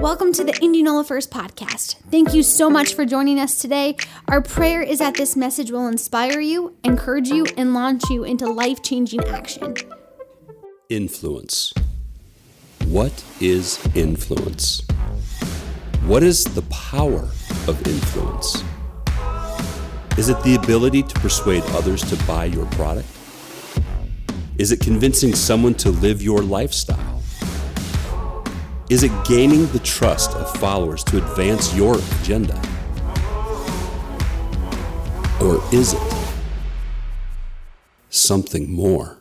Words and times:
Welcome 0.00 0.32
to 0.34 0.44
the 0.44 0.58
Indianola 0.60 1.04
First 1.04 1.30
podcast. 1.30 1.96
Thank 2.10 2.34
you 2.34 2.42
so 2.42 2.68
much 2.68 2.94
for 2.94 3.06
joining 3.06 3.40
us 3.40 3.58
today. 3.58 3.96
Our 4.28 4.42
prayer 4.42 4.82
is 4.82 4.98
that 4.98 5.14
this 5.14 5.34
message 5.36 5.70
will 5.70 5.86
inspire 5.86 6.40
you, 6.40 6.76
encourage 6.84 7.28
you, 7.28 7.46
and 7.56 7.72
launch 7.72 8.02
you 8.10 8.24
into 8.24 8.46
life 8.46 8.82
changing 8.82 9.24
action. 9.24 9.74
Influence. 10.88 11.72
What 12.86 13.24
is 13.40 13.78
influence? 13.94 14.82
What 16.06 16.22
is 16.22 16.44
the 16.44 16.62
power 16.62 17.22
of 17.66 17.86
influence? 17.86 18.62
Is 20.18 20.28
it 20.28 20.40
the 20.42 20.56
ability 20.62 21.02
to 21.04 21.20
persuade 21.20 21.62
others 21.70 22.02
to 22.10 22.16
buy 22.26 22.44
your 22.44 22.66
product? 22.66 23.08
Is 24.58 24.70
it 24.70 24.80
convincing 24.80 25.34
someone 25.34 25.74
to 25.74 25.90
live 25.90 26.22
your 26.22 26.40
lifestyle? 26.42 27.23
Is 28.94 29.02
it 29.02 29.10
gaining 29.24 29.66
the 29.72 29.80
trust 29.80 30.36
of 30.36 30.48
followers 30.60 31.02
to 31.02 31.16
advance 31.16 31.74
your 31.74 31.98
agenda? 32.20 32.54
Or 35.40 35.60
is 35.72 35.94
it 35.94 36.26
something 38.08 38.70
more? 38.70 39.18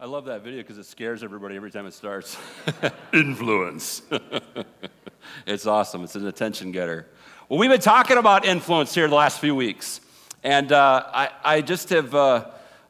I 0.00 0.06
love 0.06 0.24
that 0.24 0.42
video 0.42 0.62
because 0.62 0.78
it 0.78 0.86
scares 0.86 1.22
everybody 1.22 1.54
every 1.54 1.70
time 1.70 1.86
it 1.86 1.94
starts. 1.94 2.36
influence. 3.12 4.02
it's 5.46 5.66
awesome. 5.66 6.02
It's 6.02 6.16
an 6.16 6.26
attention 6.26 6.72
getter. 6.72 7.06
Well, 7.48 7.60
we've 7.60 7.70
been 7.70 7.78
talking 7.78 8.16
about 8.16 8.44
influence 8.44 8.92
here 8.92 9.06
the 9.06 9.14
last 9.14 9.38
few 9.38 9.54
weeks. 9.54 10.00
And 10.42 10.72
uh, 10.72 11.04
I, 11.12 11.30
I, 11.44 11.60
just 11.60 11.90
have 11.90 12.14
uh, 12.14 12.46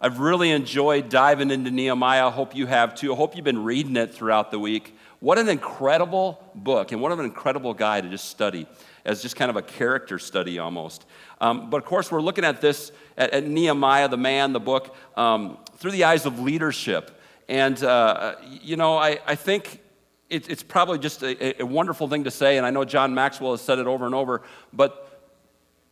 I've 0.07 0.21
really 0.21 0.53
enjoyed 0.53 1.09
diving 1.09 1.51
into 1.51 1.73
Nehemiah. 1.73 2.29
I 2.29 2.31
hope 2.31 2.55
you 2.55 2.67
have 2.67 2.95
too. 2.95 3.13
I 3.13 3.17
hope 3.17 3.35
you've 3.35 3.45
been 3.45 3.65
reading 3.65 3.97
it 3.97 4.15
throughout 4.15 4.53
the 4.53 4.59
week. 4.61 4.97
What 5.19 5.37
an 5.37 5.49
incredible 5.49 6.41
book 6.55 6.93
and 6.93 7.03
what 7.03 7.11
an 7.11 7.19
incredible 7.19 7.75
guy 7.75 8.01
to 8.01 8.09
just 8.09 8.27
study 8.27 8.69
as 9.05 9.21
just 9.21 9.35
kind 9.35 9.51
of 9.51 9.57
a 9.57 9.63
character 9.63 10.21
study 10.21 10.61
almost. 10.61 11.07
Um, 11.41 11.71
but 11.71 11.79
of 11.79 11.87
course, 11.87 12.13
we're 12.13 12.23
looking 12.23 12.45
at 12.45 12.61
this, 12.61 12.93
at, 13.19 13.31
at 13.31 13.49
Nehemiah, 13.49 14.07
the 14.07 14.17
man, 14.17 14.53
the 14.53 14.61
book, 14.61 14.95
um, 15.17 15.59
through 15.79 15.91
the 15.91 16.05
eyes 16.05 16.25
of 16.25 16.39
leadership. 16.39 17.21
And, 17.49 17.83
uh, 17.83 18.37
you 18.49 18.77
know, 18.77 18.97
I, 18.97 19.19
I 19.27 19.35
think 19.35 19.83
it, 20.31 20.49
it's 20.49 20.63
probably 20.63 21.01
just 21.01 21.25
a, 21.25 21.61
a 21.61 21.67
wonderful 21.67 22.07
thing 22.07 22.23
to 22.23 22.31
say, 22.31 22.59
and 22.59 22.65
I 22.65 22.71
know 22.71 22.85
John 22.85 23.13
Maxwell 23.13 23.51
has 23.51 23.61
said 23.61 23.81
it 23.81 23.89
over 23.89 24.07
and 24.07 24.15
over, 24.15 24.43
but 24.73 25.21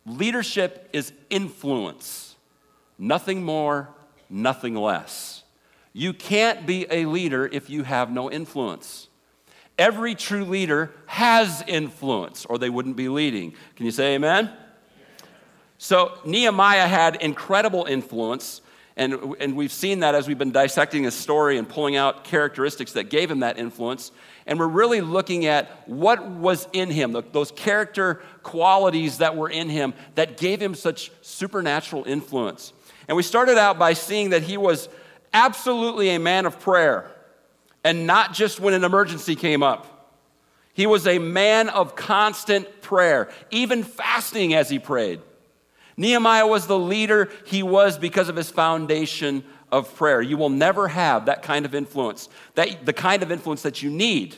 leadership 0.05 0.87
is 0.93 1.11
influence, 1.29 2.37
nothing 2.97 3.43
more, 3.43 3.89
nothing 4.29 4.75
less. 4.75 5.43
You 5.93 6.13
can't 6.13 6.65
be 6.65 6.85
a 6.89 7.05
leader 7.05 7.47
if 7.51 7.69
you 7.69 7.83
have 7.83 8.11
no 8.11 8.29
influence. 8.29 9.07
Every 9.77 10.15
true 10.15 10.45
leader 10.45 10.91
has 11.05 11.63
influence, 11.67 12.45
or 12.45 12.57
they 12.57 12.69
wouldn't 12.69 12.95
be 12.95 13.09
leading. 13.09 13.53
Can 13.75 13.85
you 13.85 13.91
say 13.91 14.15
amen? 14.15 14.51
So, 15.77 16.17
Nehemiah 16.25 16.87
had 16.87 17.17
incredible 17.17 17.85
influence, 17.85 18.61
and, 18.95 19.35
and 19.41 19.57
we've 19.57 19.73
seen 19.73 19.99
that 19.99 20.15
as 20.15 20.27
we've 20.27 20.37
been 20.37 20.53
dissecting 20.53 21.03
his 21.03 21.13
story 21.13 21.57
and 21.57 21.67
pulling 21.67 21.97
out 21.97 22.23
characteristics 22.23 22.93
that 22.93 23.09
gave 23.09 23.29
him 23.29 23.41
that 23.41 23.59
influence. 23.59 24.13
And 24.45 24.57
we're 24.57 24.67
really 24.67 25.01
looking 25.01 25.45
at 25.45 25.87
what 25.87 26.25
was 26.25 26.67
in 26.71 26.89
him, 26.89 27.11
those 27.33 27.51
character 27.51 28.21
qualities 28.43 29.17
that 29.17 29.35
were 29.35 29.49
in 29.49 29.69
him 29.69 29.93
that 30.15 30.37
gave 30.37 30.61
him 30.61 30.75
such 30.75 31.11
supernatural 31.21 32.05
influence. 32.05 32.71
And 33.07 33.15
we 33.15 33.23
started 33.23 33.57
out 33.57 33.77
by 33.77 33.93
seeing 33.93 34.31
that 34.31 34.43
he 34.43 34.57
was 34.57 34.89
absolutely 35.33 36.09
a 36.09 36.19
man 36.19 36.45
of 36.45 36.59
prayer, 36.59 37.09
and 37.83 38.07
not 38.07 38.33
just 38.33 38.59
when 38.59 38.73
an 38.73 38.83
emergency 38.83 39.35
came 39.35 39.61
up. 39.61 39.91
He 40.73 40.87
was 40.87 41.07
a 41.07 41.19
man 41.19 41.69
of 41.69 41.95
constant 41.95 42.81
prayer, 42.81 43.29
even 43.49 43.83
fasting 43.83 44.53
as 44.53 44.69
he 44.69 44.79
prayed. 44.79 45.21
Nehemiah 45.97 46.47
was 46.47 46.67
the 46.67 46.77
leader 46.77 47.29
he 47.45 47.63
was 47.63 47.97
because 47.97 48.27
of 48.27 48.35
his 48.35 48.49
foundation 48.49 49.43
of 49.71 49.93
prayer. 49.95 50.21
You 50.21 50.37
will 50.37 50.49
never 50.49 50.87
have 50.87 51.27
that 51.27 51.43
kind 51.43 51.65
of 51.65 51.73
influence, 51.73 52.27
that, 52.55 52.85
the 52.85 52.93
kind 52.93 53.23
of 53.23 53.31
influence 53.31 53.61
that 53.61 53.81
you 53.81 53.89
need 53.89 54.35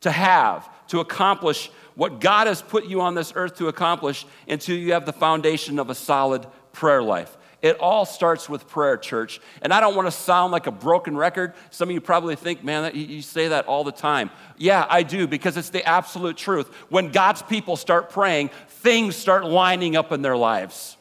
to 0.00 0.10
have 0.10 0.68
to 0.88 1.00
accomplish 1.00 1.70
what 1.94 2.20
God 2.20 2.46
has 2.46 2.62
put 2.62 2.86
you 2.86 3.00
on 3.00 3.14
this 3.14 3.32
earth 3.34 3.56
to 3.58 3.68
accomplish 3.68 4.24
until 4.46 4.76
you 4.76 4.92
have 4.92 5.04
the 5.04 5.12
foundation 5.12 5.78
of 5.78 5.90
a 5.90 5.94
solid 5.94 6.46
prayer 6.72 7.02
life. 7.02 7.36
It 7.60 7.78
all 7.80 8.04
starts 8.04 8.48
with 8.48 8.68
prayer, 8.68 8.96
church. 8.96 9.40
And 9.62 9.72
I 9.72 9.80
don't 9.80 9.96
want 9.96 10.06
to 10.06 10.12
sound 10.12 10.52
like 10.52 10.68
a 10.68 10.72
broken 10.72 11.16
record. 11.16 11.54
Some 11.70 11.88
of 11.88 11.94
you 11.94 12.00
probably 12.00 12.36
think, 12.36 12.62
man, 12.62 12.84
that, 12.84 12.94
you 12.94 13.20
say 13.20 13.48
that 13.48 13.66
all 13.66 13.82
the 13.82 13.92
time. 13.92 14.30
Yeah, 14.56 14.86
I 14.88 15.02
do, 15.02 15.26
because 15.26 15.56
it's 15.56 15.70
the 15.70 15.84
absolute 15.84 16.36
truth. 16.36 16.68
When 16.88 17.10
God's 17.10 17.42
people 17.42 17.76
start 17.76 18.10
praying, 18.10 18.50
things 18.68 19.16
start 19.16 19.44
lining 19.44 19.96
up 19.96 20.12
in 20.12 20.22
their 20.22 20.36
lives. 20.36 20.96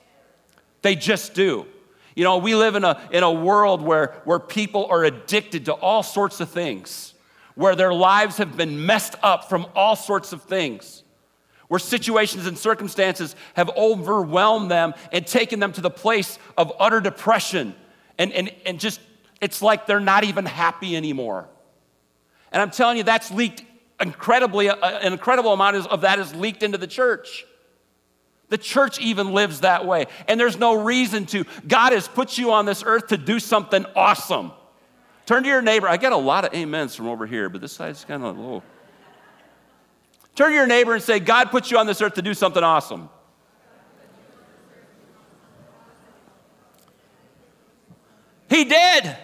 They 0.81 0.95
just 0.95 1.35
do. 1.35 1.67
You 2.15 2.23
know, 2.23 2.37
we 2.37 2.55
live 2.55 2.73
in 2.73 2.83
a, 2.83 2.99
in 3.11 3.21
a 3.21 3.31
world 3.31 3.83
where, 3.83 4.19
where 4.25 4.39
people 4.39 4.87
are 4.87 5.03
addicted 5.03 5.65
to 5.65 5.73
all 5.73 6.01
sorts 6.01 6.39
of 6.39 6.49
things, 6.49 7.13
where 7.53 7.75
their 7.75 7.93
lives 7.93 8.37
have 8.37 8.57
been 8.57 8.83
messed 8.83 9.13
up 9.21 9.47
from 9.47 9.67
all 9.75 9.95
sorts 9.95 10.33
of 10.33 10.41
things 10.41 11.03
where 11.67 11.79
situations 11.79 12.45
and 12.45 12.57
circumstances 12.57 13.35
have 13.55 13.69
overwhelmed 13.75 14.71
them 14.71 14.93
and 15.11 15.27
taken 15.27 15.59
them 15.59 15.73
to 15.73 15.81
the 15.81 15.89
place 15.89 16.39
of 16.57 16.71
utter 16.79 17.01
depression. 17.01 17.75
And, 18.17 18.31
and, 18.31 18.51
and 18.65 18.79
just, 18.79 18.99
it's 19.41 19.61
like 19.61 19.85
they're 19.85 19.99
not 19.99 20.23
even 20.23 20.45
happy 20.45 20.95
anymore. 20.95 21.49
And 22.51 22.61
I'm 22.61 22.71
telling 22.71 22.97
you, 22.97 23.03
that's 23.03 23.31
leaked 23.31 23.63
incredibly, 23.99 24.69
uh, 24.69 24.75
uh, 24.75 24.99
an 25.01 25.11
incredible 25.13 25.53
amount 25.53 25.75
of 25.75 26.01
that 26.01 26.19
is 26.19 26.33
leaked 26.35 26.63
into 26.63 26.77
the 26.77 26.87
church. 26.87 27.45
The 28.49 28.57
church 28.57 28.99
even 28.99 29.33
lives 29.33 29.61
that 29.61 29.85
way. 29.85 30.05
And 30.27 30.39
there's 30.39 30.57
no 30.57 30.81
reason 30.81 31.25
to. 31.27 31.43
God 31.67 31.91
has 31.91 32.07
put 32.07 32.37
you 32.37 32.53
on 32.53 32.65
this 32.65 32.81
earth 32.85 33.07
to 33.07 33.17
do 33.17 33.39
something 33.39 33.85
awesome. 33.95 34.53
Turn 35.25 35.43
to 35.43 35.49
your 35.49 35.61
neighbor. 35.61 35.89
I 35.89 35.97
get 35.97 36.13
a 36.13 36.17
lot 36.17 36.45
of 36.45 36.53
amens 36.53 36.95
from 36.95 37.07
over 37.07 37.27
here, 37.27 37.49
but 37.49 37.59
this 37.59 37.73
side's 37.73 38.05
kind 38.05 38.23
of 38.23 38.37
a 38.37 38.39
little. 38.39 38.63
Turn 40.37 40.51
to 40.51 40.55
your 40.55 40.67
neighbor 40.67 40.93
and 40.93 41.01
say, 41.01 41.19
God 41.19 41.49
put 41.49 41.71
you 41.71 41.79
on 41.79 41.87
this 41.87 41.99
earth 41.99 42.13
to 42.13 42.21
do 42.21 42.35
something 42.35 42.63
awesome. 42.63 43.09
He 48.47 48.63
did. 48.63 49.17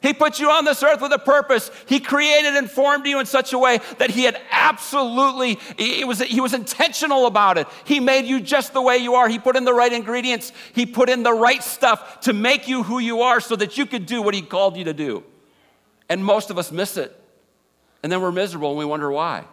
He 0.00 0.14
put 0.14 0.40
you 0.40 0.50
on 0.50 0.64
this 0.64 0.82
earth 0.82 1.02
with 1.02 1.12
a 1.12 1.18
purpose. 1.18 1.70
He 1.86 2.00
created 2.00 2.54
and 2.54 2.70
formed 2.70 3.06
you 3.06 3.20
in 3.20 3.26
such 3.26 3.52
a 3.52 3.58
way 3.58 3.80
that 3.98 4.08
he 4.08 4.24
had 4.24 4.40
absolutely, 4.50 5.58
he 5.76 6.02
was, 6.02 6.22
he 6.22 6.40
was 6.40 6.54
intentional 6.54 7.26
about 7.26 7.58
it. 7.58 7.66
He 7.84 8.00
made 8.00 8.24
you 8.24 8.40
just 8.40 8.72
the 8.72 8.80
way 8.80 8.96
you 8.96 9.16
are. 9.16 9.28
He 9.28 9.38
put 9.38 9.54
in 9.54 9.66
the 9.66 9.74
right 9.74 9.92
ingredients. 9.92 10.50
He 10.72 10.86
put 10.86 11.10
in 11.10 11.24
the 11.24 11.34
right 11.34 11.62
stuff 11.62 12.20
to 12.20 12.32
make 12.32 12.68
you 12.68 12.84
who 12.84 13.00
you 13.00 13.20
are 13.20 13.38
so 13.38 13.54
that 13.56 13.76
you 13.76 13.84
could 13.84 14.06
do 14.06 14.22
what 14.22 14.32
he 14.32 14.40
called 14.40 14.78
you 14.78 14.84
to 14.84 14.94
do. 14.94 15.24
And 16.08 16.24
most 16.24 16.48
of 16.48 16.56
us 16.56 16.72
miss 16.72 16.96
it. 16.96 17.14
And 18.02 18.10
then 18.10 18.22
we're 18.22 18.32
miserable 18.32 18.70
and 18.70 18.78
we 18.78 18.86
wonder 18.86 19.12
why. 19.12 19.44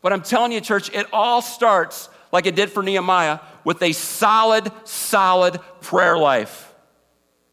But 0.00 0.12
I'm 0.12 0.22
telling 0.22 0.52
you, 0.52 0.60
church, 0.60 0.92
it 0.94 1.06
all 1.12 1.42
starts 1.42 2.08
like 2.30 2.46
it 2.46 2.54
did 2.54 2.70
for 2.70 2.82
Nehemiah 2.82 3.40
with 3.64 3.82
a 3.82 3.92
solid, 3.92 4.70
solid 4.84 5.60
prayer 5.80 6.16
life. 6.16 6.74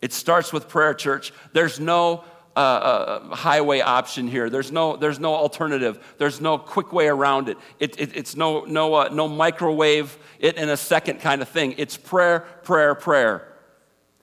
It 0.02 0.14
starts 0.14 0.54
with 0.54 0.70
prayer, 0.70 0.94
church. 0.94 1.34
There's 1.54 1.80
no 1.80 2.24
uh, 2.56 2.60
uh, 2.60 3.36
highway 3.36 3.82
option 3.82 4.28
here. 4.28 4.50
There's 4.50 4.72
no, 4.72 4.96
there's 4.96 5.20
no 5.20 5.34
alternative. 5.34 6.16
There's 6.18 6.40
no 6.40 6.58
quick 6.58 6.94
way 6.94 7.08
around 7.08 7.50
it. 7.50 7.58
it, 7.80 8.00
it 8.00 8.16
it's 8.16 8.36
no, 8.36 8.64
no, 8.66 8.94
uh, 8.94 9.10
no 9.12 9.28
microwave 9.28 10.18
it 10.40 10.56
in 10.58 10.70
a 10.70 10.78
second 10.78 11.20
kind 11.20 11.42
of 11.42 11.50
thing. 11.50 11.76
It's 11.78 11.98
prayer, 11.98 12.42
prayer, 12.64 12.96
prayer. 12.96 13.52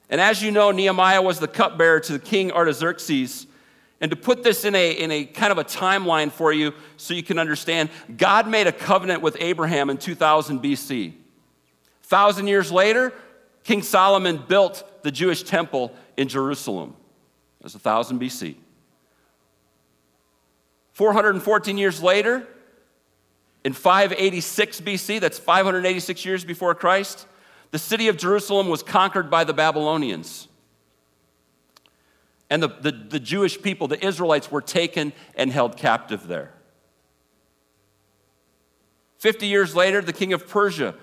And 0.09 0.21
as 0.21 0.41
you 0.41 0.51
know, 0.51 0.71
Nehemiah 0.71 1.21
was 1.21 1.39
the 1.39 1.47
cupbearer 1.47 1.99
to 2.01 2.19
King 2.19 2.51
Artaxerxes. 2.51 3.47
And 4.03 4.09
to 4.09 4.17
put 4.17 4.43
this 4.43 4.65
in 4.65 4.75
a, 4.75 4.91
in 4.91 5.11
a 5.11 5.23
kind 5.23 5.49
of 5.49 5.57
a 5.57 5.63
timeline 5.63 6.29
for 6.29 6.51
you 6.51 6.73
so 6.97 7.13
you 7.13 7.23
can 7.23 7.39
understand, 7.39 7.89
God 8.17 8.49
made 8.49 8.67
a 8.67 8.73
covenant 8.73 9.21
with 9.21 9.37
Abraham 9.39 9.89
in 9.89 9.97
2000 9.97 10.61
BC. 10.61 11.13
Thousand 12.01 12.47
years 12.47 12.69
later, 12.69 13.13
King 13.63 13.81
Solomon 13.81 14.43
built 14.45 15.03
the 15.03 15.09
Jewish 15.09 15.43
temple 15.43 15.93
in 16.17 16.27
Jerusalem. 16.27 16.97
That's 17.61 17.75
1000 17.75 18.19
BC. 18.19 18.55
414 20.91 21.77
years 21.77 22.03
later, 22.03 22.45
in 23.63 23.71
586 23.71 24.81
BC, 24.81 25.21
that's 25.21 25.39
586 25.39 26.25
years 26.25 26.43
before 26.43 26.75
Christ, 26.75 27.25
the 27.71 27.79
city 27.79 28.09
of 28.09 28.17
Jerusalem 28.17 28.67
was 28.67 28.83
conquered 28.83 29.29
by 29.29 29.45
the 29.45 29.53
Babylonians. 29.53 30.49
And 32.53 32.61
the, 32.61 32.67
the, 32.67 32.91
the 32.91 33.19
Jewish 33.19 33.59
people, 33.59 33.87
the 33.87 34.05
Israelites, 34.05 34.51
were 34.51 34.61
taken 34.61 35.11
and 35.33 35.51
held 35.51 35.75
captive 35.75 36.27
there. 36.27 36.53
50 39.17 39.47
years 39.47 39.75
later, 39.75 40.03
the 40.03 40.13
king 40.13 40.33
of 40.33 40.47
Persia, 40.47 40.93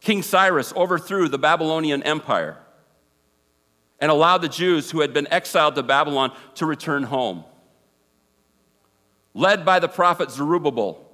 King 0.00 0.22
Cyrus, 0.22 0.72
overthrew 0.74 1.28
the 1.28 1.36
Babylonian 1.36 2.02
Empire. 2.04 2.56
and 4.00 4.10
allowed 4.10 4.38
the 4.38 4.48
Jews 4.48 4.90
who 4.90 5.02
had 5.02 5.12
been 5.12 5.28
exiled 5.30 5.74
to 5.74 5.82
Babylon 5.82 6.34
to 6.54 6.64
return 6.64 7.02
home. 7.02 7.44
Led 9.34 9.62
by 9.62 9.78
the 9.78 9.88
prophet 9.88 10.30
Zerubbabel, 10.30 11.06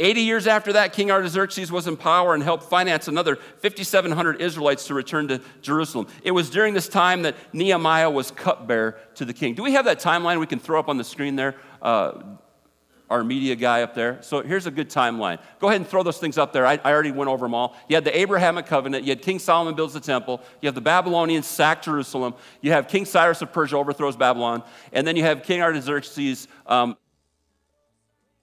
80 0.00 0.20
years 0.22 0.46
after 0.46 0.72
that, 0.72 0.92
King 0.92 1.10
Artaxerxes 1.10 1.70
was 1.70 1.86
in 1.86 1.96
power 1.96 2.34
and 2.34 2.42
helped 2.42 2.64
finance 2.64 3.08
another 3.08 3.36
5,700 3.36 4.40
Israelites 4.40 4.86
to 4.86 4.94
return 4.94 5.28
to 5.28 5.40
Jerusalem. 5.60 6.08
It 6.22 6.32
was 6.32 6.50
during 6.50 6.74
this 6.74 6.88
time 6.88 7.22
that 7.22 7.36
Nehemiah 7.52 8.10
was 8.10 8.30
cupbearer 8.30 8.98
to 9.14 9.24
the 9.24 9.34
king. 9.34 9.54
Do 9.54 9.62
we 9.62 9.74
have 9.74 9.84
that 9.84 10.00
timeline 10.00 10.40
we 10.40 10.46
can 10.46 10.58
throw 10.58 10.80
up 10.80 10.88
on 10.88 10.96
the 10.96 11.04
screen 11.04 11.36
there? 11.36 11.56
Uh, 11.80 12.22
our 13.12 13.22
media 13.22 13.54
guy 13.54 13.82
up 13.82 13.94
there. 13.94 14.20
So 14.22 14.40
here's 14.40 14.66
a 14.66 14.70
good 14.70 14.88
timeline. 14.88 15.38
Go 15.60 15.68
ahead 15.68 15.82
and 15.82 15.88
throw 15.88 16.02
those 16.02 16.16
things 16.16 16.38
up 16.38 16.54
there. 16.54 16.66
I, 16.66 16.80
I, 16.82 16.92
already 16.92 17.10
went 17.10 17.28
over 17.28 17.44
them 17.44 17.54
all. 17.54 17.76
You 17.86 17.94
had 17.94 18.04
the 18.04 18.18
Abrahamic 18.18 18.64
covenant. 18.64 19.04
You 19.04 19.10
had 19.10 19.20
King 19.20 19.38
Solomon 19.38 19.74
builds 19.74 19.92
the 19.92 20.00
temple. 20.00 20.40
You 20.62 20.66
have 20.66 20.74
the 20.74 20.80
Babylonians 20.80 21.46
sack 21.46 21.82
Jerusalem. 21.82 22.34
You 22.62 22.72
have 22.72 22.88
King 22.88 23.04
Cyrus 23.04 23.42
of 23.42 23.52
Persia 23.52 23.76
overthrows 23.76 24.16
Babylon. 24.16 24.62
And 24.94 25.06
then 25.06 25.16
you 25.16 25.24
have 25.24 25.42
King 25.42 25.60
Artaxerxes 25.60 26.48
um, 26.66 26.96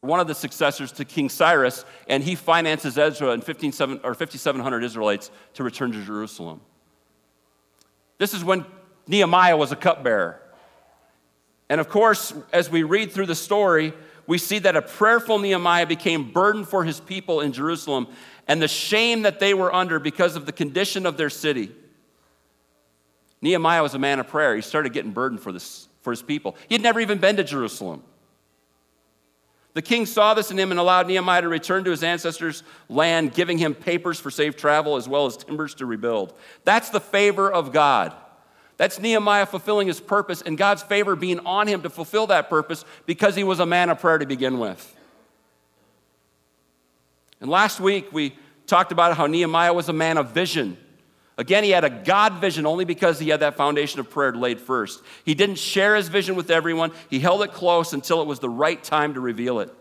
one 0.02 0.20
of 0.20 0.28
the 0.28 0.36
successors 0.36 0.92
to 0.94 1.06
King 1.06 1.30
Cyrus, 1.30 1.84
and 2.08 2.24
he 2.24 2.36
finances 2.36 2.98
Ezra 2.98 3.32
and 3.32 3.44
15, 3.44 4.00
or 4.04 4.14
5,700 4.14 4.84
Israelites 4.84 5.30
to 5.56 5.64
return 5.64 5.92
to 5.92 6.04
Jerusalem. 6.04 6.62
This 8.18 8.34
is 8.34 8.44
when 8.44 8.66
Nehemiah 9.08 9.58
was 9.58 9.72
a 9.72 9.76
cupbearer. 9.76 10.42
And 11.70 11.82
of 11.82 11.90
course, 11.90 12.34
as 12.52 12.70
we 12.70 12.84
read 12.84 13.12
through 13.12 13.28
the 13.28 13.36
story, 13.36 13.94
we 14.26 14.38
see 14.38 14.60
that 14.60 14.76
a 14.76 14.82
prayerful 14.82 15.40
Nehemiah 15.40 15.86
became 15.86 16.32
burdened 16.32 16.68
for 16.68 16.84
his 16.84 17.00
people 17.00 17.42
in 17.42 17.52
Jerusalem 17.52 18.08
and 18.48 18.62
the 18.62 18.68
shame 18.68 19.24
that 19.24 19.40
they 19.40 19.54
were 19.54 19.74
under 19.74 20.00
because 20.00 20.36
of 20.36 20.46
the 20.46 20.52
condition 20.52 21.06
of 21.06 21.18
their 21.18 21.30
city. 21.30 21.72
Nehemiah 23.42 23.82
was 23.82 23.94
a 23.94 24.00
man 24.00 24.20
of 24.20 24.28
prayer. 24.28 24.56
He 24.56 24.62
started 24.62 24.94
getting 24.94 25.12
burdened 25.12 25.42
for, 25.42 25.52
this, 25.52 25.88
for 26.02 26.12
his 26.12 26.22
people. 26.22 26.56
He 26.68 26.76
had 26.76 26.82
never 26.82 27.00
even 27.00 27.20
been 27.20 27.38
to 27.38 27.44
Jerusalem. 27.44 28.04
The 29.80 29.84
king 29.84 30.06
saw 30.06 30.34
this 30.34 30.52
in 30.52 30.60
him 30.60 30.72
and 30.72 30.80
allowed 30.80 31.08
Nehemiah 31.08 31.42
to 31.42 31.48
return 31.48 31.86
to 31.86 31.92
his 31.92 32.04
ancestors' 32.04 32.64
land, 32.90 33.34
giving 33.34 33.58
him 33.58 33.74
papers 33.74 34.20
for 34.20 34.30
safe 34.30 34.58
travel 34.58 34.98
as 34.98 35.08
well 35.08 35.26
as 35.26 35.38
timbers 35.38 35.74
to 35.76 35.86
rebuild. 35.86 36.34
That's 36.66 36.90
the 36.90 37.00
favor 37.00 37.50
of 37.50 37.72
God. 37.72 38.14
That's 38.76 39.00
Nehemiah 39.00 39.46
fulfilling 39.46 39.88
his 39.88 40.02
purpose 40.02 40.42
and 40.42 40.58
God's 40.58 40.84
favor 40.84 41.16
being 41.16 41.40
on 41.46 41.68
him 41.68 41.82
to 41.84 41.90
fulfill 41.90 42.28
that 42.28 42.50
purpose 42.50 42.84
because 43.06 43.38
he 43.38 43.46
was 43.46 43.62
a 43.62 43.66
man 43.66 43.90
of 43.90 44.02
prayer 44.02 44.18
to 44.18 44.26
begin 44.26 44.60
with. 44.60 44.98
And 47.40 47.50
last 47.50 47.80
week 47.80 48.12
we 48.12 48.36
talked 48.68 48.92
about 48.92 49.16
how 49.16 49.28
Nehemiah 49.28 49.74
was 49.74 49.88
a 49.88 49.94
man 49.94 50.18
of 50.18 50.32
vision. 50.32 50.78
Again, 51.40 51.64
he 51.64 51.70
had 51.70 51.86
a 51.86 51.90
God 51.90 52.34
vision 52.34 52.66
only 52.66 52.84
because 52.84 53.18
he 53.18 53.30
had 53.30 53.40
that 53.40 53.56
foundation 53.56 54.02
of 54.02 54.10
prayer 54.10 54.34
laid 54.34 54.60
first. 54.60 55.02
He 55.24 55.34
didn't 55.34 55.58
share 55.58 55.96
his 55.96 56.10
vision 56.10 56.36
with 56.36 56.52
everyone, 56.52 56.92
he 57.10 57.20
held 57.20 57.42
it 57.44 57.54
close 57.54 57.94
until 57.94 58.22
it 58.22 58.28
was 58.28 58.40
the 58.40 58.50
right 58.50 58.84
time 58.84 59.14
to 59.14 59.22
reveal 59.22 59.62
it. 59.62 59.74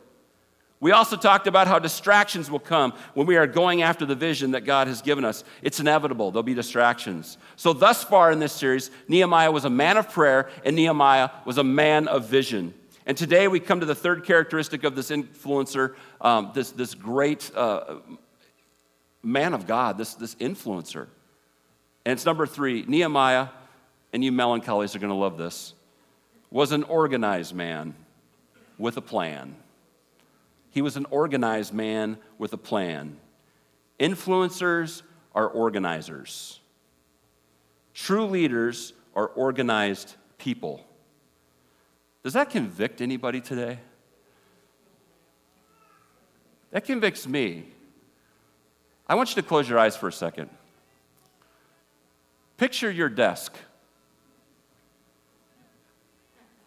We 0.79 0.93
also 0.93 1.17
talked 1.17 1.49
about 1.49 1.67
how 1.67 1.81
distractions 1.81 2.49
will 2.49 2.61
come 2.61 2.93
when 3.15 3.27
we 3.27 3.37
are 3.37 3.49
going 3.49 3.83
after 3.83 4.07
the 4.07 4.15
vision 4.15 4.53
that 4.53 4.61
God 4.61 4.87
has 4.87 5.03
given 5.03 5.25
us. 5.25 5.43
It's 5.61 5.81
inevitable, 5.81 6.31
there'll 6.31 6.45
be 6.45 6.55
distractions. 6.55 7.39
So, 7.57 7.73
thus 7.73 8.05
far 8.05 8.31
in 8.31 8.39
this 8.39 8.53
series, 8.53 8.93
Nehemiah 9.09 9.51
was 9.51 9.65
a 9.65 9.71
man 9.71 9.97
of 9.97 10.09
prayer 10.09 10.51
and 10.65 10.77
Nehemiah 10.77 11.31
was 11.45 11.59
a 11.59 11.65
man 11.65 12.07
of 12.07 12.29
vision. 12.29 12.73
And 13.05 13.17
today 13.17 13.49
we 13.49 13.59
come 13.59 13.81
to 13.81 13.87
the 13.87 13.97
third 13.97 14.25
characteristic 14.25 14.85
of 14.85 14.95
this 14.95 15.11
influencer, 15.11 15.97
um, 16.21 16.53
this, 16.55 16.71
this 16.71 16.95
great 16.95 17.51
uh, 17.57 17.97
man 19.25 19.55
of 19.55 19.67
God, 19.67 19.99
this, 19.99 20.15
this 20.15 20.37
influencer. 20.37 21.09
And 22.09 22.15
it's 22.15 22.25
number 22.25 22.47
three 22.47 22.87
Nehemiah, 22.89 23.49
and 24.15 24.25
you 24.25 24.33
melancholies 24.33 24.97
are 24.97 24.99
going 24.99 25.11
to 25.11 25.15
love 25.15 25.37
this, 25.37 25.75
was 26.51 26.73
an 26.73 26.85
organized 26.85 27.55
man 27.55 27.95
with 28.79 28.97
a 28.97 29.03
plan. 29.03 29.55
He 30.71 30.81
was 30.81 30.97
an 30.97 31.05
organized 31.11 31.75
man 31.75 32.17
with 32.39 32.55
a 32.55 32.57
plan. 32.57 33.19
Influencers 34.01 35.03
are 35.35 35.49
organizers. 35.49 36.61
True 37.93 38.25
leaders 38.25 38.95
are 39.15 39.27
organized 39.27 40.15
people. 40.39 40.87
Does 42.23 42.33
that 42.33 42.49
convict 42.49 43.03
anybody 43.03 43.43
today? 43.43 43.81
That 46.71 46.87
convicts 46.87 47.29
me. 47.29 47.67
I 49.07 49.15
want 49.15 49.29
you 49.29 49.43
to 49.43 49.47
close 49.47 49.69
your 49.69 49.79
eyes 49.79 49.95
for 49.95 50.09
a 50.09 50.13
second. 50.13 50.49
Picture 52.59 52.91
your 52.91 53.09
desk. 53.09 53.57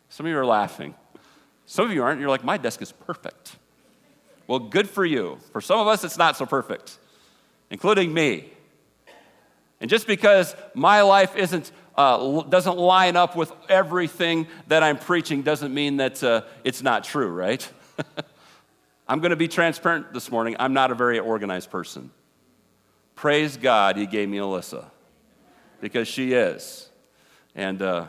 Some 0.07 0.25
of 0.25 0.31
you 0.31 0.37
are 0.37 0.45
laughing. 0.45 0.95
Some 1.65 1.85
of 1.85 1.91
you 1.91 2.01
aren't. 2.01 2.19
You're 2.19 2.29
like, 2.29 2.45
my 2.45 2.57
desk 2.57 2.81
is 2.81 2.93
perfect. 2.93 3.57
Well, 4.47 4.59
good 4.59 4.89
for 4.89 5.05
you. 5.05 5.37
For 5.51 5.61
some 5.61 5.79
of 5.79 5.87
us, 5.87 6.03
it's 6.03 6.17
not 6.17 6.37
so 6.37 6.45
perfect, 6.45 6.97
including 7.69 8.13
me. 8.13 8.51
And 9.81 9.89
just 9.89 10.07
because 10.07 10.55
my 10.73 11.01
life 11.01 11.35
isn't, 11.35 11.71
uh, 11.97 12.43
doesn't 12.43 12.77
line 12.77 13.17
up 13.17 13.35
with 13.35 13.51
everything 13.67 14.47
that 14.67 14.83
I'm 14.83 14.97
preaching 14.97 15.41
doesn't 15.41 15.73
mean 15.73 15.97
that 15.97 16.23
uh, 16.23 16.43
it's 16.63 16.81
not 16.81 17.03
true, 17.03 17.29
right? 17.29 17.69
I'm 19.07 19.19
going 19.19 19.31
to 19.31 19.35
be 19.35 19.49
transparent 19.49 20.13
this 20.13 20.31
morning. 20.31 20.55
I'm 20.57 20.73
not 20.73 20.91
a 20.91 20.95
very 20.95 21.19
organized 21.19 21.69
person. 21.69 22.11
Praise 23.15 23.57
God, 23.57 23.97
He 23.97 24.05
gave 24.05 24.29
me 24.29 24.37
Alyssa 24.37 24.85
because 25.81 26.07
she 26.07 26.33
is. 26.33 26.87
And 27.55 27.81
uh, 27.81 28.07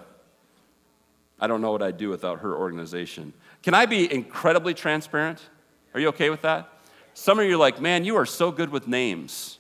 I 1.41 1.49
don't 1.49 1.61
know 1.61 1.73
what 1.73 1.83
I'd 1.83 1.97
do 1.97 2.11
without 2.11 2.41
her 2.41 2.55
organization. 2.55 3.33
Can 3.63 3.75
I 3.75 3.87
be 3.87 4.13
incredibly 4.13 4.75
transparent? 4.75 5.41
Are 5.95 6.01
you 6.01 6.09
okay 6.09 6.31
with 6.31 6.43
that? 6.43 6.69
Some 7.15 7.39
of 7.39 7.47
you 7.47 7.55
are 7.55 7.59
like, 7.59 7.81
man, 7.81 8.05
you 8.05 8.17
are 8.17 8.27
so 8.27 8.53
good 8.53 8.71
with 8.71 8.87
names. 8.87 9.59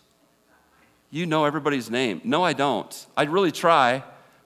You 1.10 1.26
know 1.26 1.44
everybody's 1.44 1.90
name. 1.90 2.20
No, 2.24 2.42
I 2.42 2.52
don't. 2.52 3.06
I 3.16 3.24
really 3.24 3.52
try, 3.52 4.02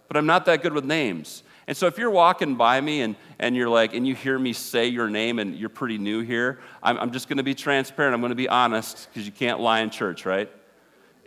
but 0.09 0.17
I'm 0.17 0.27
not 0.27 0.47
that 0.47 0.63
good 0.63 0.73
with 0.73 0.85
names. 0.85 1.43
And 1.69 1.77
so 1.77 1.87
if 1.87 1.99
you're 1.99 2.11
walking 2.11 2.55
by 2.55 2.81
me 2.81 3.03
and, 3.03 3.17
and 3.39 3.57
you're 3.57 3.69
like, 3.69 3.95
and 3.95 4.07
you 4.07 4.15
hear 4.15 4.39
me 4.39 4.53
say 4.53 4.87
your 4.87 5.09
name 5.09 5.39
and 5.39 5.57
you're 5.57 5.69
pretty 5.69 5.99
new 5.99 6.21
here, 6.21 6.61
I'm, 6.83 6.97
I'm 6.99 7.13
just 7.13 7.29
going 7.29 7.39
to 7.39 7.43
be 7.43 7.55
transparent. 7.55 8.15
I'm 8.15 8.21
going 8.21 8.31
to 8.31 8.37
be 8.37 8.49
honest 8.49 9.09
because 9.09 9.27
you 9.27 9.33
can't 9.33 9.61
lie 9.61 9.81
in 9.81 9.91
church, 9.91 10.25
right? 10.25 10.51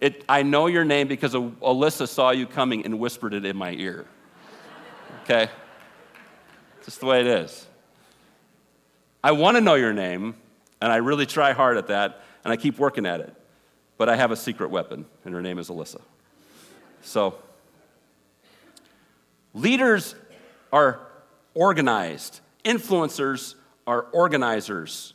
It, 0.02 0.24
I 0.30 0.44
know 0.44 0.68
your 0.68 0.86
name 0.86 1.08
because 1.08 1.34
Alyssa 1.34 2.08
saw 2.08 2.32
you 2.32 2.48
coming 2.48 2.86
and 2.86 3.00
whispered 3.00 3.34
it 3.34 3.46
in 3.46 3.58
my 3.58 3.72
ear. 3.72 4.06
Okay? 5.24 5.50
Just 6.86 7.02
the 7.02 7.06
way 7.06 7.20
it 7.20 7.28
is. 7.28 7.68
I 9.22 9.34
want 9.34 9.58
to 9.58 9.62
know 9.62 9.76
your 9.76 9.92
name, 9.92 10.36
and 10.82 10.92
I 10.92 10.98
really 10.98 11.26
try 11.26 11.52
hard 11.52 11.76
at 11.78 11.88
that, 11.88 12.24
and 12.46 12.54
I 12.54 12.56
keep 12.56 12.80
working 12.80 13.06
at 13.06 13.20
it. 13.20 13.36
But 13.98 14.08
I 14.08 14.16
have 14.16 14.32
a 14.32 14.38
secret 14.38 14.70
weapon, 14.72 15.06
and 15.26 15.34
her 15.34 15.42
name 15.42 15.60
is 15.60 15.68
Alyssa. 15.70 16.00
So, 17.02 17.36
leaders 19.54 20.16
are 20.72 21.02
organized, 21.54 22.40
influencers 22.64 23.56
are 23.86 24.04
organizers. 24.14 25.14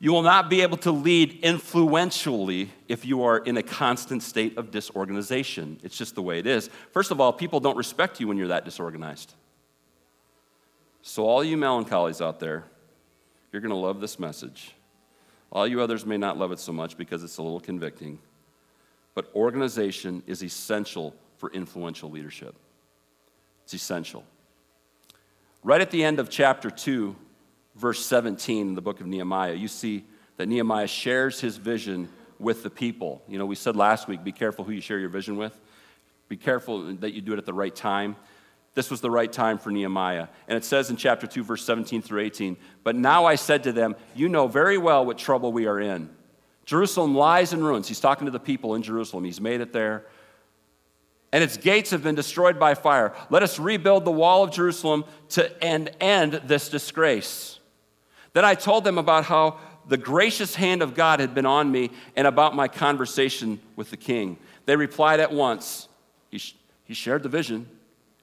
You 0.00 0.12
will 0.12 0.22
not 0.22 0.48
be 0.48 0.60
able 0.60 0.76
to 0.78 0.92
lead 0.92 1.40
influentially 1.42 2.70
if 2.86 3.04
you 3.04 3.24
are 3.24 3.38
in 3.38 3.56
a 3.56 3.62
constant 3.62 4.22
state 4.22 4.56
of 4.56 4.70
disorganization. 4.70 5.80
It's 5.82 5.98
just 5.98 6.14
the 6.14 6.22
way 6.22 6.38
it 6.38 6.46
is. 6.46 6.70
First 6.92 7.10
of 7.10 7.20
all, 7.20 7.32
people 7.32 7.58
don't 7.58 7.76
respect 7.76 8.20
you 8.20 8.28
when 8.28 8.36
you're 8.36 8.48
that 8.48 8.64
disorganized. 8.64 9.34
So, 11.02 11.26
all 11.26 11.42
you 11.42 11.56
melancholies 11.56 12.24
out 12.24 12.38
there, 12.38 12.64
you're 13.52 13.62
going 13.62 13.70
to 13.70 13.76
love 13.76 14.00
this 14.00 14.18
message. 14.18 14.74
All 15.50 15.66
you 15.66 15.80
others 15.80 16.04
may 16.04 16.18
not 16.18 16.38
love 16.38 16.52
it 16.52 16.58
so 16.60 16.72
much 16.72 16.96
because 16.96 17.24
it's 17.24 17.38
a 17.38 17.42
little 17.42 17.60
convicting. 17.60 18.18
But 19.14 19.30
organization 19.34 20.22
is 20.26 20.44
essential 20.44 21.14
for 21.38 21.50
influential 21.50 22.10
leadership. 22.10 22.54
It's 23.64 23.74
essential. 23.74 24.24
Right 25.64 25.80
at 25.80 25.90
the 25.90 26.04
end 26.04 26.20
of 26.20 26.30
chapter 26.30 26.70
2, 26.70 27.16
verse 27.78 28.04
17 28.04 28.68
in 28.68 28.74
the 28.74 28.82
book 28.82 29.00
of 29.00 29.06
Nehemiah, 29.06 29.54
you 29.54 29.68
see 29.68 30.04
that 30.36 30.48
Nehemiah 30.48 30.88
shares 30.88 31.40
his 31.40 31.56
vision 31.56 32.08
with 32.38 32.62
the 32.62 32.70
people. 32.70 33.22
You 33.28 33.38
know, 33.38 33.46
we 33.46 33.54
said 33.54 33.76
last 33.76 34.08
week 34.08 34.22
be 34.22 34.32
careful 34.32 34.64
who 34.64 34.72
you 34.72 34.80
share 34.80 34.98
your 34.98 35.08
vision 35.08 35.36
with, 35.36 35.58
be 36.28 36.36
careful 36.36 36.94
that 36.96 37.12
you 37.12 37.20
do 37.20 37.32
it 37.32 37.38
at 37.38 37.46
the 37.46 37.54
right 37.54 37.74
time. 37.74 38.16
This 38.74 38.90
was 38.90 39.00
the 39.00 39.10
right 39.10 39.32
time 39.32 39.58
for 39.58 39.70
Nehemiah. 39.70 40.28
And 40.46 40.56
it 40.56 40.64
says 40.64 40.90
in 40.90 40.96
chapter 40.96 41.26
2, 41.26 41.42
verse 41.42 41.64
17 41.64 42.02
through 42.02 42.20
18, 42.20 42.56
But 42.84 42.94
now 42.94 43.24
I 43.24 43.34
said 43.34 43.64
to 43.64 43.72
them, 43.72 43.96
You 44.14 44.28
know 44.28 44.46
very 44.46 44.78
well 44.78 45.04
what 45.04 45.18
trouble 45.18 45.52
we 45.52 45.66
are 45.66 45.80
in. 45.80 46.10
Jerusalem 46.64 47.14
lies 47.14 47.52
in 47.52 47.64
ruins. 47.64 47.88
He's 47.88 47.98
talking 47.98 48.26
to 48.26 48.30
the 48.30 48.38
people 48.38 48.74
in 48.74 48.82
Jerusalem. 48.82 49.24
He's 49.24 49.40
made 49.40 49.60
it 49.60 49.72
there. 49.72 50.04
And 51.32 51.42
its 51.42 51.56
gates 51.56 51.90
have 51.90 52.02
been 52.02 52.14
destroyed 52.14 52.58
by 52.58 52.74
fire. 52.74 53.14
Let 53.30 53.42
us 53.42 53.58
rebuild 53.58 54.04
the 54.04 54.12
wall 54.12 54.44
of 54.44 54.50
Jerusalem 54.50 55.04
to 55.30 55.64
end, 55.64 55.90
end 56.00 56.42
this 56.44 56.68
disgrace. 56.68 57.57
Then 58.38 58.44
I 58.44 58.54
told 58.54 58.84
them 58.84 58.98
about 58.98 59.24
how 59.24 59.58
the 59.88 59.96
gracious 59.96 60.54
hand 60.54 60.80
of 60.80 60.94
God 60.94 61.18
had 61.18 61.34
been 61.34 61.44
on 61.44 61.72
me 61.72 61.90
and 62.14 62.24
about 62.24 62.54
my 62.54 62.68
conversation 62.68 63.58
with 63.74 63.90
the 63.90 63.96
king. 63.96 64.38
They 64.64 64.76
replied 64.76 65.18
at 65.18 65.32
once. 65.32 65.88
He, 66.30 66.40
He 66.84 66.94
shared 66.94 67.24
the 67.24 67.28
vision, 67.28 67.68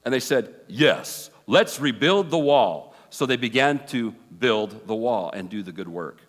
and 0.06 0.14
they 0.14 0.20
said, 0.20 0.54
Yes, 0.68 1.28
let's 1.46 1.78
rebuild 1.78 2.30
the 2.30 2.38
wall. 2.38 2.94
So 3.10 3.26
they 3.26 3.36
began 3.36 3.86
to 3.88 4.12
build 4.38 4.86
the 4.86 4.94
wall 4.94 5.30
and 5.34 5.50
do 5.50 5.62
the 5.62 5.70
good 5.70 5.86
work. 5.86 6.22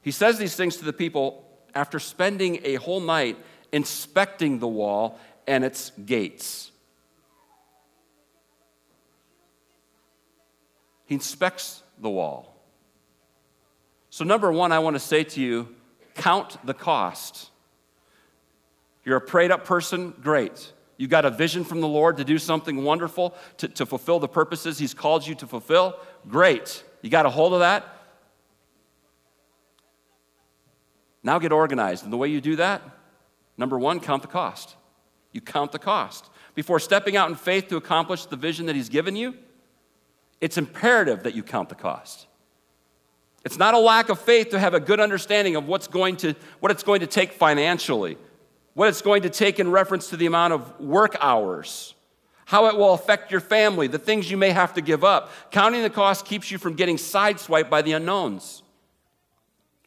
He 0.00 0.12
says 0.12 0.38
these 0.38 0.54
things 0.54 0.76
to 0.76 0.84
the 0.84 0.92
people 0.92 1.48
after 1.74 1.98
spending 1.98 2.60
a 2.62 2.76
whole 2.76 3.00
night 3.00 3.38
inspecting 3.72 4.60
the 4.60 4.68
wall 4.68 5.18
and 5.48 5.64
its 5.64 5.90
gates. 6.06 6.70
He 11.06 11.16
inspects 11.16 11.82
the 12.00 12.10
wall. 12.10 12.54
So, 14.10 14.24
number 14.24 14.50
one, 14.50 14.72
I 14.72 14.78
want 14.78 14.94
to 14.94 15.00
say 15.00 15.24
to 15.24 15.40
you 15.40 15.74
count 16.14 16.58
the 16.64 16.74
cost. 16.74 17.50
You're 19.04 19.16
a 19.16 19.20
prayed 19.20 19.50
up 19.50 19.64
person, 19.64 20.14
great. 20.20 20.72
You 20.96 21.06
got 21.06 21.24
a 21.24 21.30
vision 21.30 21.64
from 21.64 21.80
the 21.80 21.88
Lord 21.88 22.16
to 22.16 22.24
do 22.24 22.38
something 22.38 22.82
wonderful, 22.82 23.34
to, 23.58 23.68
to 23.68 23.86
fulfill 23.86 24.18
the 24.18 24.28
purposes 24.28 24.78
He's 24.78 24.94
called 24.94 25.26
you 25.26 25.34
to 25.36 25.46
fulfill, 25.46 25.96
great. 26.28 26.82
You 27.02 27.10
got 27.10 27.24
a 27.24 27.30
hold 27.30 27.54
of 27.54 27.60
that? 27.60 27.86
Now 31.22 31.38
get 31.38 31.52
organized. 31.52 32.04
And 32.04 32.12
the 32.12 32.16
way 32.16 32.28
you 32.28 32.40
do 32.40 32.56
that, 32.56 32.82
number 33.56 33.78
one, 33.78 34.00
count 34.00 34.22
the 34.22 34.28
cost. 34.28 34.76
You 35.32 35.40
count 35.40 35.72
the 35.72 35.78
cost. 35.78 36.28
Before 36.54 36.80
stepping 36.80 37.16
out 37.16 37.28
in 37.28 37.36
faith 37.36 37.68
to 37.68 37.76
accomplish 37.76 38.26
the 38.26 38.36
vision 38.36 38.66
that 38.66 38.74
He's 38.74 38.88
given 38.88 39.14
you, 39.14 39.36
it's 40.40 40.56
imperative 40.56 41.24
that 41.24 41.34
you 41.34 41.42
count 41.42 41.68
the 41.68 41.74
cost. 41.74 42.26
It's 43.44 43.58
not 43.58 43.74
a 43.74 43.78
lack 43.78 44.08
of 44.08 44.18
faith 44.20 44.50
to 44.50 44.58
have 44.58 44.74
a 44.74 44.80
good 44.80 45.00
understanding 45.00 45.56
of 45.56 45.66
what's 45.66 45.86
going 45.86 46.16
to, 46.18 46.34
what 46.60 46.70
it's 46.70 46.82
going 46.82 47.00
to 47.00 47.06
take 47.06 47.32
financially, 47.32 48.18
what 48.74 48.88
it's 48.88 49.02
going 49.02 49.22
to 49.22 49.30
take 49.30 49.58
in 49.58 49.70
reference 49.70 50.10
to 50.10 50.16
the 50.16 50.26
amount 50.26 50.52
of 50.52 50.80
work 50.80 51.16
hours, 51.20 51.94
how 52.44 52.66
it 52.66 52.76
will 52.76 52.94
affect 52.94 53.30
your 53.30 53.40
family, 53.40 53.86
the 53.86 53.98
things 53.98 54.30
you 54.30 54.36
may 54.36 54.50
have 54.50 54.74
to 54.74 54.80
give 54.80 55.04
up. 55.04 55.30
Counting 55.50 55.82
the 55.82 55.90
cost 55.90 56.24
keeps 56.24 56.50
you 56.50 56.58
from 56.58 56.74
getting 56.74 56.96
sideswiped 56.96 57.70
by 57.70 57.82
the 57.82 57.92
unknowns. 57.92 58.62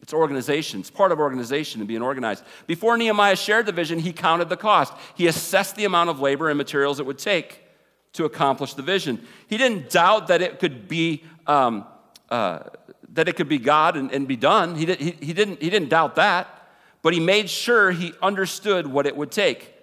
It's 0.01 0.13
organization. 0.13 0.79
It's 0.79 0.89
part 0.89 1.11
of 1.11 1.19
organization 1.19 1.79
and 1.79 1.87
being 1.87 2.01
organized. 2.01 2.43
Before 2.65 2.97
Nehemiah 2.97 3.35
shared 3.35 3.67
the 3.67 3.71
vision, 3.71 3.99
he 3.99 4.11
counted 4.11 4.49
the 4.49 4.57
cost. 4.57 4.93
He 5.13 5.27
assessed 5.27 5.75
the 5.75 5.85
amount 5.85 6.09
of 6.09 6.19
labor 6.19 6.49
and 6.49 6.57
materials 6.57 6.99
it 6.99 7.05
would 7.05 7.19
take 7.19 7.61
to 8.13 8.25
accomplish 8.25 8.73
the 8.73 8.81
vision. 8.81 9.25
He 9.47 9.57
didn't 9.57 9.89
doubt 9.89 10.27
that 10.27 10.41
it 10.41 10.59
could 10.59 10.87
be 10.87 11.23
um, 11.47 11.85
uh, 12.29 12.59
that 13.13 13.27
it 13.27 13.35
could 13.35 13.49
be 13.49 13.57
God 13.57 13.97
and, 13.97 14.11
and 14.11 14.27
be 14.27 14.37
done. 14.37 14.75
He, 14.75 14.85
did, 14.85 14.99
he, 14.99 15.11
he, 15.11 15.33
didn't, 15.33 15.61
he 15.61 15.69
didn't 15.69 15.89
doubt 15.89 16.15
that, 16.15 16.69
but 17.01 17.13
he 17.13 17.19
made 17.19 17.49
sure 17.49 17.91
he 17.91 18.13
understood 18.21 18.87
what 18.87 19.05
it 19.05 19.15
would 19.15 19.31
take. 19.31 19.73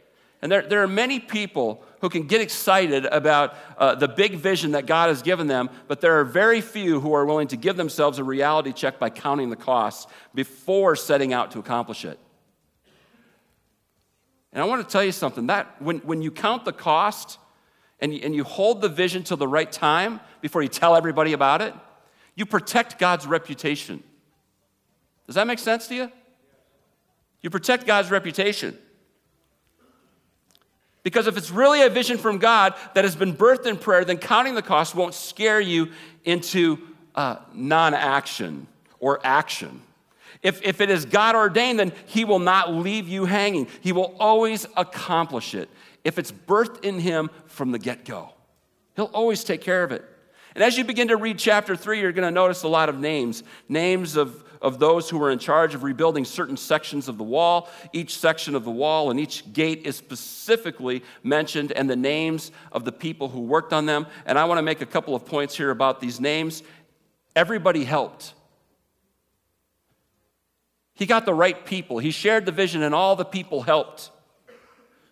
And 0.40 0.50
there, 0.50 0.62
there 0.62 0.82
are 0.82 0.88
many 0.88 1.18
people 1.18 1.84
who 2.00 2.08
can 2.08 2.26
get 2.26 2.40
excited 2.40 3.04
about 3.06 3.56
uh, 3.76 3.96
the 3.96 4.06
big 4.06 4.36
vision 4.36 4.70
that 4.72 4.86
God 4.86 5.08
has 5.08 5.20
given 5.20 5.48
them, 5.48 5.68
but 5.88 6.00
there 6.00 6.20
are 6.20 6.24
very 6.24 6.60
few 6.60 7.00
who 7.00 7.12
are 7.12 7.26
willing 7.26 7.48
to 7.48 7.56
give 7.56 7.76
themselves 7.76 8.18
a 8.18 8.24
reality 8.24 8.72
check 8.72 8.98
by 8.98 9.10
counting 9.10 9.50
the 9.50 9.56
costs 9.56 10.10
before 10.34 10.94
setting 10.94 11.32
out 11.32 11.50
to 11.50 11.58
accomplish 11.58 12.04
it. 12.04 12.18
And 14.52 14.62
I 14.62 14.66
want 14.66 14.86
to 14.86 14.90
tell 14.90 15.04
you 15.04 15.12
something 15.12 15.48
that 15.48 15.82
when, 15.82 15.98
when 15.98 16.22
you 16.22 16.30
count 16.30 16.64
the 16.64 16.72
cost 16.72 17.38
and 18.00 18.14
you, 18.14 18.20
and 18.22 18.34
you 18.34 18.44
hold 18.44 18.80
the 18.80 18.88
vision 18.88 19.22
till 19.22 19.36
the 19.36 19.48
right 19.48 19.70
time 19.70 20.20
before 20.40 20.62
you 20.62 20.68
tell 20.68 20.96
everybody 20.96 21.32
about 21.32 21.62
it, 21.62 21.74
you 22.34 22.46
protect 22.46 22.98
God's 22.98 23.26
reputation. 23.26 24.02
Does 25.26 25.34
that 25.34 25.46
make 25.46 25.58
sense 25.58 25.88
to 25.88 25.94
you? 25.94 26.12
You 27.42 27.50
protect 27.50 27.86
God's 27.86 28.10
reputation. 28.10 28.76
Because 31.02 31.26
if 31.26 31.36
it's 31.36 31.50
really 31.50 31.82
a 31.82 31.88
vision 31.88 32.18
from 32.18 32.38
God 32.38 32.74
that 32.94 33.04
has 33.04 33.16
been 33.16 33.34
birthed 33.34 33.66
in 33.66 33.76
prayer, 33.76 34.04
then 34.04 34.18
counting 34.18 34.54
the 34.54 34.62
cost 34.62 34.94
won't 34.94 35.14
scare 35.14 35.60
you 35.60 35.90
into 36.24 36.78
uh, 37.14 37.36
non 37.52 37.94
action 37.94 38.66
or 39.00 39.20
action. 39.24 39.80
If, 40.42 40.62
if 40.62 40.80
it 40.80 40.90
is 40.90 41.04
God 41.04 41.34
ordained, 41.34 41.80
then 41.80 41.92
He 42.06 42.24
will 42.24 42.38
not 42.38 42.72
leave 42.72 43.08
you 43.08 43.24
hanging. 43.24 43.68
He 43.80 43.92
will 43.92 44.16
always 44.18 44.66
accomplish 44.76 45.54
it 45.54 45.68
if 46.04 46.18
it's 46.18 46.32
birthed 46.32 46.84
in 46.84 47.00
Him 47.00 47.30
from 47.46 47.72
the 47.72 47.78
get 47.78 48.04
go. 48.04 48.30
He'll 48.96 49.06
always 49.06 49.44
take 49.44 49.60
care 49.60 49.84
of 49.84 49.92
it. 49.92 50.04
And 50.54 50.64
as 50.64 50.76
you 50.76 50.84
begin 50.84 51.08
to 51.08 51.16
read 51.16 51.38
chapter 51.38 51.76
three, 51.76 52.00
you're 52.00 52.12
going 52.12 52.26
to 52.26 52.32
notice 52.32 52.62
a 52.62 52.68
lot 52.68 52.88
of 52.88 52.98
names 52.98 53.42
names 53.68 54.16
of 54.16 54.44
of 54.60 54.78
those 54.78 55.08
who 55.08 55.18
were 55.18 55.30
in 55.30 55.38
charge 55.38 55.74
of 55.74 55.82
rebuilding 55.82 56.24
certain 56.24 56.56
sections 56.56 57.08
of 57.08 57.18
the 57.18 57.24
wall. 57.24 57.68
Each 57.92 58.16
section 58.18 58.54
of 58.54 58.64
the 58.64 58.70
wall 58.70 59.10
and 59.10 59.18
each 59.20 59.52
gate 59.52 59.86
is 59.86 59.96
specifically 59.96 61.02
mentioned, 61.22 61.72
and 61.72 61.88
the 61.88 61.96
names 61.96 62.50
of 62.72 62.84
the 62.84 62.92
people 62.92 63.28
who 63.28 63.40
worked 63.40 63.72
on 63.72 63.86
them. 63.86 64.06
And 64.26 64.38
I 64.38 64.44
want 64.44 64.58
to 64.58 64.62
make 64.62 64.80
a 64.80 64.86
couple 64.86 65.14
of 65.14 65.24
points 65.24 65.56
here 65.56 65.70
about 65.70 66.00
these 66.00 66.20
names. 66.20 66.62
Everybody 67.36 67.84
helped. 67.84 68.34
He 70.94 71.06
got 71.06 71.24
the 71.24 71.34
right 71.34 71.64
people. 71.64 71.98
He 71.98 72.10
shared 72.10 72.44
the 72.44 72.52
vision, 72.52 72.82
and 72.82 72.94
all 72.94 73.14
the 73.14 73.24
people 73.24 73.62
helped. 73.62 74.10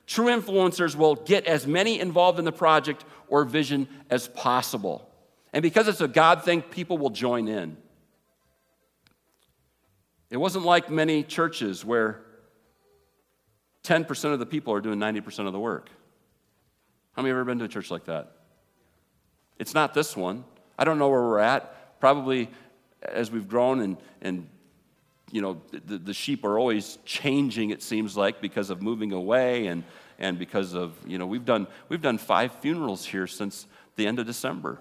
True 0.07 0.27
influencers 0.27 0.95
will 0.95 1.17
get 1.17 1.47
as 1.47 1.67
many 1.67 1.99
involved 1.99 2.39
in 2.39 2.45
the 2.45 2.53
project 2.53 3.05
or 3.29 3.45
vision 3.45 3.89
as 4.09 4.29
possible. 4.29 5.11
And 5.53 5.63
because 5.63 5.89
it's 5.89 6.01
a 6.01 6.09
God 6.09 6.45
thing, 6.45 6.63
people 6.63 6.97
will 6.97 7.11
join 7.11 7.49
in. 7.49 7.77
It 10.31 10.37
wasn't 10.37 10.65
like 10.65 10.91
many 10.91 11.23
churches 11.23 11.85
where 11.85 12.23
10% 13.85 14.33
of 14.33 14.39
the 14.39 14.47
people 14.47 14.73
are 14.75 14.81
doing 14.81 14.99
90% 14.99 15.47
of 15.47 15.53
the 15.53 15.61
work. 15.61 15.91
How 17.13 17.23
many 17.23 17.31
have 17.31 17.37
ever 17.37 17.45
been 17.45 17.59
to 17.61 17.65
a 17.65 17.69
church 17.69 17.91
like 17.91 18.05
that? 18.05 18.33
It's 19.59 19.75
not 19.75 19.95
this 19.95 20.17
one. 20.17 20.45
I 20.79 20.85
don't 20.85 20.99
know 20.99 21.09
where 21.09 21.23
we're 21.23 21.39
at. 21.39 22.01
Probably 22.01 22.51
as 23.03 23.31
we've 23.31 23.49
grown 23.49 23.81
and, 23.81 23.97
and 24.21 24.49
you 25.33 25.43
know, 25.43 25.61
the, 25.71 25.99
the 25.99 26.15
sheep 26.15 26.45
are 26.45 26.59
always 26.59 26.99
changing, 27.05 27.71
it 27.71 27.83
seems 27.83 28.17
like, 28.17 28.41
because 28.41 28.71
of 28.71 28.81
moving 28.81 29.13
away 29.13 29.67
and, 29.67 29.83
and 30.19 30.39
because 30.39 30.75
of, 30.75 30.95
you 31.07 31.19
know, 31.19 31.27
we've 31.27 31.45
done, 31.45 31.67
we've 31.89 32.03
done 32.03 32.19
five 32.19 32.53
funerals 32.61 33.05
here 33.05 33.27
since 33.27 33.67
the 33.97 34.07
end 34.07 34.19
of 34.19 34.27
December. 34.27 34.79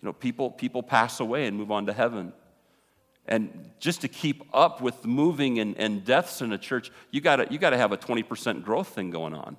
You 0.00 0.06
know, 0.06 0.12
people, 0.12 0.50
people 0.50 0.82
pass 0.82 1.20
away 1.20 1.46
and 1.46 1.56
move 1.56 1.70
on 1.70 1.86
to 1.86 1.92
heaven. 1.92 2.32
And 3.26 3.70
just 3.80 4.00
to 4.00 4.08
keep 4.08 4.42
up 4.54 4.80
with 4.80 5.04
moving 5.04 5.58
and, 5.58 5.76
and 5.76 6.04
deaths 6.04 6.40
in 6.42 6.52
a 6.52 6.58
church, 6.58 6.90
you 7.10 7.20
gotta, 7.20 7.46
you 7.50 7.58
gotta 7.58 7.76
have 7.76 7.92
a 7.92 7.96
20% 7.96 8.62
growth 8.64 8.88
thing 8.88 9.10
going 9.10 9.34
on. 9.34 9.56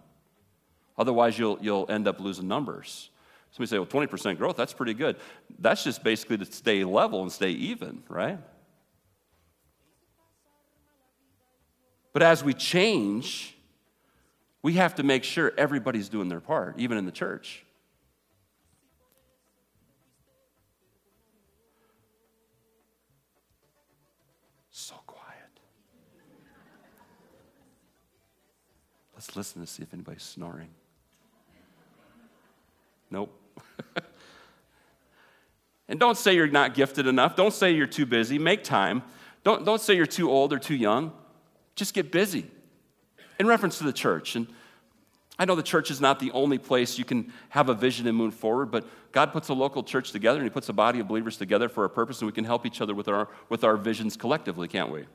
Otherwise, 0.98 1.38
you'll, 1.38 1.58
you'll 1.62 1.86
end 1.90 2.08
up 2.08 2.20
losing 2.20 2.48
numbers. 2.48 3.10
Somebody 3.52 3.70
say, 3.70 3.78
well, 3.78 4.08
20% 4.08 4.38
growth, 4.38 4.56
that's 4.56 4.74
pretty 4.74 4.94
good. 4.94 5.18
That's 5.60 5.84
just 5.84 6.04
basically 6.04 6.38
to 6.38 6.46
stay 6.46 6.84
level 6.84 7.22
and 7.22 7.32
stay 7.32 7.50
even, 7.50 8.04
right? 8.08 8.40
But 12.14 12.24
as 12.24 12.44
we 12.44 12.54
change, 12.54 13.56
we 14.62 14.74
have 14.74 14.96
to 14.96 15.04
make 15.04 15.24
sure 15.24 15.54
everybody's 15.58 16.10
doing 16.10 16.28
their 16.30 16.40
part, 16.40 16.76
even 16.78 16.98
in 16.98 17.06
the 17.06 17.12
church. 17.12 17.66
So 24.70 24.96
quiet. 25.08 25.60
Let's 29.14 29.36
listen 29.36 29.62
to 29.62 29.68
see 29.68 29.84
if 29.84 29.94
anybody's 29.94 30.24
snoring. 30.24 30.70
Nope. 33.10 33.38
and 35.88 36.00
don't 36.00 36.18
say 36.18 36.36
you're 36.36 36.48
not 36.48 36.74
gifted 36.74 37.08
enough. 37.08 37.36
Don't 37.36 37.54
say 37.54 37.72
you're 37.72 37.88
too 37.88 38.06
busy. 38.06 38.38
Make 38.40 38.64
time. 38.64 39.04
Don't, 39.44 39.66
don't 39.66 39.82
say 39.82 39.96
you're 39.96 40.06
too 40.06 40.30
old 40.30 40.54
or 40.54 40.60
too 40.60 40.76
young. 40.76 41.12
Just 41.76 41.94
get 41.94 42.12
busy. 42.12 42.50
In 43.40 43.48
reference 43.48 43.78
to 43.80 43.84
the 43.84 43.94
church, 43.94 44.36
and 44.36 44.48
I 45.40 45.46
know 45.46 45.56
the 45.56 45.64
church 45.64 45.90
is 45.90 46.00
not 46.00 46.20
the 46.20 46.32
only 46.32 46.58
place 46.58 47.00
you 47.00 47.06
can 47.06 47.34
have 47.50 47.70
a 47.70 47.74
vision 47.74 48.06
and 48.08 48.16
move 48.16 48.36
forward, 48.36 48.70
but 48.70 48.86
God 49.12 49.32
puts 49.32 49.50
a 49.50 49.54
local 49.54 49.84
church 49.84 50.12
together 50.12 50.40
and 50.40 50.46
He 50.46 50.52
puts 50.52 50.70
a 50.70 50.74
body 50.74 51.00
of 51.00 51.08
believers 51.08 51.38
together 51.38 51.68
for 51.68 51.86
a 51.86 51.90
purpose, 51.90 52.20
and 52.20 52.28
we 52.28 52.34
can 52.34 52.46
help 52.46 52.66
each 52.66 52.82
other 52.82 52.94
with 52.94 53.08
our, 53.08 53.28
with 53.50 53.64
our 53.64 53.78
visions 53.78 54.16
collectively, 54.16 54.68
can't 54.68 54.92
we? 54.92 55.06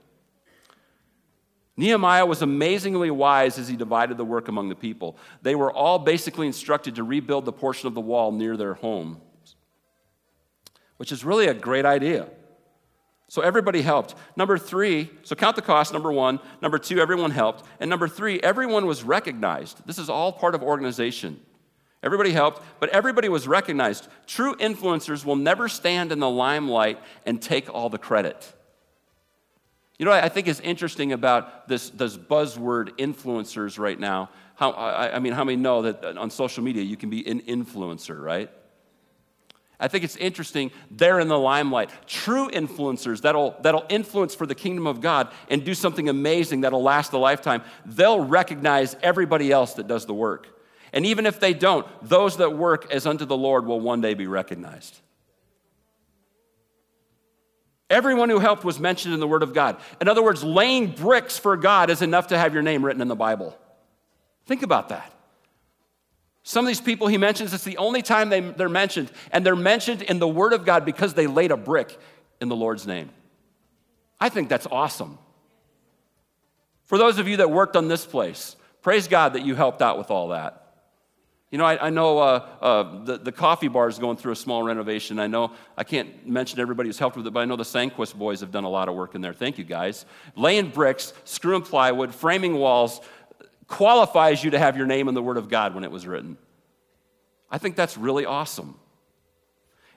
Nehemiah 1.76 2.24
was 2.24 2.40
amazingly 2.40 3.10
wise 3.10 3.58
as 3.58 3.68
he 3.68 3.76
divided 3.76 4.16
the 4.16 4.24
work 4.24 4.48
among 4.48 4.70
the 4.70 4.74
people. 4.74 5.18
They 5.42 5.54
were 5.54 5.70
all 5.70 5.98
basically 5.98 6.46
instructed 6.46 6.94
to 6.94 7.04
rebuild 7.04 7.44
the 7.44 7.52
portion 7.52 7.86
of 7.86 7.94
the 7.94 8.00
wall 8.00 8.32
near 8.32 8.56
their 8.56 8.74
home, 8.74 9.20
which 10.96 11.12
is 11.12 11.24
really 11.24 11.48
a 11.48 11.54
great 11.54 11.84
idea. 11.84 12.28
So 13.28 13.42
everybody 13.42 13.82
helped. 13.82 14.14
Number 14.36 14.56
three, 14.56 15.10
so 15.24 15.34
count 15.34 15.56
the 15.56 15.62
cost, 15.62 15.92
number 15.92 16.12
one. 16.12 16.38
Number 16.62 16.78
two, 16.78 17.00
everyone 17.00 17.32
helped. 17.32 17.64
And 17.80 17.90
number 17.90 18.06
three, 18.06 18.38
everyone 18.40 18.86
was 18.86 19.02
recognized. 19.02 19.84
This 19.86 19.98
is 19.98 20.08
all 20.08 20.32
part 20.32 20.54
of 20.54 20.62
organization. 20.62 21.40
Everybody 22.02 22.30
helped, 22.30 22.62
but 22.78 22.88
everybody 22.90 23.28
was 23.28 23.48
recognized. 23.48 24.06
True 24.26 24.54
influencers 24.56 25.24
will 25.24 25.34
never 25.34 25.68
stand 25.68 26.12
in 26.12 26.20
the 26.20 26.30
limelight 26.30 27.00
and 27.24 27.42
take 27.42 27.72
all 27.72 27.88
the 27.88 27.98
credit. 27.98 28.52
You 29.98 30.04
know 30.04 30.12
what 30.12 30.22
I 30.22 30.28
think 30.28 30.46
is 30.46 30.60
interesting 30.60 31.12
about 31.12 31.66
this, 31.68 31.90
this 31.90 32.16
buzzword 32.16 32.90
influencers 32.98 33.78
right 33.78 33.98
now? 33.98 34.30
How, 34.54 34.70
I, 34.70 35.16
I 35.16 35.18
mean, 35.18 35.32
how 35.32 35.42
many 35.42 35.56
know 35.56 35.82
that 35.82 36.16
on 36.16 36.30
social 36.30 36.62
media 36.62 36.82
you 36.82 36.96
can 36.96 37.10
be 37.10 37.26
an 37.26 37.40
influencer, 37.40 38.20
right? 38.20 38.50
I 39.78 39.88
think 39.88 40.04
it's 40.04 40.16
interesting, 40.16 40.70
they're 40.90 41.20
in 41.20 41.28
the 41.28 41.38
limelight. 41.38 41.90
True 42.06 42.48
influencers 42.48 43.20
that'll, 43.20 43.56
that'll 43.60 43.84
influence 43.88 44.34
for 44.34 44.46
the 44.46 44.54
kingdom 44.54 44.86
of 44.86 45.00
God 45.00 45.30
and 45.48 45.64
do 45.64 45.74
something 45.74 46.08
amazing 46.08 46.62
that'll 46.62 46.82
last 46.82 47.12
a 47.12 47.18
lifetime, 47.18 47.62
they'll 47.84 48.20
recognize 48.20 48.96
everybody 49.02 49.52
else 49.52 49.74
that 49.74 49.86
does 49.86 50.06
the 50.06 50.14
work. 50.14 50.48
And 50.92 51.04
even 51.04 51.26
if 51.26 51.40
they 51.40 51.52
don't, 51.52 51.86
those 52.02 52.38
that 52.38 52.56
work 52.56 52.90
as 52.90 53.06
unto 53.06 53.26
the 53.26 53.36
Lord 53.36 53.66
will 53.66 53.80
one 53.80 54.00
day 54.00 54.14
be 54.14 54.26
recognized. 54.26 54.98
Everyone 57.90 58.30
who 58.30 58.38
helped 58.38 58.64
was 58.64 58.80
mentioned 58.80 59.14
in 59.14 59.20
the 59.20 59.28
Word 59.28 59.42
of 59.42 59.52
God. 59.52 59.76
In 60.00 60.08
other 60.08 60.22
words, 60.22 60.42
laying 60.42 60.90
bricks 60.90 61.38
for 61.38 61.56
God 61.56 61.90
is 61.90 62.02
enough 62.02 62.28
to 62.28 62.38
have 62.38 62.52
your 62.52 62.62
name 62.62 62.84
written 62.84 63.02
in 63.02 63.08
the 63.08 63.14
Bible. 63.14 63.56
Think 64.46 64.62
about 64.62 64.88
that. 64.88 65.12
Some 66.48 66.64
of 66.64 66.68
these 66.68 66.80
people 66.80 67.08
he 67.08 67.18
mentions, 67.18 67.52
it's 67.52 67.64
the 67.64 67.76
only 67.76 68.02
time 68.02 68.28
they, 68.28 68.38
they're 68.38 68.68
mentioned, 68.68 69.10
and 69.32 69.44
they're 69.44 69.56
mentioned 69.56 70.02
in 70.02 70.20
the 70.20 70.28
Word 70.28 70.52
of 70.52 70.64
God 70.64 70.84
because 70.84 71.12
they 71.12 71.26
laid 71.26 71.50
a 71.50 71.56
brick 71.56 71.98
in 72.40 72.48
the 72.48 72.54
Lord's 72.54 72.86
name. 72.86 73.10
I 74.20 74.28
think 74.28 74.48
that's 74.48 74.68
awesome. 74.70 75.18
For 76.84 76.98
those 76.98 77.18
of 77.18 77.26
you 77.26 77.38
that 77.38 77.50
worked 77.50 77.74
on 77.74 77.88
this 77.88 78.06
place, 78.06 78.54
praise 78.80 79.08
God 79.08 79.32
that 79.32 79.44
you 79.44 79.56
helped 79.56 79.82
out 79.82 79.98
with 79.98 80.12
all 80.12 80.28
that. 80.28 80.66
You 81.50 81.58
know, 81.58 81.64
I, 81.64 81.86
I 81.86 81.90
know 81.90 82.18
uh, 82.18 82.46
uh, 82.60 83.04
the, 83.04 83.18
the 83.18 83.32
coffee 83.32 83.68
bar 83.68 83.88
is 83.88 83.98
going 83.98 84.16
through 84.16 84.32
a 84.32 84.36
small 84.36 84.62
renovation. 84.62 85.18
I 85.18 85.26
know 85.26 85.52
I 85.76 85.82
can't 85.82 86.28
mention 86.28 86.60
everybody 86.60 86.88
who's 86.88 86.98
helped 86.98 87.16
with 87.16 87.26
it, 87.26 87.32
but 87.32 87.40
I 87.40 87.44
know 87.44 87.56
the 87.56 87.64
Sanquist 87.64 88.14
boys 88.14 88.40
have 88.40 88.52
done 88.52 88.64
a 88.64 88.68
lot 88.68 88.88
of 88.88 88.94
work 88.94 89.16
in 89.16 89.20
there. 89.20 89.32
Thank 89.32 89.58
you, 89.58 89.64
guys. 89.64 90.06
Laying 90.36 90.70
bricks, 90.70 91.12
screwing 91.24 91.62
plywood, 91.62 92.14
framing 92.14 92.54
walls, 92.54 93.00
qualifies 93.68 94.42
you 94.44 94.50
to 94.50 94.58
have 94.58 94.76
your 94.76 94.86
name 94.86 95.08
in 95.08 95.14
the 95.14 95.22
Word 95.22 95.36
of 95.36 95.48
God 95.48 95.74
when 95.74 95.84
it 95.84 95.90
was 95.90 96.06
written. 96.06 96.36
I 97.50 97.58
think 97.58 97.76
that's 97.76 97.96
really 97.96 98.24
awesome. 98.24 98.76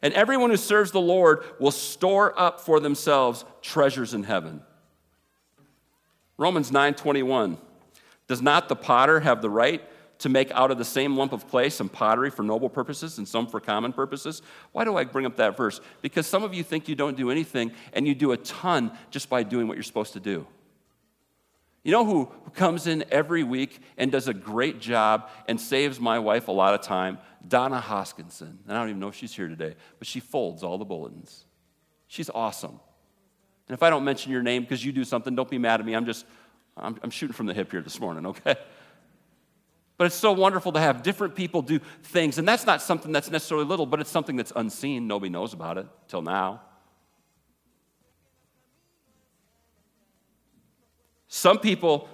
And 0.01 0.13
everyone 0.13 0.49
who 0.49 0.57
serves 0.57 0.91
the 0.91 1.01
Lord 1.01 1.43
will 1.59 1.71
store 1.71 2.37
up 2.39 2.61
for 2.61 2.79
themselves 2.79 3.43
treasures 3.61 4.13
in 4.13 4.23
heaven. 4.23 4.61
Romans 6.37 6.71
9:21 6.71 7.57
Does 8.27 8.41
not 8.41 8.69
the 8.69 8.75
potter 8.75 9.19
have 9.19 9.41
the 9.41 9.49
right 9.49 9.83
to 10.19 10.29
make 10.29 10.51
out 10.51 10.71
of 10.71 10.77
the 10.77 10.85
same 10.85 11.17
lump 11.17 11.33
of 11.33 11.47
clay 11.47 11.69
some 11.69 11.89
pottery 11.89 12.29
for 12.29 12.43
noble 12.43 12.69
purposes 12.69 13.17
and 13.17 13.27
some 13.27 13.47
for 13.47 13.59
common 13.59 13.91
purposes? 13.91 14.41
Why 14.71 14.85
do 14.85 14.95
I 14.95 15.03
bring 15.03 15.25
up 15.25 15.37
that 15.37 15.57
verse? 15.57 15.81
Because 16.01 16.27
some 16.27 16.43
of 16.43 16.53
you 16.53 16.63
think 16.63 16.87
you 16.87 16.95
don't 16.95 17.17
do 17.17 17.31
anything 17.31 17.71
and 17.93 18.07
you 18.07 18.15
do 18.15 18.31
a 18.31 18.37
ton 18.37 18.91
just 19.11 19.29
by 19.29 19.43
doing 19.43 19.67
what 19.67 19.75
you're 19.75 19.83
supposed 19.83 20.13
to 20.13 20.19
do. 20.19 20.45
You 21.83 21.91
know 21.93 22.05
who, 22.05 22.25
who 22.43 22.51
comes 22.51 22.87
in 22.87 23.05
every 23.09 23.43
week 23.43 23.81
and 23.97 24.11
does 24.11 24.27
a 24.27 24.33
great 24.33 24.79
job 24.79 25.29
and 25.47 25.59
saves 25.59 25.99
my 25.99 26.19
wife 26.19 26.47
a 26.47 26.51
lot 26.51 26.73
of 26.73 26.81
time? 26.81 27.19
Donna 27.47 27.81
Hoskinson. 27.85 28.57
And 28.67 28.71
I 28.71 28.79
don't 28.79 28.89
even 28.89 28.99
know 28.99 29.07
if 29.07 29.15
she's 29.15 29.33
here 29.33 29.47
today, 29.47 29.75
but 29.97 30.07
she 30.07 30.19
folds 30.19 30.61
all 30.63 30.77
the 30.77 30.85
bulletins. 30.85 31.45
She's 32.07 32.29
awesome. 32.29 32.79
And 33.67 33.75
if 33.75 33.83
I 33.83 33.89
don't 33.89 34.03
mention 34.03 34.31
your 34.31 34.43
name 34.43 34.63
because 34.63 34.83
you 34.83 34.91
do 34.91 35.03
something, 35.03 35.35
don't 35.35 35.49
be 35.49 35.57
mad 35.57 35.79
at 35.79 35.85
me. 35.85 35.93
I'm 35.93 36.05
just, 36.05 36.25
I'm, 36.75 36.97
I'm 37.01 37.11
shooting 37.11 37.33
from 37.33 37.45
the 37.45 37.53
hip 37.53 37.71
here 37.71 37.81
this 37.81 37.99
morning, 37.99 38.25
okay? 38.25 38.55
But 39.97 40.05
it's 40.05 40.15
so 40.15 40.31
wonderful 40.31 40.71
to 40.71 40.79
have 40.79 41.03
different 41.03 41.35
people 41.35 41.61
do 41.61 41.79
things. 42.03 42.37
And 42.37 42.47
that's 42.47 42.65
not 42.65 42.81
something 42.81 43.11
that's 43.11 43.29
necessarily 43.29 43.65
little, 43.65 43.85
but 43.85 43.99
it's 43.99 44.09
something 44.09 44.37
that's 44.37 44.53
unseen. 44.55 45.07
Nobody 45.07 45.29
knows 45.29 45.53
about 45.53 45.77
it 45.77 45.87
till 46.07 46.21
now. 46.21 46.61
Some 51.29 51.59
people, 51.59 52.09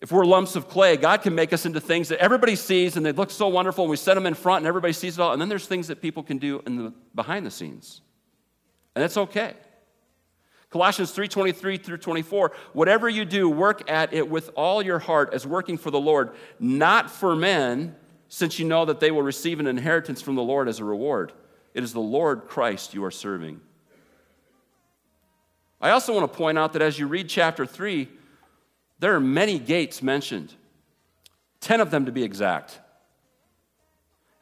if 0.00 0.10
we're 0.12 0.24
lumps 0.24 0.56
of 0.56 0.68
clay, 0.68 0.96
God 0.96 1.20
can 1.20 1.34
make 1.34 1.52
us 1.52 1.66
into 1.66 1.80
things 1.80 2.08
that 2.08 2.20
everybody 2.20 2.56
sees 2.56 2.96
and 2.96 3.04
they 3.04 3.12
look 3.12 3.30
so 3.30 3.48
wonderful, 3.48 3.84
and 3.84 3.90
we 3.90 3.96
set 3.96 4.14
them 4.14 4.24
in 4.24 4.34
front 4.34 4.58
and 4.58 4.66
everybody 4.68 4.92
sees 4.92 5.18
it 5.18 5.20
all. 5.20 5.32
And 5.32 5.42
then 5.42 5.48
there's 5.48 5.66
things 5.66 5.88
that 5.88 6.00
people 6.00 6.22
can 6.22 6.38
do 6.38 6.62
in 6.64 6.76
the 6.76 6.92
behind 7.14 7.44
the 7.44 7.50
scenes. 7.50 8.00
And 8.94 9.02
that's 9.02 9.16
okay. 9.16 9.54
Colossians 10.70 11.12
3:23 11.12 11.82
through 11.82 11.98
24, 11.98 12.52
whatever 12.72 13.08
you 13.08 13.24
do, 13.24 13.48
work 13.48 13.90
at 13.90 14.12
it 14.12 14.28
with 14.28 14.50
all 14.54 14.80
your 14.82 14.98
heart 14.98 15.32
as 15.32 15.46
working 15.46 15.76
for 15.76 15.90
the 15.90 16.00
Lord, 16.00 16.30
not 16.60 17.10
for 17.10 17.34
men, 17.34 17.96
since 18.28 18.58
you 18.58 18.66
know 18.66 18.84
that 18.84 19.00
they 19.00 19.10
will 19.10 19.22
receive 19.22 19.58
an 19.58 19.66
inheritance 19.66 20.22
from 20.22 20.36
the 20.36 20.42
Lord 20.42 20.68
as 20.68 20.78
a 20.78 20.84
reward. 20.84 21.32
It 21.74 21.82
is 21.82 21.92
the 21.92 22.00
Lord 22.00 22.46
Christ 22.46 22.94
you 22.94 23.04
are 23.04 23.10
serving. 23.10 23.60
I 25.80 25.90
also 25.90 26.14
want 26.14 26.30
to 26.30 26.36
point 26.36 26.58
out 26.58 26.72
that 26.72 26.82
as 26.82 26.98
you 26.98 27.06
read 27.06 27.28
chapter 27.28 27.64
3, 27.64 28.08
there 28.98 29.14
are 29.14 29.20
many 29.20 29.58
gates 29.58 30.02
mentioned, 30.02 30.54
10 31.60 31.80
of 31.80 31.90
them 31.90 32.06
to 32.06 32.12
be 32.12 32.24
exact. 32.24 32.80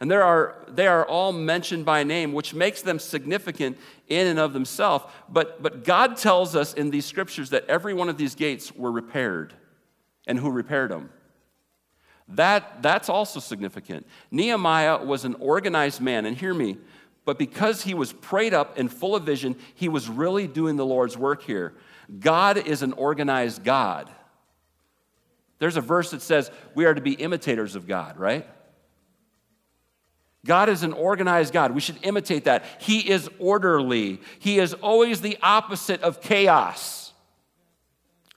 And 0.00 0.10
there 0.10 0.22
are, 0.22 0.56
they 0.68 0.86
are 0.86 1.06
all 1.06 1.32
mentioned 1.32 1.84
by 1.84 2.04
name, 2.04 2.32
which 2.32 2.52
makes 2.52 2.82
them 2.82 2.98
significant 2.98 3.78
in 4.08 4.26
and 4.26 4.38
of 4.38 4.52
themselves. 4.52 5.04
But, 5.28 5.62
but 5.62 5.84
God 5.84 6.16
tells 6.16 6.54
us 6.54 6.74
in 6.74 6.90
these 6.90 7.06
scriptures 7.06 7.50
that 7.50 7.64
every 7.66 7.94
one 7.94 8.08
of 8.08 8.18
these 8.18 8.34
gates 8.34 8.74
were 8.74 8.92
repaired. 8.92 9.54
And 10.26 10.38
who 10.38 10.50
repaired 10.50 10.90
them? 10.90 11.10
That, 12.28 12.82
that's 12.82 13.08
also 13.08 13.40
significant. 13.40 14.06
Nehemiah 14.30 15.02
was 15.02 15.24
an 15.24 15.34
organized 15.34 16.00
man, 16.00 16.26
and 16.26 16.36
hear 16.36 16.52
me, 16.52 16.76
but 17.26 17.38
because 17.38 17.82
he 17.82 17.92
was 17.92 18.12
prayed 18.12 18.54
up 18.54 18.78
and 18.78 18.90
full 18.90 19.16
of 19.16 19.24
vision, 19.24 19.56
he 19.74 19.88
was 19.88 20.08
really 20.08 20.46
doing 20.46 20.76
the 20.76 20.86
Lord's 20.86 21.18
work 21.18 21.42
here. 21.42 21.74
God 22.20 22.56
is 22.56 22.82
an 22.82 22.92
organized 22.92 23.64
God. 23.64 24.08
There's 25.58 25.76
a 25.76 25.80
verse 25.80 26.12
that 26.12 26.22
says 26.22 26.52
we 26.74 26.84
are 26.84 26.94
to 26.94 27.00
be 27.00 27.14
imitators 27.14 27.74
of 27.74 27.88
God, 27.88 28.16
right? 28.16 28.46
God 30.44 30.68
is 30.68 30.84
an 30.84 30.92
organized 30.92 31.52
God. 31.52 31.72
We 31.72 31.80
should 31.80 31.98
imitate 32.02 32.44
that. 32.44 32.64
He 32.78 33.10
is 33.10 33.28
orderly, 33.40 34.20
He 34.38 34.60
is 34.60 34.72
always 34.74 35.20
the 35.20 35.36
opposite 35.42 36.02
of 36.02 36.20
chaos. 36.20 37.12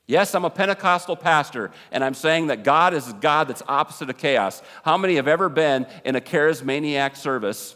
Yes, 0.07 0.33
I'm 0.33 0.45
a 0.45 0.49
Pentecostal 0.49 1.15
pastor, 1.15 1.69
and 1.91 2.03
I'm 2.03 2.15
saying 2.15 2.47
that 2.47 2.63
God 2.63 2.95
is 2.95 3.09
a 3.09 3.13
God 3.13 3.47
that's 3.47 3.61
opposite 3.67 4.09
of 4.09 4.17
chaos. 4.17 4.63
How 4.83 4.97
many 4.97 5.17
have 5.17 5.27
ever 5.27 5.49
been 5.49 5.85
in 6.03 6.15
a 6.15 6.21
charismaniac 6.21 7.15
service 7.15 7.75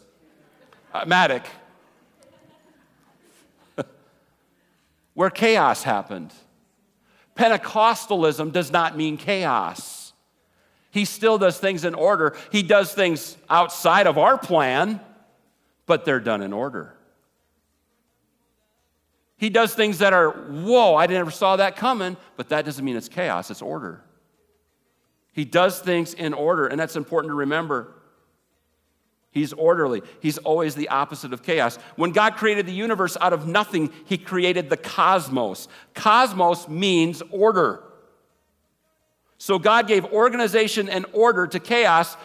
Uh, 0.94 1.06
Matic, 1.06 1.44
where 5.16 5.32
chaos 5.32 5.82
happened. 5.82 6.32
Pentecostalism 7.36 8.52
does 8.52 8.72
not 8.72 8.96
mean 8.96 9.18
chaos. 9.18 10.14
He 10.92 11.06
still 11.06 11.40
does 11.40 11.58
things 11.58 11.84
in 11.84 11.96
order. 11.96 12.36
He 12.52 12.62
does 12.62 12.94
things 12.94 13.36
outside 13.50 14.06
of 14.06 14.20
our 14.20 14.38
plan, 14.38 15.02
but 15.88 16.06
they're 16.06 16.20
done 16.20 16.44
in 16.44 16.54
order. 16.54 16.96
He 19.38 19.50
does 19.50 19.74
things 19.74 19.98
that 19.98 20.14
are, 20.14 20.30
whoa, 20.30 20.96
I 20.96 21.08
never 21.08 21.32
saw 21.32 21.56
that 21.56 21.76
coming, 21.76 22.16
but 22.38 22.50
that 22.50 22.66
doesn't 22.66 22.86
mean 22.86 22.96
it's 22.96 23.10
chaos, 23.10 23.50
it's 23.50 23.64
order. 23.64 24.04
He 25.32 25.44
does 25.44 25.80
things 25.80 26.14
in 26.14 26.36
order, 26.36 26.68
and 26.68 26.80
that's 26.80 26.96
important 26.96 27.32
to 27.32 27.36
remember. 27.36 27.96
He's 29.34 29.52
orderly. 29.52 30.04
He's 30.20 30.38
always 30.38 30.76
the 30.76 30.90
opposite 30.90 31.34
of 31.34 31.42
chaos. 31.42 31.78
When 31.96 32.12
God 32.12 32.36
created 32.36 32.68
the 32.68 32.72
universe 32.72 33.18
out 33.20 33.34
of 33.34 33.48
nothing, 33.48 33.92
He 34.06 34.20
created 34.20 34.70
the 34.70 34.78
cosmos. 34.78 35.68
Cosmos 35.96 36.68
means 36.68 37.24
order. 37.32 37.84
So 39.40 39.58
God 39.58 39.88
gave 39.88 40.06
organization 40.06 40.88
and 40.88 41.08
order 41.14 41.48
to 41.48 41.60
chaos 41.60 42.16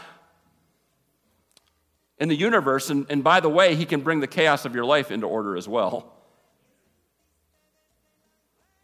in 2.19 2.29
the 2.29 2.37
universe. 2.37 2.91
And, 2.91 3.07
and 3.09 3.25
by 3.25 3.41
the 3.41 3.49
way, 3.49 3.75
He 3.75 3.87
can 3.87 4.03
bring 4.03 4.21
the 4.21 4.27
chaos 4.27 4.67
of 4.67 4.75
your 4.75 4.85
life 4.85 5.11
into 5.11 5.27
order 5.27 5.57
as 5.57 5.67
well. 5.67 6.18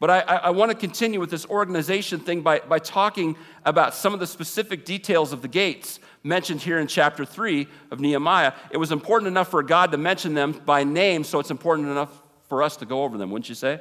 But 0.05 0.29
I, 0.29 0.37
I, 0.37 0.51
want 0.51 0.71
to 0.71 0.77
continue 0.77 1.19
with 1.19 1.31
this 1.31 1.47
organization 1.47 2.21
thing 2.21 2.43
by, 2.43 2.59
by 2.59 2.79
talking 2.79 3.39
about 3.65 3.95
some 3.95 4.13
of 4.13 4.21
the 4.21 4.27
specific 4.27 4.85
details 4.85 5.33
of 5.33 5.41
the 5.41 5.49
gates 5.49 5.99
mentioned 6.23 6.61
here 6.61 6.79
in 6.79 6.89
chapter 6.89 7.25
3 7.25 7.67
of 7.91 8.01
Nehemiah. 8.01 8.53
It 8.71 8.77
was 8.77 8.93
important 8.93 9.29
enough 9.29 9.49
for 9.49 9.63
God 9.63 9.93
to 9.93 9.97
mention 9.97 10.35
them 10.35 10.53
by 10.53 10.85
name, 10.85 11.25
so 11.25 11.39
it's 11.39 11.51
important 11.51 11.89
enough 11.89 12.11
for 12.51 12.63
us 12.63 12.77
to 12.77 12.85
go 12.85 13.03
over 13.03 13.17
them, 13.17 13.31
wouldn't 13.31 13.49
you 13.49 13.55
say? 13.55 13.81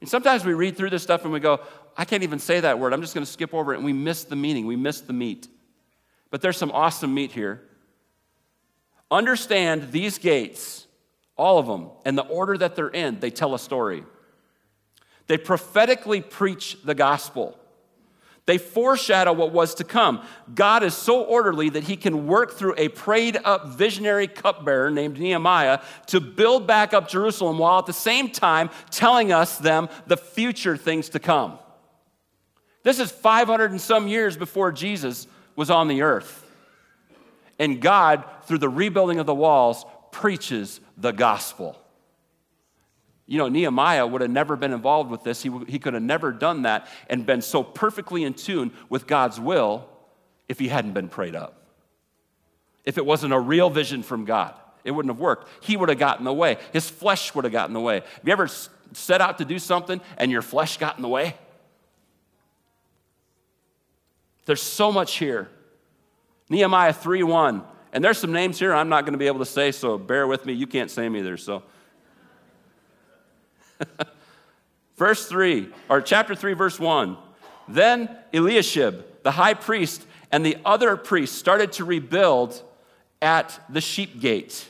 And 0.00 0.08
sometimes 0.08 0.46
we 0.46 0.54
read 0.54 0.78
through 0.78 0.88
this 0.88 1.02
stuff 1.02 1.24
and 1.24 1.32
we 1.34 1.40
go, 1.40 1.60
I 1.94 2.06
can't 2.06 2.22
even 2.22 2.38
say 2.38 2.60
that 2.60 2.78
word. 2.78 2.94
I'm 2.94 3.02
just 3.02 3.12
going 3.12 3.26
to 3.26 3.30
skip 3.30 3.52
over 3.52 3.74
it, 3.74 3.76
and 3.76 3.84
we 3.84 3.92
miss 3.92 4.24
the 4.24 4.34
meaning, 4.34 4.64
we 4.64 4.76
miss 4.76 5.02
the 5.02 5.12
meat. 5.12 5.46
But 6.30 6.40
there's 6.40 6.56
some 6.56 6.70
awesome 6.70 7.12
meat 7.12 7.32
here. 7.32 7.60
Understand 9.10 9.92
these 9.92 10.16
gates, 10.16 10.86
all 11.36 11.58
of 11.58 11.66
them, 11.66 11.90
and 12.06 12.16
the 12.16 12.24
order 12.24 12.56
that 12.56 12.76
they're 12.76 12.88
in, 12.88 13.20
they 13.20 13.30
tell 13.30 13.54
a 13.54 13.58
story. 13.58 14.04
They 15.26 15.38
prophetically 15.38 16.20
preach 16.20 16.76
the 16.84 16.94
gospel. 16.94 17.58
They 18.46 18.58
foreshadow 18.58 19.32
what 19.32 19.52
was 19.52 19.74
to 19.76 19.84
come. 19.84 20.22
God 20.54 20.82
is 20.82 20.94
so 20.94 21.22
orderly 21.22 21.70
that 21.70 21.84
he 21.84 21.96
can 21.96 22.26
work 22.26 22.52
through 22.52 22.74
a 22.76 22.88
prayed 22.88 23.38
up 23.42 23.68
visionary 23.68 24.28
cupbearer 24.28 24.90
named 24.90 25.18
Nehemiah 25.18 25.80
to 26.08 26.20
build 26.20 26.66
back 26.66 26.92
up 26.92 27.08
Jerusalem 27.08 27.56
while 27.56 27.78
at 27.78 27.86
the 27.86 27.94
same 27.94 28.28
time 28.28 28.68
telling 28.90 29.32
us 29.32 29.56
them 29.56 29.88
the 30.06 30.18
future 30.18 30.76
things 30.76 31.08
to 31.10 31.18
come. 31.18 31.58
This 32.82 33.00
is 33.00 33.10
500 33.10 33.70
and 33.70 33.80
some 33.80 34.08
years 34.08 34.36
before 34.36 34.70
Jesus 34.72 35.26
was 35.56 35.70
on 35.70 35.88
the 35.88 36.02
earth. 36.02 36.42
And 37.58 37.80
God, 37.80 38.24
through 38.42 38.58
the 38.58 38.68
rebuilding 38.68 39.20
of 39.20 39.26
the 39.26 39.34
walls, 39.34 39.86
preaches 40.12 40.80
the 40.98 41.12
gospel. 41.12 41.80
You 43.26 43.38
know, 43.38 43.48
Nehemiah 43.48 44.06
would 44.06 44.20
have 44.20 44.30
never 44.30 44.54
been 44.54 44.72
involved 44.72 45.10
with 45.10 45.22
this. 45.22 45.42
He, 45.42 45.50
he 45.66 45.78
could 45.78 45.94
have 45.94 46.02
never 46.02 46.30
done 46.30 46.62
that 46.62 46.88
and 47.08 47.24
been 47.24 47.40
so 47.40 47.62
perfectly 47.62 48.22
in 48.24 48.34
tune 48.34 48.72
with 48.90 49.06
God's 49.06 49.40
will 49.40 49.88
if 50.48 50.58
he 50.58 50.68
hadn't 50.68 50.92
been 50.92 51.08
prayed 51.08 51.34
up. 51.34 51.62
If 52.84 52.98
it 52.98 53.06
wasn't 53.06 53.32
a 53.32 53.40
real 53.40 53.70
vision 53.70 54.02
from 54.02 54.26
God, 54.26 54.54
it 54.84 54.90
wouldn't 54.90 55.14
have 55.14 55.20
worked. 55.20 55.48
He 55.64 55.76
would 55.76 55.88
have 55.88 55.98
gotten 55.98 56.24
the 56.26 56.34
way. 56.34 56.58
His 56.74 56.90
flesh 56.90 57.34
would 57.34 57.44
have 57.44 57.52
gotten 57.52 57.70
in 57.70 57.74
the 57.74 57.80
way. 57.80 58.00
Have 58.00 58.20
you 58.26 58.32
ever 58.32 58.48
set 58.92 59.22
out 59.22 59.38
to 59.38 59.46
do 59.46 59.58
something 59.58 60.02
and 60.18 60.30
your 60.30 60.42
flesh 60.42 60.76
got 60.76 60.96
in 60.96 61.02
the 61.02 61.08
way? 61.08 61.34
There's 64.44 64.62
so 64.62 64.92
much 64.92 65.16
here. 65.16 65.48
Nehemiah 66.50 66.92
3 66.92 67.22
1. 67.22 67.62
And 67.94 68.04
there's 68.04 68.18
some 68.18 68.32
names 68.32 68.58
here 68.58 68.74
I'm 68.74 68.90
not 68.90 69.04
going 69.04 69.12
to 69.12 69.18
be 69.18 69.28
able 69.28 69.38
to 69.38 69.46
say, 69.46 69.72
so 69.72 69.96
bear 69.96 70.26
with 70.26 70.44
me. 70.44 70.52
You 70.52 70.66
can't 70.66 70.90
say 70.90 71.04
them 71.04 71.16
either, 71.16 71.38
so. 71.38 71.62
verse 74.96 75.26
3, 75.26 75.68
or 75.88 76.00
chapter 76.00 76.34
3, 76.34 76.52
verse 76.54 76.78
1. 76.78 77.16
Then 77.68 78.16
Eliashib, 78.32 79.04
the 79.22 79.32
high 79.32 79.54
priest, 79.54 80.06
and 80.30 80.44
the 80.44 80.58
other 80.64 80.96
priests 80.96 81.36
started 81.36 81.72
to 81.72 81.84
rebuild 81.84 82.62
at 83.22 83.58
the 83.68 83.80
sheep 83.80 84.20
gate. 84.20 84.68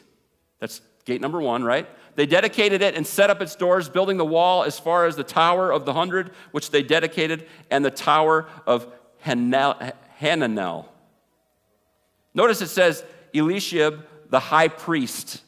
That's 0.61 0.81
gate 1.05 1.21
number 1.21 1.41
one, 1.41 1.65
right? 1.65 1.89
They 2.17 2.27
dedicated 2.27 2.81
it 2.83 2.95
and 2.95 3.07
set 3.07 3.31
up 3.31 3.43
its 3.43 3.57
doors, 3.57 3.89
building 3.89 4.17
the 4.17 4.25
wall 4.25 4.63
as 4.63 4.79
far 4.79 5.07
as 5.07 5.17
the 5.17 5.25
Tower 5.25 5.73
of 5.73 5.85
the 5.85 5.93
Hundred, 5.93 6.31
which 6.53 6.71
they 6.71 6.83
dedicated, 6.83 7.49
and 7.71 7.85
the 7.85 7.91
Tower 7.91 8.47
of 8.67 8.87
Hananel. 9.27 10.87
Notice 12.35 12.61
it 12.61 12.69
says 12.69 13.05
Eliashib, 13.35 14.01
the 14.31 14.41
high 14.41 14.69
priest. 14.69 15.43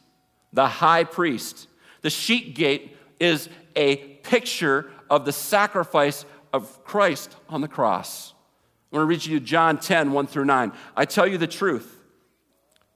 The 0.51 0.67
high 0.67 1.03
priest. 1.05 1.67
The 2.01 2.09
sheep 2.09 2.55
gate 2.55 2.96
is 3.19 3.49
a 3.75 3.97
picture 3.97 4.89
of 5.09 5.25
the 5.25 5.31
sacrifice 5.31 6.25
of 6.53 6.83
Christ 6.83 7.35
on 7.49 7.61
the 7.61 7.67
cross. 7.67 8.33
I'm 8.91 8.97
going 8.97 9.07
to 9.07 9.09
read 9.09 9.25
you 9.25 9.39
John 9.39 9.77
10, 9.77 10.11
1 10.11 10.27
through 10.27 10.45
9. 10.45 10.71
I 10.95 11.05
tell 11.05 11.27
you 11.27 11.37
the 11.37 11.47
truth. 11.47 11.93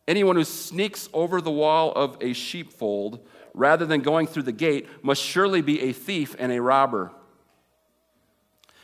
Anyone 0.07 0.35
who 0.35 0.43
sneaks 0.43 1.09
over 1.13 1.41
the 1.41 1.51
wall 1.51 1.91
of 1.91 2.17
a 2.21 2.33
sheepfold 2.33 3.25
rather 3.53 3.85
than 3.85 4.01
going 4.01 4.27
through 4.27 4.43
the 4.43 4.51
gate 4.51 4.87
must 5.03 5.21
surely 5.21 5.61
be 5.61 5.81
a 5.81 5.93
thief 5.93 6.35
and 6.39 6.51
a 6.51 6.61
robber. 6.61 7.11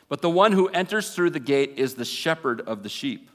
But 0.10 0.21
the 0.21 0.30
one 0.30 0.52
who 0.52 0.67
enters 0.69 1.13
through 1.13 1.32
the 1.32 1.39
gate 1.39 1.73
is 1.78 1.95
the 1.95 2.06
shepherd 2.06 2.62
of 2.62 2.84
the 2.84 2.89
sheep. 2.89 3.30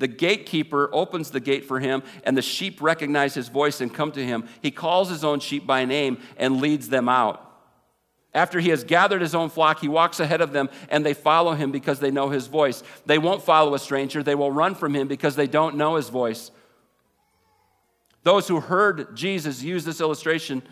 The 0.00 0.08
gatekeeper 0.08 0.88
opens 0.92 1.30
the 1.30 1.40
gate 1.40 1.66
for 1.66 1.78
him, 1.78 2.02
and 2.24 2.34
the 2.34 2.42
sheep 2.42 2.80
recognize 2.80 3.34
his 3.34 3.48
voice 3.48 3.82
and 3.82 3.94
come 3.94 4.10
to 4.12 4.24
him. 4.24 4.48
He 4.62 4.70
calls 4.70 5.10
his 5.10 5.22
own 5.22 5.40
sheep 5.40 5.66
by 5.66 5.84
name 5.84 6.18
and 6.38 6.60
leads 6.60 6.88
them 6.88 7.06
out. 7.06 7.46
After 8.32 8.60
he 8.60 8.70
has 8.70 8.82
gathered 8.82 9.20
his 9.20 9.34
own 9.34 9.50
flock, 9.50 9.80
he 9.80 9.88
walks 9.88 10.18
ahead 10.18 10.40
of 10.40 10.52
them, 10.52 10.70
and 10.88 11.04
they 11.04 11.12
follow 11.12 11.52
him 11.52 11.70
because 11.70 12.00
they 12.00 12.10
know 12.10 12.30
his 12.30 12.46
voice. 12.46 12.82
They 13.04 13.18
won't 13.18 13.42
follow 13.42 13.74
a 13.74 13.78
stranger, 13.78 14.22
they 14.22 14.34
will 14.34 14.50
run 14.50 14.74
from 14.74 14.94
him 14.94 15.06
because 15.06 15.36
they 15.36 15.46
don't 15.46 15.76
know 15.76 15.96
his 15.96 16.08
voice. 16.08 16.50
Those 18.22 18.48
who 18.48 18.60
heard 18.60 19.14
Jesus 19.14 19.62
use 19.62 19.84
this 19.84 20.00
illustration 20.00 20.62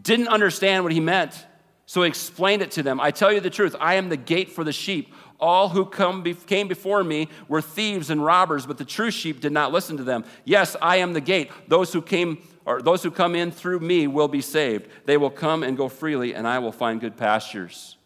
didn't 0.00 0.28
understand 0.28 0.84
what 0.84 0.92
he 0.92 1.00
meant, 1.00 1.44
so 1.86 2.02
he 2.02 2.08
explained 2.08 2.62
it 2.62 2.70
to 2.72 2.84
them. 2.84 3.00
I 3.00 3.10
tell 3.10 3.32
you 3.32 3.40
the 3.40 3.50
truth, 3.50 3.74
I 3.80 3.94
am 3.94 4.10
the 4.10 4.16
gate 4.16 4.52
for 4.52 4.62
the 4.62 4.72
sheep. 4.72 5.12
All 5.42 5.70
who 5.70 5.84
come 5.84 6.22
be- 6.22 6.34
came 6.34 6.68
before 6.68 7.02
me 7.02 7.28
were 7.48 7.60
thieves 7.60 8.10
and 8.10 8.24
robbers, 8.24 8.64
but 8.64 8.78
the 8.78 8.84
true 8.84 9.10
sheep 9.10 9.40
did 9.40 9.50
not 9.50 9.72
listen 9.72 9.96
to 9.96 10.04
them. 10.04 10.24
Yes, 10.44 10.76
I 10.80 10.98
am 10.98 11.12
the 11.12 11.20
gate. 11.20 11.50
Those 11.66 11.92
who 11.92 12.00
came 12.00 12.38
or 12.64 12.80
those 12.80 13.02
who 13.02 13.10
come 13.10 13.34
in 13.34 13.50
through 13.50 13.80
me 13.80 14.06
will 14.06 14.28
be 14.28 14.40
saved. 14.40 14.88
They 15.04 15.16
will 15.16 15.30
come 15.30 15.64
and 15.64 15.76
go 15.76 15.88
freely, 15.88 16.32
and 16.32 16.46
I 16.46 16.60
will 16.60 16.70
find 16.70 17.00
good 17.00 17.16
pastures. 17.16 17.96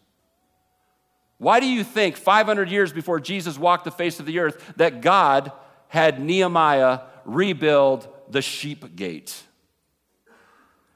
Why 1.37 1.59
do 1.59 1.67
you 1.67 1.83
think 1.83 2.17
500 2.17 2.71
years 2.71 2.91
before 2.91 3.19
Jesus 3.19 3.59
walked 3.59 3.85
the 3.85 3.91
face 3.91 4.19
of 4.19 4.25
the 4.25 4.39
earth 4.39 4.73
that 4.77 5.01
God 5.01 5.51
had 5.89 6.19
Nehemiah 6.19 7.01
rebuild 7.23 8.07
the 8.29 8.41
sheep 8.41 8.95
gate? 8.95 9.43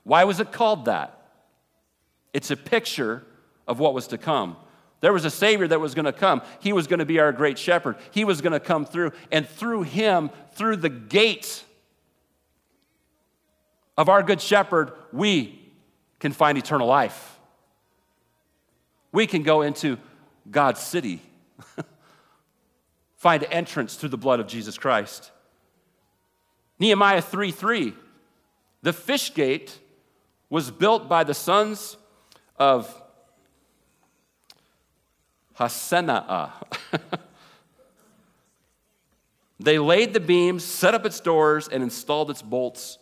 Why 0.03 0.23
was 0.23 0.39
it 0.39 0.51
called 0.51 0.85
that? 0.85 1.21
It's 2.33 2.49
a 2.49 2.57
picture 2.57 3.23
of 3.67 3.79
what 3.79 3.93
was 3.93 4.07
to 4.07 4.17
come. 4.17 4.57
There 5.01 5.11
was 5.11 5.25
a 5.25 5.31
Savior 5.31 5.67
that 5.67 5.81
was 5.81 5.95
going 5.95 6.05
to 6.05 6.13
come. 6.13 6.43
He 6.59 6.73
was 6.73 6.87
going 6.87 6.99
to 6.99 7.05
be 7.05 7.19
our 7.19 7.31
great 7.31 7.57
shepherd. 7.57 7.97
He 8.11 8.23
was 8.23 8.39
going 8.39 8.53
to 8.53 8.59
come 8.59 8.85
through, 8.85 9.11
and 9.31 9.47
through 9.47 9.83
Him, 9.83 10.29
through 10.53 10.77
the 10.77 10.89
gates 10.89 11.63
of 13.97 14.09
our 14.09 14.23
good 14.23 14.39
shepherd, 14.39 14.93
we 15.11 15.59
can 16.19 16.31
find 16.31 16.57
eternal 16.57 16.87
life. 16.87 17.39
We 19.11 19.27
can 19.27 19.43
go 19.43 19.63
into 19.63 19.97
God's 20.49 20.79
city, 20.79 21.21
find 23.17 23.43
entrance 23.49 23.95
through 23.95 24.09
the 24.09 24.17
blood 24.17 24.39
of 24.39 24.47
Jesus 24.47 24.77
Christ. 24.77 25.31
Nehemiah 26.79 27.21
3 27.21 27.51
3. 27.51 27.93
The 28.83 28.93
fish 28.93 29.33
gate 29.33 29.79
was 30.49 30.69
built 30.71 31.09
by 31.09 31.23
the 31.23 31.33
sons 31.33 31.97
of 32.57 33.00
Hassenaah. 35.59 36.51
they 39.59 39.79
laid 39.79 40.13
the 40.13 40.19
beams, 40.19 40.63
set 40.63 40.93
up 40.93 41.05
its 41.05 41.19
doors, 41.19 41.67
and 41.67 41.83
installed 41.83 42.29
its 42.29 42.41
bolts 42.41 42.97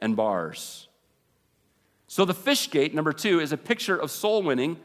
and 0.00 0.16
bars. 0.16 0.88
So 2.06 2.24
the 2.24 2.34
fish 2.34 2.70
gate, 2.70 2.94
number 2.94 3.12
two, 3.12 3.40
is 3.40 3.52
a 3.52 3.56
picture 3.56 3.96
of 3.96 4.10
soul 4.10 4.42
winning, 4.42 4.78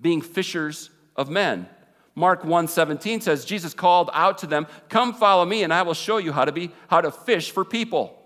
being 0.00 0.20
fishers 0.20 0.90
of 1.16 1.28
men. 1.28 1.68
Mark 2.14 2.44
1:17 2.44 3.20
says 3.20 3.44
Jesus 3.44 3.74
called 3.74 4.08
out 4.12 4.38
to 4.38 4.46
them, 4.46 4.66
"Come 4.88 5.12
follow 5.12 5.44
me 5.44 5.62
and 5.62 5.72
I 5.72 5.82
will 5.82 5.94
show 5.94 6.16
you 6.16 6.32
how 6.32 6.44
to 6.44 6.52
be 6.52 6.70
how 6.88 7.00
to 7.00 7.10
fish 7.10 7.50
for 7.50 7.64
people." 7.64 8.16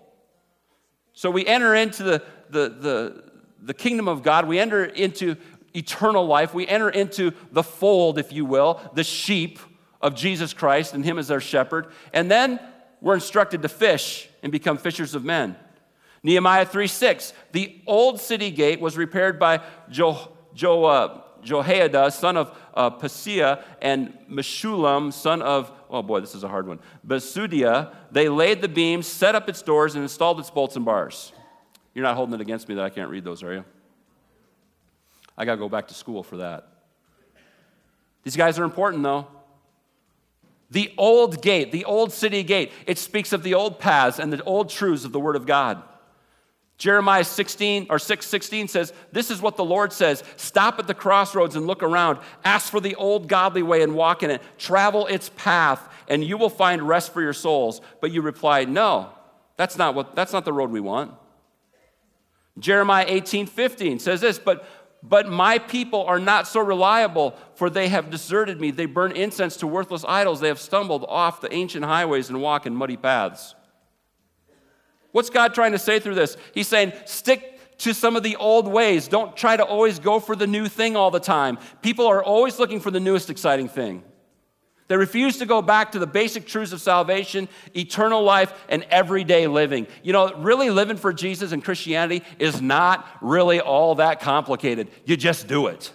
So 1.13 1.29
we 1.29 1.45
enter 1.45 1.75
into 1.75 2.03
the, 2.03 2.23
the, 2.49 2.69
the, 2.69 3.23
the 3.61 3.73
kingdom 3.73 4.07
of 4.07 4.23
God, 4.23 4.47
we 4.47 4.59
enter 4.59 4.85
into 4.85 5.35
eternal 5.73 6.25
life, 6.25 6.53
we 6.53 6.67
enter 6.67 6.89
into 6.89 7.31
the 7.51 7.63
fold, 7.63 8.17
if 8.17 8.31
you 8.31 8.45
will, 8.45 8.81
the 8.93 9.03
sheep 9.03 9.59
of 10.01 10.15
Jesus 10.15 10.53
Christ 10.53 10.93
and 10.93 11.05
Him 11.05 11.19
as 11.19 11.31
our 11.31 11.39
shepherd, 11.39 11.87
and 12.13 12.29
then 12.29 12.59
we're 13.01 13.15
instructed 13.15 13.61
to 13.63 13.69
fish 13.69 14.29
and 14.43 14.51
become 14.51 14.77
fishers 14.77 15.15
of 15.15 15.23
men. 15.23 15.55
Nehemiah 16.23 16.65
3 16.65 16.87
6, 16.87 17.33
the 17.51 17.81
old 17.87 18.19
city 18.19 18.51
gate 18.51 18.79
was 18.79 18.95
repaired 18.95 19.39
by 19.39 19.61
jo, 19.89 20.31
jo, 20.53 20.85
uh, 20.85 21.21
Jehoiada, 21.43 22.11
son 22.11 22.37
of 22.37 22.55
uh, 22.75 22.91
Paseah, 22.91 23.63
and 23.81 24.15
Meshullam, 24.29 25.11
son 25.11 25.41
of, 25.41 25.71
oh 25.89 26.03
boy, 26.03 26.19
this 26.19 26.35
is 26.35 26.43
a 26.43 26.47
hard 26.47 26.67
one, 26.67 26.79
Besodeiah. 27.05 27.93
They 28.11 28.29
laid 28.29 28.61
the 28.61 28.67
beams, 28.67 29.07
set 29.07 29.33
up 29.33 29.49
its 29.49 29.63
doors, 29.63 29.95
and 29.95 30.03
installed 30.03 30.39
its 30.39 30.51
bolts 30.51 30.75
and 30.75 30.85
bars. 30.85 31.31
You're 31.95 32.03
not 32.03 32.15
holding 32.15 32.35
it 32.35 32.41
against 32.41 32.69
me 32.69 32.75
that 32.75 32.85
I 32.85 32.89
can't 32.89 33.09
read 33.09 33.23
those, 33.23 33.41
are 33.43 33.53
you? 33.53 33.65
I 35.41 35.45
got 35.45 35.53
to 35.53 35.57
go 35.57 35.69
back 35.69 35.87
to 35.87 35.95
school 35.95 36.21
for 36.21 36.37
that. 36.37 36.67
These 38.21 38.35
guys 38.35 38.59
are 38.59 38.63
important, 38.63 39.01
though. 39.01 39.25
The 40.69 40.93
old 40.99 41.41
gate, 41.41 41.71
the 41.71 41.83
old 41.85 42.11
city 42.11 42.43
gate, 42.43 42.71
it 42.85 42.99
speaks 42.99 43.33
of 43.33 43.41
the 43.41 43.55
old 43.55 43.79
paths 43.79 44.19
and 44.19 44.31
the 44.31 44.43
old 44.43 44.69
truths 44.69 45.03
of 45.03 45.13
the 45.13 45.19
Word 45.19 45.35
of 45.35 45.47
God. 45.47 45.81
Jeremiah 46.77 47.23
16 47.23 47.87
or 47.89 47.97
6:16 47.97 48.67
says, 48.67 48.93
"This 49.11 49.31
is 49.31 49.41
what 49.41 49.55
the 49.55 49.65
Lord 49.65 49.91
says: 49.91 50.23
Stop 50.37 50.77
at 50.77 50.85
the 50.85 50.93
crossroads 50.93 51.55
and 51.55 51.65
look 51.65 51.81
around. 51.81 52.19
Ask 52.45 52.69
for 52.69 52.79
the 52.79 52.93
old 52.93 53.27
godly 53.27 53.63
way 53.63 53.81
and 53.81 53.95
walk 53.95 54.21
in 54.21 54.29
it. 54.29 54.43
Travel 54.59 55.07
its 55.07 55.31
path, 55.35 55.89
and 56.07 56.23
you 56.23 56.37
will 56.37 56.49
find 56.51 56.87
rest 56.87 57.13
for 57.13 57.21
your 57.23 57.33
souls." 57.33 57.81
But 57.99 58.11
you 58.11 58.21
replied, 58.21 58.69
"No, 58.69 59.09
that's 59.57 59.75
not 59.75 59.95
what 59.95 60.13
that's 60.13 60.33
not 60.33 60.45
the 60.45 60.53
road 60.53 60.69
we 60.69 60.81
want." 60.81 61.15
Jeremiah 62.59 63.05
18, 63.07 63.47
15 63.47 63.99
says 63.99 64.21
this, 64.21 64.37
but 64.37 64.65
but 65.03 65.27
my 65.29 65.57
people 65.57 66.03
are 66.05 66.19
not 66.19 66.47
so 66.47 66.59
reliable, 66.59 67.35
for 67.55 67.69
they 67.69 67.89
have 67.89 68.09
deserted 68.09 68.61
me. 68.61 68.71
They 68.71 68.85
burn 68.85 69.11
incense 69.13 69.57
to 69.57 69.67
worthless 69.67 70.05
idols. 70.07 70.39
They 70.39 70.47
have 70.47 70.59
stumbled 70.59 71.05
off 71.07 71.41
the 71.41 71.53
ancient 71.53 71.85
highways 71.85 72.29
and 72.29 72.41
walk 72.41 72.65
in 72.65 72.75
muddy 72.75 72.97
paths. 72.97 73.55
What's 75.11 75.29
God 75.29 75.53
trying 75.53 75.71
to 75.73 75.79
say 75.79 75.99
through 75.99 76.15
this? 76.15 76.37
He's 76.53 76.67
saying, 76.67 76.93
stick 77.05 77.77
to 77.79 77.93
some 77.93 78.15
of 78.15 78.23
the 78.23 78.35
old 78.35 78.67
ways. 78.67 79.07
Don't 79.07 79.35
try 79.35 79.57
to 79.57 79.63
always 79.63 79.97
go 79.99 80.19
for 80.19 80.35
the 80.35 80.47
new 80.47 80.67
thing 80.67 80.95
all 80.95 81.11
the 81.11 81.19
time. 81.19 81.57
People 81.81 82.05
are 82.05 82.23
always 82.23 82.59
looking 82.59 82.79
for 82.79 82.91
the 82.91 82.99
newest 82.99 83.29
exciting 83.29 83.67
thing. 83.67 84.03
They 84.91 84.97
refuse 84.97 85.37
to 85.37 85.45
go 85.45 85.61
back 85.61 85.93
to 85.93 85.99
the 85.99 86.05
basic 86.05 86.45
truths 86.45 86.73
of 86.73 86.81
salvation, 86.81 87.47
eternal 87.73 88.23
life, 88.23 88.51
and 88.67 88.83
everyday 88.89 89.47
living. 89.47 89.87
You 90.03 90.11
know, 90.11 90.33
really 90.33 90.69
living 90.69 90.97
for 90.97 91.13
Jesus 91.13 91.53
and 91.53 91.63
Christianity 91.63 92.25
is 92.39 92.61
not 92.61 93.07
really 93.21 93.61
all 93.61 93.95
that 93.95 94.19
complicated. 94.19 94.89
You 95.05 95.15
just 95.15 95.47
do 95.47 95.67
it. 95.67 95.93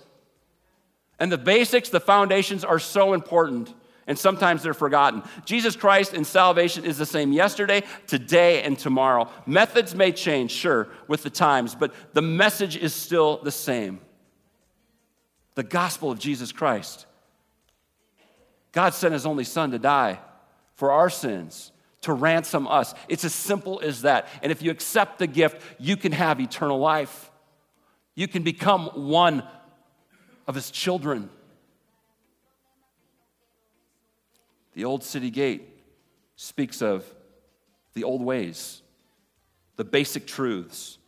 And 1.18 1.30
the 1.30 1.36
basics, 1.36 1.90
the 1.90 2.00
foundations 2.00 2.64
are 2.64 2.78
so 2.78 3.12
important, 3.12 3.74
and 4.06 4.18
sometimes 4.18 4.62
they're 4.62 4.72
forgotten. 4.72 5.22
Jesus 5.44 5.76
Christ 5.76 6.14
and 6.14 6.26
salvation 6.26 6.86
is 6.86 6.96
the 6.96 7.04
same 7.04 7.32
yesterday, 7.32 7.82
today, 8.06 8.62
and 8.62 8.78
tomorrow. 8.78 9.28
Methods 9.44 9.94
may 9.94 10.10
change, 10.10 10.52
sure, 10.52 10.88
with 11.06 11.22
the 11.22 11.28
times, 11.28 11.74
but 11.74 11.92
the 12.14 12.22
message 12.22 12.78
is 12.78 12.94
still 12.94 13.42
the 13.42 13.52
same 13.52 14.00
the 15.54 15.62
gospel 15.62 16.10
of 16.10 16.18
Jesus 16.18 16.52
Christ. 16.52 17.05
God 18.72 18.94
sent 18.94 19.14
his 19.14 19.26
only 19.26 19.44
son 19.44 19.70
to 19.70 19.78
die 19.78 20.18
for 20.74 20.92
our 20.92 21.08
sins, 21.08 21.72
to 22.02 22.12
ransom 22.12 22.68
us. 22.68 22.94
It's 23.08 23.24
as 23.24 23.34
simple 23.34 23.80
as 23.82 24.02
that. 24.02 24.28
And 24.42 24.52
if 24.52 24.62
you 24.62 24.70
accept 24.70 25.18
the 25.18 25.26
gift, 25.26 25.62
you 25.78 25.96
can 25.96 26.12
have 26.12 26.40
eternal 26.40 26.78
life. 26.78 27.30
You 28.14 28.28
can 28.28 28.42
become 28.42 28.86
one 28.94 29.42
of 30.46 30.54
his 30.54 30.70
children. 30.70 31.30
The 34.74 34.84
old 34.84 35.02
city 35.02 35.30
gate 35.30 35.68
speaks 36.36 36.82
of 36.82 37.04
the 37.94 38.04
old 38.04 38.20
ways, 38.20 38.82
the 39.76 39.84
basic 39.84 40.26
truths. 40.26 40.98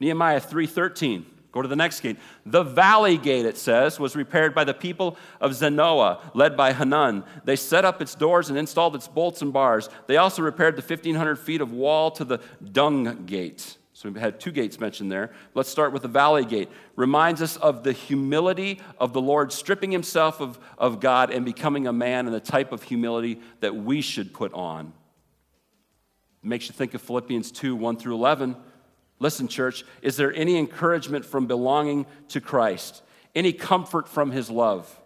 Nehemiah 0.00 0.40
3:13 0.40 1.24
Go 1.52 1.60
to 1.60 1.68
the 1.68 1.76
next 1.76 2.00
gate. 2.00 2.16
The 2.46 2.62
valley 2.62 3.18
gate, 3.18 3.44
it 3.44 3.58
says, 3.58 4.00
was 4.00 4.16
repaired 4.16 4.54
by 4.54 4.64
the 4.64 4.72
people 4.72 5.18
of 5.38 5.52
Zanoah, 5.52 6.34
led 6.34 6.56
by 6.56 6.72
Hanun. 6.72 7.24
They 7.44 7.56
set 7.56 7.84
up 7.84 8.00
its 8.00 8.14
doors 8.14 8.48
and 8.48 8.58
installed 8.58 8.96
its 8.96 9.06
bolts 9.06 9.42
and 9.42 9.52
bars. 9.52 9.90
They 10.06 10.16
also 10.16 10.40
repaired 10.40 10.76
the 10.76 10.82
1,500 10.82 11.36
feet 11.36 11.60
of 11.60 11.72
wall 11.72 12.10
to 12.12 12.24
the 12.24 12.40
dung 12.72 13.26
gate. 13.26 13.76
So 13.92 14.08
we've 14.08 14.20
had 14.20 14.40
two 14.40 14.50
gates 14.50 14.80
mentioned 14.80 15.12
there. 15.12 15.30
Let's 15.54 15.68
start 15.68 15.92
with 15.92 16.02
the 16.02 16.08
valley 16.08 16.46
gate. 16.46 16.70
Reminds 16.96 17.42
us 17.42 17.58
of 17.58 17.84
the 17.84 17.92
humility 17.92 18.80
of 18.98 19.12
the 19.12 19.20
Lord, 19.20 19.52
stripping 19.52 19.92
himself 19.92 20.40
of, 20.40 20.58
of 20.78 21.00
God 21.00 21.30
and 21.30 21.44
becoming 21.44 21.86
a 21.86 21.92
man 21.92 22.24
and 22.24 22.34
the 22.34 22.40
type 22.40 22.72
of 22.72 22.82
humility 22.82 23.40
that 23.60 23.76
we 23.76 24.00
should 24.00 24.32
put 24.32 24.54
on. 24.54 24.94
It 26.42 26.48
makes 26.48 26.66
you 26.66 26.72
think 26.72 26.94
of 26.94 27.02
Philippians 27.02 27.52
2 27.52 27.76
1 27.76 27.98
through 27.98 28.14
11 28.14 28.56
Listen, 29.22 29.46
church, 29.46 29.84
is 30.02 30.16
there 30.16 30.34
any 30.34 30.58
encouragement 30.58 31.24
from 31.24 31.46
belonging 31.46 32.06
to 32.30 32.40
Christ? 32.40 33.02
Any 33.36 33.52
comfort 33.52 34.08
from 34.08 34.32
his 34.32 34.50
love? 34.50 34.98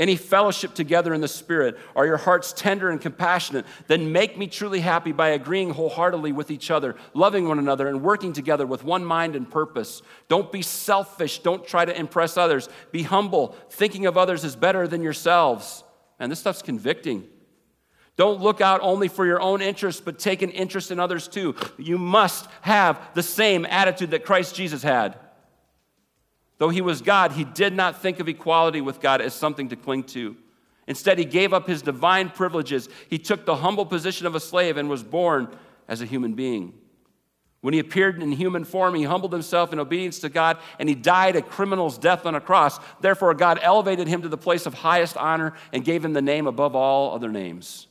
Any 0.00 0.16
fellowship 0.16 0.74
together 0.74 1.14
in 1.14 1.20
the 1.20 1.28
Spirit? 1.28 1.78
Are 1.94 2.04
your 2.04 2.16
hearts 2.16 2.52
tender 2.52 2.90
and 2.90 3.00
compassionate? 3.00 3.64
Then 3.86 4.10
make 4.10 4.36
me 4.36 4.48
truly 4.48 4.80
happy 4.80 5.12
by 5.12 5.28
agreeing 5.28 5.70
wholeheartedly 5.70 6.32
with 6.32 6.50
each 6.50 6.72
other, 6.72 6.96
loving 7.14 7.46
one 7.46 7.60
another, 7.60 7.86
and 7.86 8.02
working 8.02 8.32
together 8.32 8.66
with 8.66 8.82
one 8.82 9.04
mind 9.04 9.36
and 9.36 9.48
purpose. 9.48 10.02
Don't 10.28 10.50
be 10.50 10.60
selfish. 10.60 11.38
Don't 11.38 11.64
try 11.64 11.84
to 11.84 11.96
impress 11.96 12.36
others. 12.36 12.68
Be 12.90 13.04
humble. 13.04 13.54
Thinking 13.70 14.06
of 14.06 14.18
others 14.18 14.44
is 14.44 14.56
better 14.56 14.88
than 14.88 15.02
yourselves. 15.02 15.84
And 16.18 16.32
this 16.32 16.40
stuff's 16.40 16.62
convicting. 16.62 17.28
Don't 18.16 18.40
look 18.40 18.62
out 18.62 18.80
only 18.82 19.08
for 19.08 19.26
your 19.26 19.40
own 19.40 19.60
interests, 19.60 20.00
but 20.00 20.18
take 20.18 20.40
an 20.40 20.50
interest 20.50 20.90
in 20.90 20.98
others 20.98 21.28
too. 21.28 21.54
You 21.76 21.98
must 21.98 22.48
have 22.62 23.00
the 23.14 23.22
same 23.22 23.66
attitude 23.66 24.10
that 24.12 24.24
Christ 24.24 24.54
Jesus 24.54 24.82
had. 24.82 25.18
Though 26.58 26.70
he 26.70 26.80
was 26.80 27.02
God, 27.02 27.32
he 27.32 27.44
did 27.44 27.74
not 27.74 28.00
think 28.00 28.18
of 28.18 28.28
equality 28.28 28.80
with 28.80 29.00
God 29.00 29.20
as 29.20 29.34
something 29.34 29.68
to 29.68 29.76
cling 29.76 30.04
to. 30.04 30.36
Instead, 30.86 31.18
he 31.18 31.26
gave 31.26 31.52
up 31.52 31.68
his 31.68 31.82
divine 31.82 32.30
privileges. 32.30 32.88
He 33.10 33.18
took 33.18 33.44
the 33.44 33.56
humble 33.56 33.84
position 33.84 34.26
of 34.26 34.34
a 34.34 34.40
slave 34.40 34.78
and 34.78 34.88
was 34.88 35.02
born 35.02 35.48
as 35.86 36.00
a 36.00 36.06
human 36.06 36.32
being. 36.32 36.72
When 37.60 37.74
he 37.74 37.80
appeared 37.80 38.22
in 38.22 38.32
human 38.32 38.64
form, 38.64 38.94
he 38.94 39.02
humbled 39.02 39.32
himself 39.32 39.72
in 39.72 39.80
obedience 39.80 40.20
to 40.20 40.28
God 40.28 40.58
and 40.78 40.88
he 40.88 40.94
died 40.94 41.36
a 41.36 41.42
criminal's 41.42 41.98
death 41.98 42.24
on 42.24 42.34
a 42.34 42.40
cross. 42.40 42.78
Therefore, 43.00 43.34
God 43.34 43.58
elevated 43.60 44.06
him 44.06 44.22
to 44.22 44.28
the 44.28 44.38
place 44.38 44.64
of 44.64 44.74
highest 44.74 45.16
honor 45.16 45.52
and 45.72 45.84
gave 45.84 46.04
him 46.04 46.12
the 46.12 46.22
name 46.22 46.46
above 46.46 46.76
all 46.76 47.14
other 47.14 47.28
names 47.28 47.88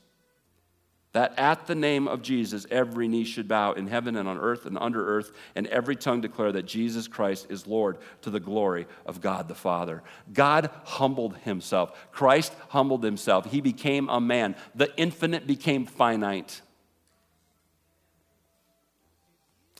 that 1.12 1.32
at 1.38 1.66
the 1.66 1.74
name 1.74 2.08
of 2.08 2.20
Jesus, 2.20 2.66
every 2.70 3.08
knee 3.08 3.24
should 3.24 3.48
bow 3.48 3.72
in 3.72 3.86
heaven 3.86 4.16
and 4.16 4.28
on 4.28 4.38
earth 4.38 4.66
and 4.66 4.76
under 4.78 5.16
earth, 5.16 5.32
and 5.54 5.66
every 5.68 5.96
tongue 5.96 6.20
declare 6.20 6.52
that 6.52 6.66
Jesus 6.66 7.08
Christ 7.08 7.46
is 7.48 7.66
Lord 7.66 7.98
to 8.22 8.30
the 8.30 8.40
glory 8.40 8.86
of 9.06 9.20
God 9.20 9.48
the 9.48 9.54
Father. 9.54 10.02
God 10.32 10.70
humbled 10.84 11.36
himself. 11.38 11.98
Christ 12.12 12.52
humbled 12.68 13.02
himself. 13.02 13.50
He 13.50 13.60
became 13.60 14.08
a 14.08 14.20
man. 14.20 14.56
The 14.74 14.94
infinite 14.98 15.46
became 15.46 15.86
finite. 15.86 16.60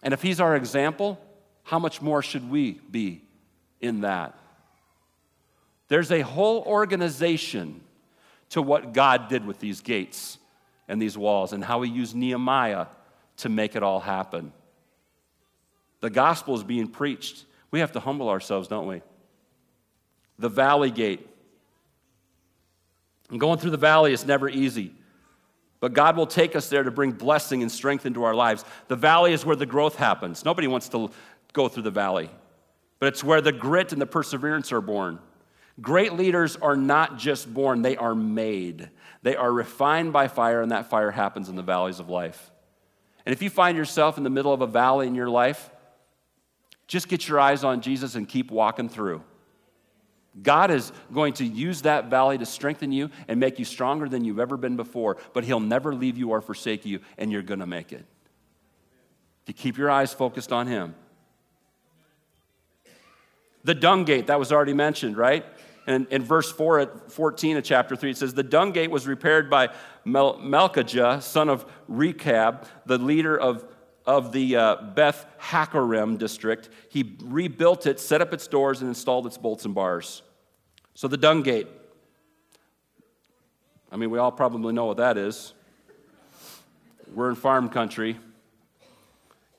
And 0.02 0.14
if 0.14 0.22
he's 0.22 0.40
our 0.40 0.56
example, 0.56 1.20
how 1.64 1.78
much 1.78 2.00
more 2.00 2.22
should 2.22 2.48
we 2.48 2.80
be 2.90 3.24
in 3.80 4.00
that? 4.02 4.38
There's 5.88 6.10
a 6.10 6.20
whole 6.22 6.62
organization 6.62 7.82
to 8.50 8.62
what 8.62 8.92
God 8.92 9.28
did 9.28 9.44
with 9.44 9.60
these 9.60 9.80
gates 9.80 10.38
and 10.88 11.00
these 11.00 11.16
walls 11.16 11.52
and 11.52 11.64
how 11.64 11.82
he 11.82 11.90
used 11.90 12.14
Nehemiah 12.14 12.86
to 13.38 13.48
make 13.48 13.76
it 13.76 13.82
all 13.82 14.00
happen. 14.00 14.52
The 16.00 16.10
gospel 16.10 16.54
is 16.54 16.62
being 16.62 16.88
preached. 16.88 17.44
We 17.70 17.80
have 17.80 17.92
to 17.92 18.00
humble 18.00 18.28
ourselves, 18.28 18.68
don't 18.68 18.86
we? 18.86 19.02
The 20.38 20.48
valley 20.48 20.90
gate. 20.90 21.28
And 23.30 23.40
going 23.40 23.58
through 23.58 23.72
the 23.72 23.76
valley 23.76 24.12
is 24.12 24.24
never 24.24 24.48
easy. 24.48 24.92
But 25.80 25.92
God 25.92 26.16
will 26.16 26.26
take 26.26 26.56
us 26.56 26.68
there 26.68 26.82
to 26.82 26.90
bring 26.90 27.12
blessing 27.12 27.62
and 27.62 27.70
strength 27.70 28.06
into 28.06 28.24
our 28.24 28.34
lives. 28.34 28.64
The 28.88 28.96
valley 28.96 29.32
is 29.32 29.44
where 29.44 29.56
the 29.56 29.66
growth 29.66 29.96
happens. 29.96 30.44
Nobody 30.44 30.68
wants 30.68 30.88
to 30.90 31.10
go 31.52 31.68
through 31.68 31.82
the 31.84 31.90
valley, 31.90 32.30
but 32.98 33.06
it's 33.08 33.24
where 33.24 33.40
the 33.40 33.52
grit 33.52 33.92
and 33.92 34.00
the 34.00 34.06
perseverance 34.06 34.72
are 34.72 34.80
born. 34.80 35.18
Great 35.80 36.14
leaders 36.14 36.56
are 36.56 36.76
not 36.76 37.18
just 37.18 37.52
born, 37.52 37.82
they 37.82 37.96
are 37.96 38.14
made. 38.14 38.88
They 39.26 39.34
are 39.34 39.52
refined 39.52 40.12
by 40.12 40.28
fire, 40.28 40.62
and 40.62 40.70
that 40.70 40.88
fire 40.88 41.10
happens 41.10 41.48
in 41.48 41.56
the 41.56 41.62
valleys 41.62 41.98
of 41.98 42.08
life. 42.08 42.52
And 43.24 43.32
if 43.32 43.42
you 43.42 43.50
find 43.50 43.76
yourself 43.76 44.18
in 44.18 44.22
the 44.22 44.30
middle 44.30 44.52
of 44.52 44.60
a 44.60 44.68
valley 44.68 45.08
in 45.08 45.16
your 45.16 45.28
life, 45.28 45.68
just 46.86 47.08
get 47.08 47.26
your 47.26 47.40
eyes 47.40 47.64
on 47.64 47.80
Jesus 47.80 48.14
and 48.14 48.28
keep 48.28 48.52
walking 48.52 48.88
through. 48.88 49.24
God 50.40 50.70
is 50.70 50.92
going 51.12 51.32
to 51.32 51.44
use 51.44 51.82
that 51.82 52.08
valley 52.08 52.38
to 52.38 52.46
strengthen 52.46 52.92
you 52.92 53.10
and 53.26 53.40
make 53.40 53.58
you 53.58 53.64
stronger 53.64 54.08
than 54.08 54.24
you've 54.24 54.38
ever 54.38 54.56
been 54.56 54.76
before, 54.76 55.16
but 55.32 55.42
He'll 55.42 55.58
never 55.58 55.92
leave 55.92 56.16
you 56.16 56.30
or 56.30 56.40
forsake 56.40 56.86
you, 56.86 57.00
and 57.18 57.32
you're 57.32 57.42
going 57.42 57.58
to 57.58 57.66
make 57.66 57.92
it. 57.92 58.06
To 59.46 59.52
keep 59.52 59.76
your 59.76 59.90
eyes 59.90 60.12
focused 60.14 60.52
on 60.52 60.68
Him. 60.68 60.94
The 63.64 63.74
dung 63.74 64.04
gate, 64.04 64.28
that 64.28 64.38
was 64.38 64.52
already 64.52 64.72
mentioned, 64.72 65.16
right? 65.16 65.44
And 65.86 66.06
in 66.10 66.22
verse 66.22 66.50
4 66.50 66.80
at 66.80 67.12
14 67.12 67.58
of 67.58 67.64
chapter 67.64 67.94
3, 67.94 68.10
it 68.10 68.16
says, 68.16 68.34
The 68.34 68.42
dung 68.42 68.72
gate 68.72 68.90
was 68.90 69.06
repaired 69.06 69.48
by 69.48 69.68
Mel- 70.04 70.38
Malchijah, 70.38 71.22
son 71.22 71.48
of 71.48 71.64
Rechab, 71.86 72.66
the 72.86 72.98
leader 72.98 73.38
of, 73.38 73.64
of 74.04 74.32
the 74.32 74.56
uh, 74.56 74.76
Beth 74.94 75.26
Hakerem 75.40 76.18
district. 76.18 76.70
He 76.88 77.16
rebuilt 77.22 77.86
it, 77.86 78.00
set 78.00 78.20
up 78.20 78.34
its 78.34 78.48
doors, 78.48 78.80
and 78.80 78.88
installed 78.88 79.26
its 79.26 79.38
bolts 79.38 79.64
and 79.64 79.74
bars. 79.74 80.22
So 80.94 81.06
the 81.06 81.16
dung 81.16 81.42
gate. 81.42 81.68
I 83.92 83.96
mean, 83.96 84.10
we 84.10 84.18
all 84.18 84.32
probably 84.32 84.72
know 84.72 84.86
what 84.86 84.96
that 84.96 85.16
is. 85.16 85.52
We're 87.14 87.28
in 87.30 87.36
farm 87.36 87.68
country. 87.68 88.18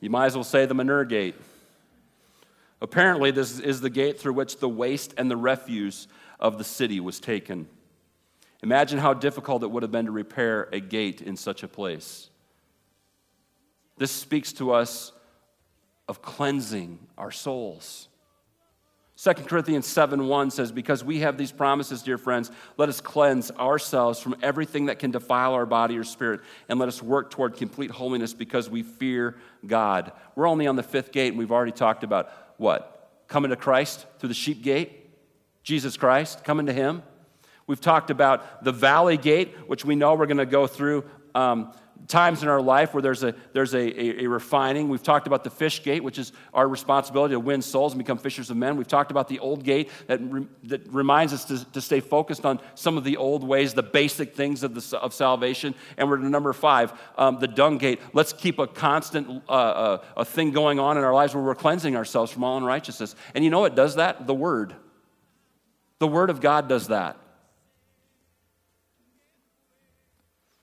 You 0.01 0.09
might 0.09 0.25
as 0.25 0.35
well 0.35 0.43
say 0.43 0.65
the 0.65 0.73
manure 0.73 1.05
gate. 1.05 1.35
Apparently, 2.81 3.31
this 3.31 3.59
is 3.59 3.81
the 3.81 3.89
gate 3.89 4.19
through 4.19 4.33
which 4.33 4.59
the 4.59 4.69
waste 4.69 5.13
and 5.17 5.31
the 5.31 5.37
refuse 5.37 6.07
of 6.39 6.57
the 6.57 6.63
city 6.63 6.99
was 6.99 7.19
taken. 7.19 7.67
Imagine 8.63 8.99
how 8.99 9.13
difficult 9.13 9.63
it 9.63 9.71
would 9.71 9.83
have 9.83 9.91
been 9.91 10.05
to 10.05 10.11
repair 10.11 10.67
a 10.71 10.79
gate 10.79 11.21
in 11.21 11.35
such 11.37 11.63
a 11.63 11.67
place. 11.67 12.29
This 13.97 14.11
speaks 14.11 14.53
to 14.53 14.71
us 14.71 15.11
of 16.07 16.21
cleansing 16.21 16.99
our 17.17 17.31
souls. 17.31 18.07
2 19.17 19.33
Corinthians 19.33 19.87
7 19.87 20.27
1 20.27 20.51
says, 20.51 20.71
Because 20.71 21.03
we 21.03 21.19
have 21.19 21.37
these 21.37 21.51
promises, 21.51 22.03
dear 22.03 22.19
friends, 22.19 22.51
let 22.77 22.87
us 22.87 23.01
cleanse 23.01 23.49
ourselves 23.51 24.19
from 24.19 24.35
everything 24.43 24.85
that 24.85 24.99
can 24.99 25.09
defile 25.09 25.53
our 25.53 25.65
body 25.65 25.97
or 25.97 26.03
spirit, 26.03 26.41
and 26.69 26.77
let 26.77 26.87
us 26.87 27.01
work 27.01 27.31
toward 27.31 27.57
complete 27.57 27.89
holiness 27.89 28.35
because 28.35 28.69
we 28.69 28.83
fear 28.83 29.35
God. 29.65 30.11
We're 30.35 30.47
only 30.47 30.67
on 30.67 30.75
the 30.75 30.83
fifth 30.83 31.11
gate, 31.11 31.29
and 31.29 31.37
we've 31.39 31.51
already 31.51 31.71
talked 31.71 32.03
about 32.03 32.31
what? 32.57 33.09
Coming 33.27 33.49
to 33.49 33.55
Christ 33.55 34.05
through 34.19 34.29
the 34.29 34.35
sheep 34.35 34.61
gate? 34.61 34.96
Jesus 35.67 35.97
Christ, 35.97 36.45
coming 36.45 36.67
to 36.67 36.71
Him. 36.71 37.03
We've 37.67 37.81
talked 37.81 38.09
about 38.09 38.63
the 38.63 38.71
valley 38.71 39.17
gate, 39.17 39.53
which 39.67 39.83
we 39.83 39.97
know 39.97 40.15
we're 40.15 40.25
going 40.25 40.37
to 40.37 40.45
go 40.45 40.65
through 40.65 41.03
um, 41.35 41.73
times 42.07 42.41
in 42.41 42.47
our 42.47 42.61
life 42.61 42.93
where 42.93 43.01
there's, 43.01 43.21
a, 43.21 43.35
there's 43.51 43.73
a, 43.73 43.79
a, 43.79 44.23
a, 44.23 44.27
refining. 44.27 44.87
We've 44.87 45.03
talked 45.03 45.27
about 45.27 45.43
the 45.43 45.49
fish 45.49 45.83
gate, 45.83 46.05
which 46.05 46.19
is 46.19 46.31
our 46.53 46.69
responsibility 46.69 47.33
to 47.33 47.41
win 47.41 47.61
souls 47.61 47.91
and 47.91 47.97
become 47.97 48.17
fishers 48.17 48.49
of 48.49 48.55
men. 48.55 48.77
We've 48.77 48.87
talked 48.87 49.11
about 49.11 49.27
the 49.27 49.39
old 49.39 49.65
gate 49.65 49.89
that, 50.07 50.21
re, 50.21 50.47
that 50.63 50.87
reminds 50.87 51.33
us 51.33 51.43
to, 51.43 51.69
to 51.73 51.81
stay 51.81 51.99
focused 51.99 52.45
on 52.45 52.61
some 52.75 52.97
of 52.97 53.03
the 53.03 53.17
old 53.17 53.43
ways, 53.43 53.73
the 53.73 53.83
basic 53.83 54.35
things 54.35 54.63
of, 54.63 54.73
the, 54.73 54.97
of 54.99 55.13
salvation. 55.13 55.75
And 55.97 56.09
we're 56.09 56.15
to 56.15 56.29
number 56.29 56.53
five, 56.53 56.93
um, 57.17 57.39
the 57.39 57.47
dung 57.49 57.77
gate. 57.77 57.99
Let's 58.13 58.31
keep 58.31 58.57
a 58.59 58.67
constant 58.67 59.43
uh, 59.49 59.51
uh, 59.51 60.03
a 60.15 60.23
thing 60.23 60.51
going 60.51 60.79
on 60.79 60.97
in 60.97 61.03
our 61.03 61.13
lives 61.13 61.35
where 61.35 61.43
we're 61.43 61.55
cleansing 61.55 61.97
ourselves 61.97 62.31
from 62.31 62.45
all 62.45 62.57
unrighteousness. 62.57 63.15
And 63.35 63.43
you 63.43 63.49
know 63.49 63.59
what 63.59 63.75
does 63.75 63.95
that? 63.95 64.27
The 64.27 64.33
Word. 64.33 64.73
The 65.99 66.07
Word 66.07 66.29
of 66.29 66.41
God 66.41 66.67
does 66.69 66.87
that. 66.87 67.17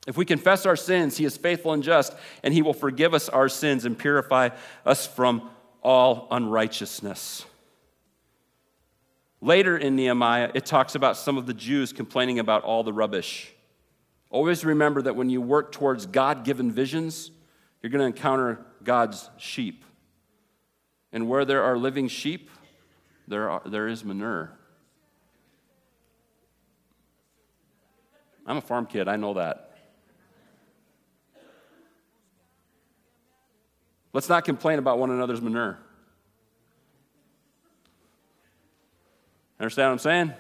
If 0.07 0.17
we 0.17 0.25
confess 0.25 0.67
our 0.67 0.77
sins, 0.77 1.17
He 1.17 1.25
is 1.25 1.37
faithful 1.37 1.73
and 1.73 1.83
just, 1.83 2.15
and 2.43 2.53
He 2.53 2.63
will 2.63 2.75
forgive 2.75 3.15
us 3.15 3.29
our 3.29 3.49
sins 3.49 3.85
and 3.85 3.99
purify 3.99 4.51
us 4.85 5.07
from 5.07 5.51
all 5.83 6.29
unrighteousness. 6.31 7.47
Later 9.41 9.77
in 9.77 9.97
Nehemiah, 9.97 10.51
it 10.55 10.65
talks 10.65 10.95
about 10.95 11.17
some 11.17 11.37
of 11.37 11.47
the 11.47 11.55
Jews 11.55 11.93
complaining 11.93 12.39
about 12.39 12.65
all 12.65 12.83
the 12.83 12.93
rubbish. 12.93 13.53
Always 14.31 14.65
remember 14.65 15.03
that 15.03 15.17
when 15.17 15.29
you 15.31 15.41
work 15.41 15.71
towards 15.71 16.07
God 16.07 16.45
given 16.45 16.73
visions, 16.73 17.31
you're 17.83 17.91
going 17.91 18.01
to 18.01 18.07
encounter 18.07 18.65
God's 18.83 19.29
sheep. 19.37 19.85
And 21.13 21.29
where 21.29 21.45
there 21.45 21.63
are 21.63 21.77
living 21.77 22.09
sheep, 22.09 22.51
there, 23.29 23.51
are, 23.51 23.63
there 23.67 23.87
is 23.87 24.05
manure. 24.05 24.51
I'm 28.47 28.59
a 28.59 28.61
farm 28.61 28.87
kid, 28.87 29.09
I 29.09 29.17
know 29.17 29.35
that. 29.35 29.71
Let's 34.13 34.29
not 34.29 34.45
complain 34.45 34.79
about 34.79 34.99
one 34.99 35.11
another's 35.11 35.41
manure. 35.41 35.79
Understand 39.59 39.89
what 39.89 39.93
I'm 39.93 39.99
saying? 39.99 40.33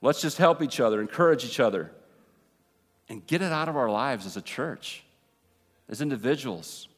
Let's 0.00 0.20
just 0.20 0.38
help 0.38 0.62
each 0.62 0.80
other, 0.80 1.00
encourage 1.00 1.44
each 1.44 1.60
other, 1.60 1.92
and 3.08 3.26
get 3.26 3.42
it 3.42 3.52
out 3.52 3.68
of 3.68 3.76
our 3.76 3.90
lives 3.90 4.26
as 4.26 4.36
a 4.36 4.42
church, 4.42 5.04
as 5.88 6.00
individuals. 6.00 6.88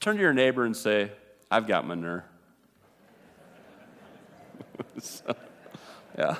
Turn 0.00 0.16
to 0.16 0.22
your 0.22 0.34
neighbor 0.34 0.64
and 0.64 0.76
say, 0.76 1.10
I've 1.50 1.66
got 1.66 1.86
manure. 1.86 2.24
so, 4.98 5.34
yeah. 6.16 6.36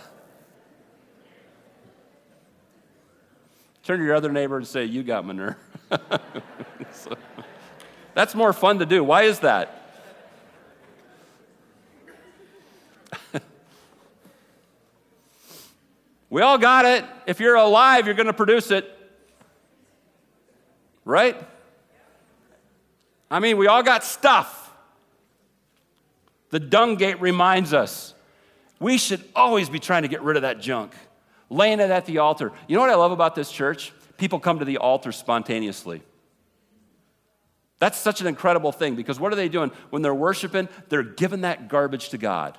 Turn 3.87 3.99
to 4.01 4.05
your 4.05 4.17
other 4.17 4.33
neighbor 4.33 4.57
and 4.57 4.67
say, 4.67 4.85
You 4.85 5.05
got 5.05 5.25
manure. 5.25 5.57
so, 6.93 7.17
that's 8.15 8.35
more 8.35 8.53
fun 8.53 8.81
to 8.81 8.87
do. 8.87 9.05
Why 9.05 9.23
is 9.23 9.39
that? 9.41 9.83
we 16.31 16.43
all 16.43 16.59
got 16.59 16.85
it. 16.85 17.05
If 17.27 17.39
you're 17.39 17.55
alive, 17.55 18.07
you're 18.07 18.17
going 18.17 18.27
to 18.27 18.33
produce 18.33 18.73
it. 18.73 18.93
Right? 21.05 21.41
I 23.31 23.39
mean, 23.39 23.57
we 23.57 23.69
all 23.69 23.85
got 23.85 24.03
stuff. 24.03 24.73
The 26.51 26.59
dung 26.59 26.97
gate 26.97 27.21
reminds 27.21 27.73
us 27.73 28.16
we 28.79 28.99
should 28.99 29.25
always 29.35 29.69
be 29.69 29.79
trying 29.79 30.03
to 30.03 30.09
get 30.09 30.23
rid 30.23 30.37
of 30.37 30.43
that 30.43 30.61
junk 30.61 30.93
laying 31.49 31.81
it 31.81 31.91
at 31.91 32.07
the 32.07 32.19
altar. 32.19 32.53
You 32.67 32.75
know 32.75 32.81
what 32.81 32.91
I 32.91 32.97
love 32.97 33.13
about 33.13 33.35
this 33.35 33.51
church? 33.51 33.93
People 34.19 34.41
come 34.41 34.59
to 34.59 34.65
the 34.65 34.79
altar 34.79 35.13
spontaneously. 35.13 36.03
That's 37.79 37.99
such 37.99 38.21
an 38.21 38.27
incredible 38.27 38.73
thing 38.73 38.97
because 38.97 39.21
what 39.21 39.33
are 39.33 39.37
they 39.37 39.49
doing? 39.49 39.71
When 39.91 40.03
they're 40.03 40.15
worshiping, 40.15 40.69
they're 40.89 41.03
giving 41.03 41.43
that 41.43 41.69
garbage 41.69 42.09
to 42.11 42.19
God. 42.19 42.59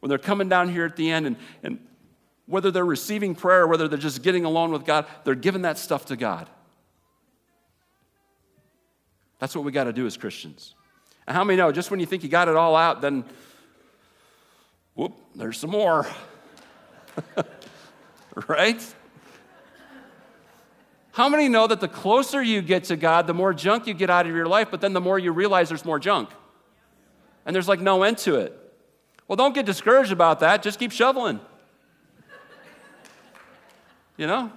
When 0.00 0.08
they're 0.08 0.18
coming 0.18 0.48
down 0.48 0.70
here 0.70 0.86
at 0.86 0.96
the 0.96 1.10
end 1.10 1.26
and, 1.26 1.36
and 1.62 1.78
whether 2.46 2.70
they're 2.70 2.84
receiving 2.84 3.34
prayer 3.34 3.62
or 3.62 3.66
whether 3.66 3.86
they're 3.88 3.98
just 3.98 4.22
getting 4.22 4.44
alone 4.44 4.70
with 4.72 4.84
God, 4.84 5.06
they're 5.24 5.34
giving 5.34 5.62
that 5.62 5.78
stuff 5.78 6.06
to 6.06 6.16
God. 6.16 6.48
That's 9.38 9.54
what 9.54 9.64
we 9.64 9.72
got 9.72 9.84
to 9.84 9.92
do 9.92 10.06
as 10.06 10.16
Christians. 10.16 10.74
And 11.26 11.36
how 11.36 11.44
many 11.44 11.58
know 11.58 11.70
just 11.72 11.90
when 11.90 12.00
you 12.00 12.06
think 12.06 12.22
you 12.22 12.28
got 12.28 12.48
it 12.48 12.56
all 12.56 12.76
out, 12.76 13.02
then, 13.02 13.24
whoop, 14.96 15.12
there's 15.34 15.58
some 15.58 15.70
more. 15.70 16.06
right? 18.48 18.94
How 21.12 21.28
many 21.28 21.48
know 21.48 21.66
that 21.66 21.80
the 21.80 21.88
closer 21.88 22.42
you 22.42 22.60
get 22.60 22.84
to 22.84 22.96
God, 22.96 23.26
the 23.26 23.34
more 23.34 23.54
junk 23.54 23.86
you 23.86 23.94
get 23.94 24.10
out 24.10 24.26
of 24.26 24.34
your 24.34 24.46
life, 24.46 24.68
but 24.70 24.80
then 24.80 24.92
the 24.92 25.00
more 25.00 25.18
you 25.18 25.32
realize 25.32 25.68
there's 25.68 25.84
more 25.84 25.98
junk? 25.98 26.30
And 27.46 27.54
there's 27.54 27.68
like 27.68 27.80
no 27.80 28.02
end 28.02 28.18
to 28.18 28.34
it. 28.36 28.52
Well, 29.28 29.36
don't 29.36 29.54
get 29.54 29.66
discouraged 29.66 30.12
about 30.12 30.40
that. 30.40 30.62
Just 30.62 30.78
keep 30.78 30.92
shoveling. 30.92 31.40
You 34.18 34.26
know? 34.26 34.50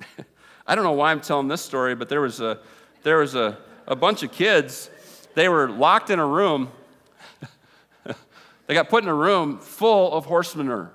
I 0.66 0.74
don't 0.74 0.84
know 0.84 0.92
why 0.92 1.10
I'm 1.10 1.20
telling 1.20 1.48
this 1.48 1.60
story, 1.60 1.94
but 1.94 2.08
there 2.08 2.22
was 2.22 2.40
a, 2.40 2.60
there 3.02 3.18
was 3.18 3.34
a, 3.34 3.58
a 3.86 3.94
bunch 3.94 4.22
of 4.22 4.32
kids. 4.32 4.88
They 5.34 5.50
were 5.50 5.68
locked 5.68 6.08
in 6.08 6.18
a 6.18 6.26
room 6.26 6.70
they 8.70 8.74
got 8.74 8.88
put 8.88 9.02
in 9.02 9.10
a 9.10 9.14
room 9.14 9.58
full 9.58 10.14
of 10.14 10.26
horse 10.26 10.54
manure, 10.54 10.92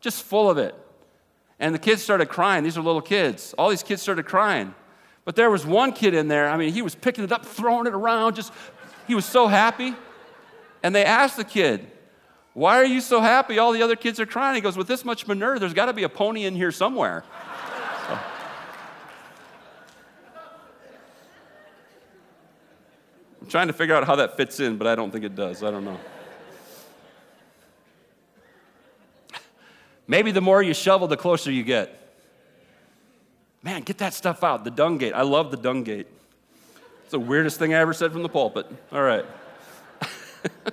just 0.00 0.24
full 0.24 0.50
of 0.50 0.58
it. 0.58 0.74
And 1.60 1.72
the 1.72 1.78
kids 1.78 2.02
started 2.02 2.26
crying. 2.26 2.64
These 2.64 2.76
are 2.76 2.82
little 2.82 3.00
kids. 3.00 3.54
All 3.56 3.70
these 3.70 3.84
kids 3.84 4.02
started 4.02 4.26
crying. 4.26 4.74
But 5.24 5.36
there 5.36 5.50
was 5.50 5.64
one 5.64 5.92
kid 5.92 6.14
in 6.14 6.26
there, 6.26 6.50
I 6.50 6.56
mean, 6.56 6.72
he 6.72 6.82
was 6.82 6.96
picking 6.96 7.22
it 7.22 7.30
up, 7.30 7.46
throwing 7.46 7.86
it 7.86 7.94
around, 7.94 8.34
just, 8.34 8.52
he 9.06 9.14
was 9.14 9.24
so 9.24 9.46
happy. 9.46 9.94
And 10.82 10.92
they 10.92 11.04
asked 11.04 11.36
the 11.36 11.44
kid, 11.44 11.86
Why 12.54 12.78
are 12.78 12.84
you 12.84 13.00
so 13.00 13.20
happy? 13.20 13.60
All 13.60 13.70
the 13.70 13.82
other 13.82 13.94
kids 13.94 14.18
are 14.18 14.26
crying. 14.26 14.56
He 14.56 14.60
goes, 14.60 14.76
With 14.76 14.88
this 14.88 15.04
much 15.04 15.28
manure, 15.28 15.60
there's 15.60 15.74
got 15.74 15.86
to 15.86 15.92
be 15.92 16.02
a 16.02 16.08
pony 16.08 16.44
in 16.44 16.56
here 16.56 16.72
somewhere. 16.72 17.22
So. 18.08 18.18
I'm 23.42 23.48
trying 23.48 23.68
to 23.68 23.72
figure 23.72 23.94
out 23.94 24.08
how 24.08 24.16
that 24.16 24.36
fits 24.36 24.58
in, 24.58 24.76
but 24.76 24.88
I 24.88 24.96
don't 24.96 25.12
think 25.12 25.24
it 25.24 25.36
does. 25.36 25.62
I 25.62 25.70
don't 25.70 25.84
know. 25.84 26.00
Maybe 30.08 30.32
the 30.32 30.40
more 30.40 30.62
you 30.62 30.72
shovel, 30.74 31.06
the 31.06 31.18
closer 31.18 31.52
you 31.52 31.62
get. 31.62 31.94
Man, 33.62 33.82
get 33.82 33.98
that 33.98 34.14
stuff 34.14 34.42
out. 34.42 34.64
The 34.64 34.70
dung 34.70 34.96
gate. 34.98 35.12
I 35.12 35.22
love 35.22 35.50
the 35.50 35.58
dung 35.58 35.84
gate. 35.84 36.06
It's 37.02 37.10
the 37.12 37.20
weirdest 37.20 37.58
thing 37.58 37.74
I 37.74 37.78
ever 37.78 37.92
said 37.92 38.10
from 38.12 38.22
the 38.22 38.28
pulpit. 38.28 38.66
All 38.90 39.02
right. 39.02 39.26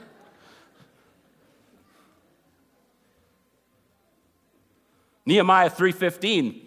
Nehemiah 5.25 5.69
3:15 5.69 6.64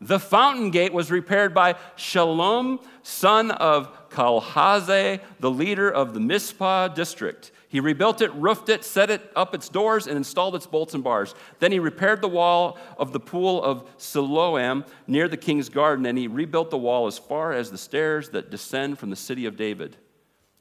The 0.00 0.20
fountain 0.20 0.70
gate 0.70 0.92
was 0.92 1.10
repaired 1.10 1.54
by 1.54 1.74
Shallum 1.96 2.84
son 3.02 3.50
of 3.50 4.10
Col-hozeh, 4.10 5.20
the 5.40 5.50
leader 5.50 5.90
of 5.90 6.12
the 6.12 6.20
Mizpah 6.20 6.88
district 6.88 7.52
he 7.68 7.80
rebuilt 7.80 8.22
it, 8.22 8.32
roofed 8.34 8.68
it, 8.68 8.84
set 8.84 9.10
it 9.10 9.30
up 9.34 9.54
its 9.54 9.68
doors, 9.68 10.06
and 10.06 10.16
installed 10.16 10.54
its 10.54 10.66
bolts 10.66 10.94
and 10.94 11.02
bars. 11.02 11.34
Then 11.58 11.72
he 11.72 11.78
repaired 11.78 12.22
the 12.22 12.28
wall 12.28 12.78
of 12.96 13.12
the 13.12 13.20
pool 13.20 13.62
of 13.62 13.86
Siloam 13.98 14.84
near 15.06 15.28
the 15.28 15.36
king's 15.36 15.68
garden, 15.68 16.06
and 16.06 16.16
he 16.16 16.28
rebuilt 16.28 16.70
the 16.70 16.78
wall 16.78 17.06
as 17.06 17.18
far 17.18 17.52
as 17.52 17.70
the 17.70 17.78
stairs 17.78 18.30
that 18.30 18.50
descend 18.50 18.98
from 18.98 19.10
the 19.10 19.16
city 19.16 19.46
of 19.46 19.56
David. 19.56 19.96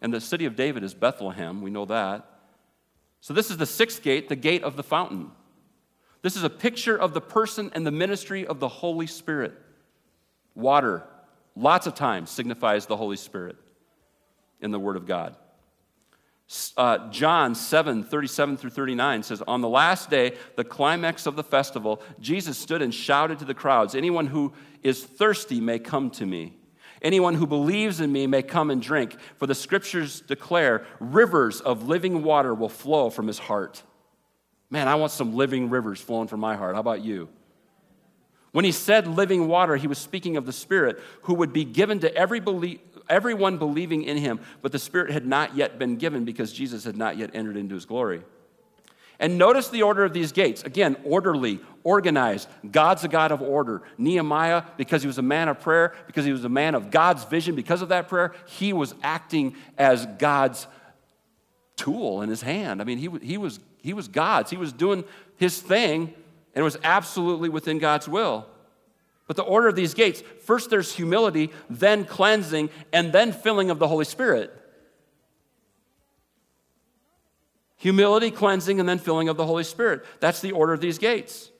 And 0.01 0.13
the 0.13 0.19
city 0.19 0.45
of 0.45 0.55
David 0.55 0.83
is 0.83 0.93
Bethlehem, 0.93 1.61
we 1.61 1.69
know 1.69 1.85
that. 1.85 2.27
So 3.21 3.33
this 3.33 3.49
is 3.49 3.57
the 3.57 3.65
sixth 3.65 4.01
gate, 4.01 4.27
the 4.27 4.35
gate 4.35 4.63
of 4.63 4.75
the 4.75 4.83
fountain. 4.83 5.31
This 6.25 6.35
is 6.35 6.43
a 6.43 6.49
picture 6.49 6.97
of 6.97 7.13
the 7.13 7.21
person 7.21 7.69
and 7.75 7.85
the 7.85 7.91
ministry 7.91 8.47
of 8.47 8.59
the 8.59 8.67
Holy 8.67 9.05
Spirit. 9.05 9.53
Water, 10.55 11.03
lots 11.55 11.85
of 11.85 11.93
times, 11.93 12.31
signifies 12.31 12.87
the 12.87 12.97
Holy 12.97 13.15
Spirit 13.15 13.57
in 14.59 14.71
the 14.71 14.79
Word 14.79 14.95
of 14.95 15.05
God. 15.05 15.35
Uh, 16.77 17.11
John 17.11 17.53
7, 17.53 18.03
37 18.03 18.57
through 18.57 18.71
39 18.71 19.21
says, 19.21 19.43
On 19.43 19.61
the 19.61 19.69
last 19.69 20.09
day, 20.09 20.35
the 20.55 20.63
climax 20.63 21.27
of 21.27 21.35
the 21.35 21.43
festival, 21.43 22.01
Jesus 22.19 22.57
stood 22.57 22.81
and 22.81 22.91
shouted 22.91 23.37
to 23.37 23.45
the 23.45 23.53
crowds, 23.53 23.93
Anyone 23.93 24.25
who 24.25 24.51
is 24.81 25.03
thirsty 25.05 25.61
may 25.61 25.77
come 25.77 26.09
to 26.09 26.25
me. 26.25 26.57
Anyone 27.03 27.35
who 27.35 27.45
believes 27.45 28.01
in 28.01 28.11
me 28.11 28.25
may 28.25 28.41
come 28.41 28.71
and 28.71 28.81
drink, 28.81 29.15
for 29.37 29.45
the 29.45 29.53
scriptures 29.53 30.21
declare 30.21 30.87
rivers 30.99 31.61
of 31.61 31.87
living 31.87 32.23
water 32.23 32.55
will 32.55 32.67
flow 32.67 33.11
from 33.11 33.27
his 33.27 33.37
heart. 33.37 33.83
Man, 34.69 34.87
I 34.87 34.95
want 34.95 35.11
some 35.11 35.35
living 35.35 35.69
rivers 35.69 36.01
flowing 36.01 36.27
from 36.27 36.39
my 36.39 36.55
heart. 36.55 36.75
How 36.75 36.81
about 36.81 37.03
you? 37.03 37.29
When 38.51 38.65
he 38.65 38.71
said 38.71 39.07
living 39.07 39.47
water, 39.47 39.75
he 39.75 39.87
was 39.87 39.97
speaking 39.97 40.37
of 40.37 40.45
the 40.45 40.53
Spirit 40.53 40.99
who 41.23 41.33
would 41.35 41.53
be 41.53 41.65
given 41.65 41.99
to 41.99 42.15
every 42.15 42.39
believer 42.39 42.81
everyone 43.09 43.57
believing 43.57 44.03
in 44.03 44.17
him, 44.17 44.39
but 44.61 44.71
the 44.71 44.79
Spirit 44.79 45.11
had 45.11 45.25
not 45.25 45.55
yet 45.55 45.77
been 45.77 45.95
given 45.95 46.25
because 46.25 46.51
Jesus 46.51 46.83
had 46.83 46.97
not 46.97 47.17
yet 47.17 47.31
entered 47.33 47.57
into 47.57 47.75
his 47.75 47.85
glory. 47.85 48.23
And 49.19 49.37
notice 49.37 49.69
the 49.69 49.83
order 49.83 50.03
of 50.03 50.11
these 50.11 50.33
gates. 50.33 50.63
Again, 50.63 50.97
orderly, 51.05 51.61
organized. 51.83 52.49
God's 52.69 53.05
a 53.05 53.07
God 53.07 53.31
of 53.31 53.41
order. 53.41 53.81
Nehemiah, 53.97 54.63
because 54.75 55.01
he 55.03 55.07
was 55.07 55.17
a 55.17 55.23
man 55.23 55.47
of 55.47 55.61
prayer, 55.61 55.93
because 56.05 56.25
he 56.25 56.33
was 56.33 56.43
a 56.43 56.49
man 56.49 56.75
of 56.75 56.91
God's 56.91 57.23
vision, 57.23 57.55
because 57.55 57.81
of 57.81 57.89
that 57.89 58.09
prayer, 58.09 58.33
he 58.45 58.73
was 58.73 58.93
acting 59.03 59.55
as 59.77 60.05
God's 60.17 60.67
tool 61.77 62.21
in 62.23 62.29
his 62.29 62.41
hand. 62.41 62.81
I 62.81 62.83
mean, 62.83 62.97
he, 62.97 63.09
he, 63.21 63.37
was, 63.37 63.59
he 63.85 63.93
was 63.93 64.07
God's. 64.07 64.49
He 64.49 64.57
was 64.57 64.73
doing 64.73 65.03
his 65.37 65.61
thing, 65.61 66.13
and 66.53 66.63
was 66.63 66.77
absolutely 66.83 67.49
within 67.49 67.79
God's 67.79 68.07
will. 68.07 68.47
But 69.27 69.35
the 69.35 69.43
order 69.43 69.67
of 69.67 69.75
these 69.75 69.93
gates 69.93 70.23
first 70.43 70.69
there's 70.69 70.93
humility, 70.93 71.51
then 71.69 72.05
cleansing, 72.05 72.69
and 72.93 73.11
then 73.11 73.31
filling 73.31 73.69
of 73.69 73.79
the 73.79 73.87
Holy 73.87 74.05
Spirit. 74.05 74.61
humility, 77.85 78.31
cleansing, 78.31 78.79
and 78.79 78.89
then 78.89 78.97
filling 78.97 79.29
of 79.29 79.37
the 79.37 79.45
Holy 79.45 79.63
Spirit. 79.63 80.03
That's 80.19 80.41
the 80.41 80.53
order 80.53 80.73
of 80.73 80.81
these 80.81 80.97
gates. 80.97 81.51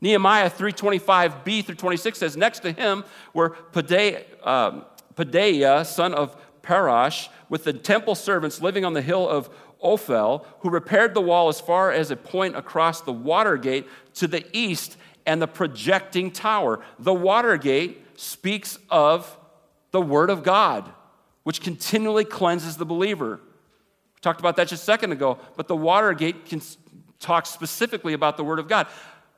Nehemiah 0.00 0.50
325b 0.50 1.64
through 1.64 1.76
26 1.76 2.18
says, 2.18 2.36
Next 2.36 2.60
to 2.60 2.72
him 2.72 3.04
were 3.32 3.50
Pedaiah, 3.72 4.24
um, 4.44 5.84
son 5.84 6.14
of 6.14 6.36
Parosh, 6.62 7.28
with 7.48 7.62
the 7.62 7.72
temple 7.72 8.16
servants 8.16 8.60
living 8.60 8.84
on 8.84 8.92
the 8.92 9.02
hill 9.02 9.28
of 9.28 9.48
Ophel, 9.84 10.44
who 10.60 10.70
repaired 10.70 11.14
the 11.14 11.20
wall 11.20 11.48
as 11.48 11.60
far 11.60 11.92
as 11.92 12.10
a 12.10 12.16
point 12.16 12.56
across 12.56 13.02
the 13.02 13.12
water 13.12 13.56
gate 13.56 13.86
to 14.14 14.26
the 14.26 14.44
east 14.56 14.96
and 15.26 15.40
the 15.40 15.46
projecting 15.46 16.30
tower. 16.30 16.80
The 16.98 17.14
water 17.14 17.56
gate 17.56 18.00
speaks 18.18 18.78
of 18.90 19.38
the 19.90 20.00
Word 20.00 20.30
of 20.30 20.42
God, 20.42 20.90
which 21.44 21.60
continually 21.60 22.24
cleanses 22.24 22.76
the 22.76 22.86
believer. 22.86 23.40
We 23.40 24.20
talked 24.20 24.40
about 24.40 24.56
that 24.56 24.68
just 24.68 24.82
a 24.82 24.86
second 24.86 25.12
ago, 25.12 25.38
but 25.56 25.68
the 25.68 25.76
Watergate 25.76 26.46
can 26.46 26.60
talk 27.20 27.46
specifically 27.46 28.12
about 28.12 28.36
the 28.36 28.44
Word 28.44 28.58
of 28.58 28.68
God. 28.68 28.86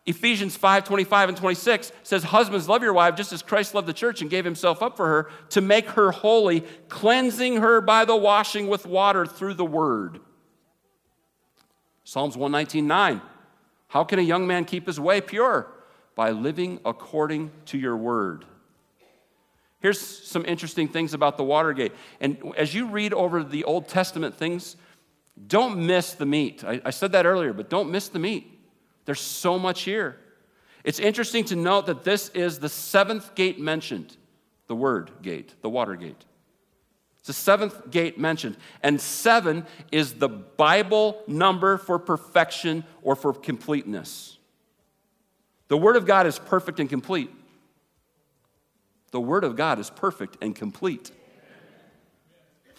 Ephesians 0.07 0.57
5 0.57 0.85
25 0.85 1.31
and 1.31 1.39
26 1.39 1.91
says, 2.05 2.23
Husbands, 2.23 2.69
love 2.69 2.83
your 2.83 2.93
wife 2.93 3.17
just 3.17 3.33
as 3.33 3.43
Christ 3.43 3.75
loved 3.75 3.89
the 3.89 3.93
church 3.93 4.21
and 4.21 4.31
gave 4.31 4.45
himself 4.45 4.81
up 4.83 4.97
for 4.97 5.07
her 5.07 5.31
to 5.51 5.61
make 5.61 5.87
her 5.91 6.13
holy, 6.13 6.61
cleansing 6.89 7.57
her 7.57 7.81
by 7.81 8.05
the 8.05 8.17
washing 8.17 8.69
with 8.69 8.87
water 8.87 9.27
through 9.27 9.55
the 9.55 9.65
Word. 9.65 10.21
Psalms 12.07 12.37
119 12.37 12.87
9. 12.87 13.21
How 13.89 14.05
can 14.05 14.21
a 14.21 14.23
young 14.23 14.47
man 14.47 14.65
keep 14.65 14.87
his 14.87 15.01
way 15.01 15.21
pure? 15.21 15.67
By 16.15 16.31
living 16.31 16.79
according 16.85 17.51
to 17.67 17.79
your 17.79 17.97
Word. 17.97 18.45
Here's 19.81 20.01
some 20.01 20.45
interesting 20.45 20.87
things 20.87 21.15
about 21.15 21.37
the 21.37 21.43
Watergate. 21.43 21.93
And 22.21 22.55
as 22.57 22.73
you 22.73 22.87
read 22.87 23.13
over 23.13 23.43
the 23.43 23.65
Old 23.65 23.89
Testament 23.89 24.37
things, 24.37 24.77
don't 25.49 25.85
miss 25.85 26.13
the 26.13 26.27
meat. 26.27 26.63
I, 26.65 26.81
I, 26.85 26.91
said 26.91 27.11
that 27.13 27.27
earlier, 27.27 27.53
but 27.53 27.69
don't 27.69 27.91
miss 27.91 28.09
the 28.09 28.21
meat. 28.21 28.57
There's 29.05 29.21
so 29.21 29.59
much 29.59 29.83
here. 29.83 30.17
It's 30.85 31.01
interesting 31.01 31.45
to 31.47 31.57
note 31.57 31.87
that 31.87 32.05
this 32.05 32.29
is 32.31 32.61
the 32.61 32.69
seventh 32.69 33.35
gate 33.35 33.59
mentioned, 33.59 34.17
the 34.69 34.77
word 34.77 35.11
gate, 35.23 35.55
the 35.61 35.69
water 35.69 35.97
gate. 35.97 36.25
It's 37.27 37.37
the 37.37 37.43
seventh 37.43 37.91
gate 37.91 38.21
mentioned. 38.21 38.57
And 38.85 39.01
seven 39.01 39.67
is 39.91 40.15
the 40.15 40.29
Bible 40.29 41.25
number 41.27 41.77
for 41.77 41.99
perfection 41.99 42.85
or 43.03 43.17
for 43.17 43.33
completeness. 43.33 44.39
The 45.67 45.77
Word 45.77 45.97
of 45.97 46.07
God 46.07 46.29
is 46.29 46.39
perfect 46.39 46.79
and 46.79 46.89
complete. 46.89 47.29
The 49.11 49.19
Word 49.19 49.43
of 49.43 49.57
God 49.57 49.81
is 49.81 49.91
perfect 49.91 50.37
and 50.41 50.55
complete. 50.55 51.11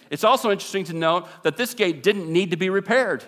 It's 0.10 0.24
also 0.24 0.50
interesting 0.50 0.86
to 0.86 0.94
note 0.94 1.28
that 1.44 1.58
this 1.58 1.74
gate 1.74 2.02
didn't 2.02 2.32
need 2.32 2.52
to 2.52 2.58
be 2.58 2.70
repaired. 2.70 3.26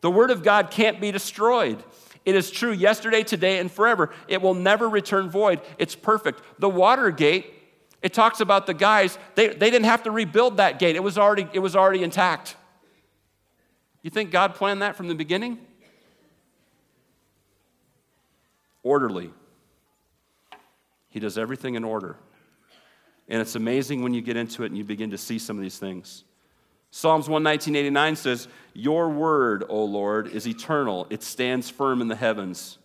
The 0.00 0.12
Word 0.12 0.30
of 0.30 0.44
God 0.44 0.70
can't 0.70 1.00
be 1.00 1.10
destroyed. 1.10 1.82
It 2.24 2.36
is 2.36 2.52
true 2.52 2.70
yesterday, 2.70 3.24
today, 3.24 3.58
and 3.58 3.68
forever. 3.68 4.14
It 4.28 4.42
will 4.42 4.54
never 4.54 4.88
return 4.88 5.28
void. 5.28 5.60
It's 5.76 5.96
perfect. 5.96 6.40
The 6.60 6.68
water 6.68 7.10
gate, 7.10 7.52
it 8.02 8.14
talks 8.14 8.40
about 8.40 8.66
the 8.66 8.74
guys, 8.74 9.18
they, 9.34 9.48
they 9.48 9.70
didn't 9.70 9.86
have 9.86 10.04
to 10.04 10.10
rebuild 10.10 10.58
that 10.58 10.78
gate, 10.78 10.96
it 10.96 11.02
was, 11.02 11.18
already, 11.18 11.48
it 11.52 11.58
was 11.58 11.74
already 11.74 12.02
intact. 12.02 12.56
You 14.02 14.10
think 14.10 14.30
God 14.30 14.54
planned 14.54 14.82
that 14.82 14.96
from 14.96 15.08
the 15.08 15.14
beginning? 15.14 15.58
Orderly. 18.82 19.30
He 21.08 21.20
does 21.20 21.36
everything 21.36 21.74
in 21.74 21.84
order. 21.84 22.16
And 23.28 23.42
it's 23.42 23.56
amazing 23.56 24.02
when 24.02 24.14
you 24.14 24.22
get 24.22 24.36
into 24.36 24.62
it 24.62 24.66
and 24.66 24.78
you 24.78 24.84
begin 24.84 25.10
to 25.10 25.18
see 25.18 25.38
some 25.38 25.56
of 25.56 25.62
these 25.62 25.78
things. 25.78 26.24
Psalms 26.90 27.28
119.89 27.28 28.16
says, 28.16 28.48
Your 28.72 29.10
word, 29.10 29.64
O 29.68 29.84
Lord, 29.84 30.28
is 30.28 30.46
eternal. 30.46 31.06
It 31.10 31.22
stands 31.22 31.68
firm 31.68 32.00
in 32.00 32.08
the 32.08 32.16
heavens. 32.16 32.78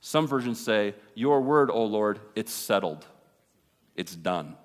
Some 0.00 0.28
versions 0.28 0.60
say, 0.60 0.94
Your 1.14 1.40
word, 1.40 1.70
O 1.70 1.84
Lord, 1.84 2.20
it's 2.36 2.52
settled. 2.52 3.06
It's 3.96 4.14
done. 4.14 4.56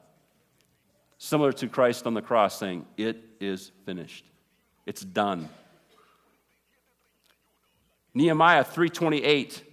Similar 1.17 1.53
to 1.53 1.67
Christ 1.67 2.05
on 2.05 2.13
the 2.13 2.21
cross 2.21 2.59
saying, 2.59 2.86
It 2.97 3.17
is 3.39 3.71
finished. 3.86 4.25
It's 4.86 5.01
done. 5.01 5.49
Nehemiah 8.13 8.63
328 8.63 9.63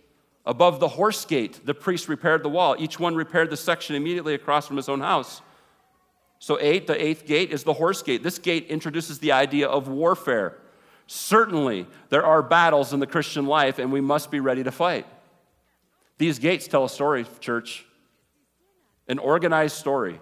Above 0.48 0.80
the 0.80 0.88
horse 0.88 1.26
gate, 1.26 1.60
the 1.66 1.74
priest 1.74 2.08
repaired 2.08 2.42
the 2.42 2.48
wall. 2.48 2.74
Each 2.78 2.98
one 2.98 3.14
repaired 3.14 3.50
the 3.50 3.56
section 3.56 3.94
immediately 3.94 4.32
across 4.32 4.66
from 4.66 4.78
his 4.78 4.88
own 4.88 5.02
house. 5.02 5.42
So, 6.38 6.58
eight, 6.58 6.86
the 6.86 7.04
eighth 7.04 7.26
gate 7.26 7.52
is 7.52 7.64
the 7.64 7.74
horse 7.74 8.02
gate. 8.02 8.22
This 8.22 8.38
gate 8.38 8.66
introduces 8.68 9.18
the 9.18 9.32
idea 9.32 9.68
of 9.68 9.88
warfare. 9.88 10.56
Certainly, 11.06 11.86
there 12.08 12.24
are 12.24 12.42
battles 12.42 12.94
in 12.94 13.00
the 13.00 13.06
Christian 13.06 13.44
life, 13.44 13.78
and 13.78 13.92
we 13.92 14.00
must 14.00 14.30
be 14.30 14.40
ready 14.40 14.62
to 14.62 14.72
fight. 14.72 15.06
These 16.16 16.38
gates 16.38 16.66
tell 16.66 16.84
a 16.84 16.88
story, 16.88 17.26
church, 17.40 17.84
an 19.08 19.18
organized 19.18 19.76
story. 19.76 20.20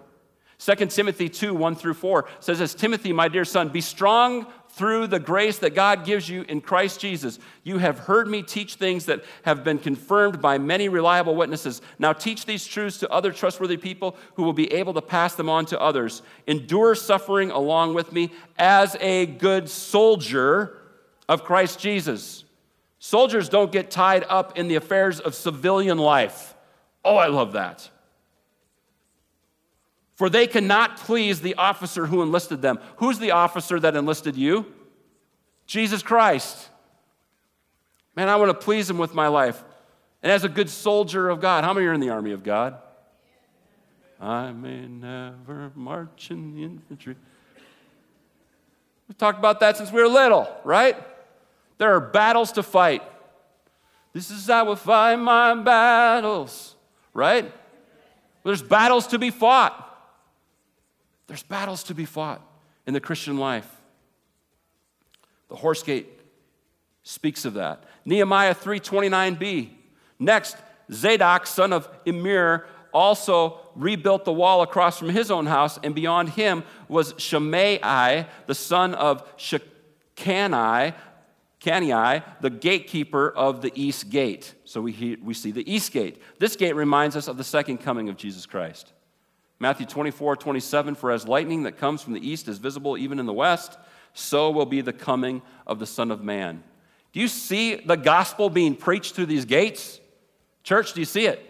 2 0.59 0.87
Timothy 0.87 1.28
2 1.28 1.55
1 1.55 1.74
through 1.76 1.95
4 1.95 2.26
says, 2.41 2.61
As 2.61 2.74
Timothy, 2.74 3.12
my 3.12 3.28
dear 3.28 3.45
son, 3.45 3.68
be 3.68 3.82
strong 3.82 4.47
through 4.70 5.07
the 5.07 5.18
grace 5.18 5.59
that 5.59 5.74
God 5.74 6.05
gives 6.05 6.28
you 6.28 6.43
in 6.49 6.61
Christ 6.61 7.01
Jesus. 7.01 7.39
You 7.62 7.78
have 7.78 7.99
heard 7.99 8.28
me 8.28 8.43
teach 8.43 8.74
things 8.74 9.07
that 9.07 9.24
have 9.43 9.64
been 9.64 9.78
confirmed 9.78 10.41
by 10.41 10.59
many 10.59 10.89
reliable 10.89 11.34
witnesses. 11.34 11.82
Now 11.99 12.12
teach 12.12 12.47
these 12.47 12.66
truths 12.66 12.99
to 12.99 13.11
other 13.11 13.32
trustworthy 13.32 13.76
people 13.76 14.16
who 14.34 14.43
will 14.43 14.53
be 14.53 14.72
able 14.72 14.95
to 14.95 15.03
pass 15.03 15.34
them 15.34 15.49
on 15.49 15.66
to 15.66 15.80
others. 15.80 16.22
Endure 16.47 16.95
suffering 16.95 17.51
along 17.51 17.95
with 17.95 18.12
me 18.12 18.32
as 18.59 18.97
a 19.01 19.26
good 19.26 19.68
soldier 19.68 20.78
of 21.28 21.45
Christ 21.45 21.80
Jesus. 21.80 22.45
Soldiers 22.99 23.49
don't 23.49 23.72
get 23.72 23.91
tied 23.91 24.24
up 24.28 24.59
in 24.59 24.68
the 24.68 24.74
affairs 24.76 25.20
of 25.20 25.34
civilian 25.34 25.99
life. 25.99 26.55
Oh, 27.05 27.16
I 27.16 27.28
love 27.28 27.53
that. 27.53 27.91
For 30.17 30.29
they 30.31 30.47
cannot 30.47 30.97
please 30.97 31.43
the 31.43 31.55
officer 31.55 32.07
who 32.07 32.23
enlisted 32.23 32.62
them. 32.62 32.81
Who's 32.97 33.19
the 33.19 33.33
officer 33.33 33.79
that 33.79 33.95
enlisted 33.95 34.35
you? 34.35 34.67
Jesus 35.67 36.03
Christ. 36.03 36.71
Man, 38.17 38.29
I 38.29 38.37
want 38.37 38.49
to 38.49 38.55
please 38.55 38.89
him 38.89 38.97
with 38.99 39.14
my 39.14 39.29
life. 39.29 39.62
And 40.23 40.33
as 40.33 40.43
a 40.43 40.49
good 40.49 40.71
soldier 40.71 41.29
of 41.29 41.41
God, 41.41 41.64
how 41.64 41.75
many 41.75 41.87
are 41.87 41.93
in 41.93 42.01
the 42.01 42.09
army 42.09 42.33
of 42.33 42.43
God? 42.43 42.79
I 44.19 44.53
may 44.53 44.87
never 44.87 45.71
march 45.75 46.31
in 46.31 46.55
the 46.55 46.64
infantry. 46.64 47.17
We've 49.07 49.19
talked 49.19 49.39
about 49.39 49.61
that 49.61 49.77
since 49.77 49.93
we 49.93 50.01
were 50.01 50.09
little, 50.09 50.49
right? 50.64 50.97
There 51.77 51.95
are 51.95 52.01
battles 52.01 52.53
to 52.53 52.62
fight. 52.62 53.03
This 54.14 54.31
is 54.31 54.47
how 54.47 54.61
I 54.61 54.62
will 54.62 54.77
fight 54.77 55.17
my 55.17 55.55
battles, 55.55 56.75
right? 57.12 57.53
There's 58.45 58.62
battles 58.62 59.09
to 59.09 59.19
be 59.19 59.31
fought. 59.31 59.86
There's 61.27 61.43
battles 61.43 61.83
to 61.85 61.95
be 61.95 62.05
fought 62.05 62.41
in 62.87 62.95
the 62.95 63.01
Christian 63.01 63.39
life. 63.39 63.68
The 65.49 65.57
horse 65.57 65.83
gate 65.83 66.09
speaks 67.03 67.45
of 67.45 67.55
that. 67.55 67.85
Nehemiah 68.05 68.55
3:29b. 68.55 69.70
Next, 70.18 70.57
Zadok, 70.93 71.47
son 71.47 71.72
of 71.72 71.89
Immer, 72.05 72.66
also 72.93 73.61
rebuilt 73.74 74.24
the 74.24 74.33
wall 74.33 74.62
across 74.62 74.99
from 74.99 75.11
his 75.11 75.31
own 75.31 75.47
house, 75.47 75.79
and 75.83 75.95
beyond 75.95 76.31
him 76.31 76.64
was 76.89 77.14
Shimei, 77.18 78.27
the 78.47 78.55
son 78.55 78.95
of 78.95 79.22
Shechaniah, 79.37 80.95
Canii, 81.61 82.22
the 82.41 82.51
gatekeeper 82.51 83.29
of 83.29 83.61
the 83.61 83.72
east 83.74 84.09
gate. 84.09 84.55
So 84.64 84.81
we, 84.81 85.18
we 85.22 85.35
see 85.35 85.51
the 85.51 85.70
east 85.70 85.93
gate. 85.93 86.22
This 86.39 86.57
gate 86.57 86.74
reminds 86.74 87.16
us 87.16 87.29
of 87.29 87.37
the 87.37 87.45
second 87.45 87.79
coming 87.79 88.09
of 88.09 88.16
Jesus 88.16 88.47
Christ. 88.47 88.93
Matthew 89.59 89.87
24, 89.87 90.37
27, 90.37 90.95
for 90.95 91.11
as 91.11 91.27
lightning 91.27 91.63
that 91.63 91.79
comes 91.79 92.03
from 92.03 92.13
the 92.13 92.29
east 92.29 92.49
is 92.49 92.59
visible 92.59 92.99
even 92.99 93.19
in 93.19 93.27
the 93.27 93.33
west, 93.33 93.79
so 94.13 94.51
will 94.51 94.67
be 94.67 94.81
the 94.81 94.93
coming 94.93 95.43
of 95.67 95.79
the 95.79 95.87
Son 95.87 96.11
of 96.11 96.23
Man. 96.23 96.63
Do 97.13 97.21
you 97.21 97.29
see 97.29 97.77
the 97.77 97.97
gospel 97.97 98.51
being 98.51 98.75
preached 98.75 99.15
through 99.15 99.27
these 99.27 99.47
gates? 99.47 100.01
Church, 100.63 100.93
do 100.93 101.01
you 101.01 101.07
see 101.07 101.27
it? 101.27 101.43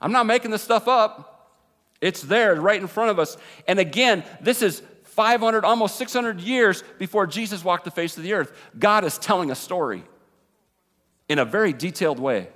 I'm 0.00 0.12
not 0.12 0.26
making 0.26 0.50
this 0.50 0.62
stuff 0.62 0.88
up. 0.88 1.52
It's 2.00 2.22
there 2.22 2.54
right 2.54 2.80
in 2.80 2.86
front 2.86 3.10
of 3.10 3.18
us. 3.18 3.36
And 3.66 3.78
again, 3.78 4.24
this 4.40 4.62
is 4.62 4.82
500, 5.04 5.64
almost 5.64 5.96
600 5.96 6.40
years 6.40 6.84
before 6.98 7.26
Jesus 7.26 7.64
walked 7.64 7.84
the 7.84 7.90
face 7.90 8.16
of 8.16 8.22
the 8.22 8.34
earth, 8.34 8.52
God 8.78 9.04
is 9.04 9.18
telling 9.18 9.50
a 9.50 9.54
story 9.56 10.04
in 11.28 11.38
a 11.38 11.44
very 11.44 11.72
detailed 11.72 12.20
way, 12.20 12.48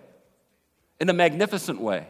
in 1.01 1.09
a 1.11 1.12
magnificent 1.12 1.80
way. 1.80 2.07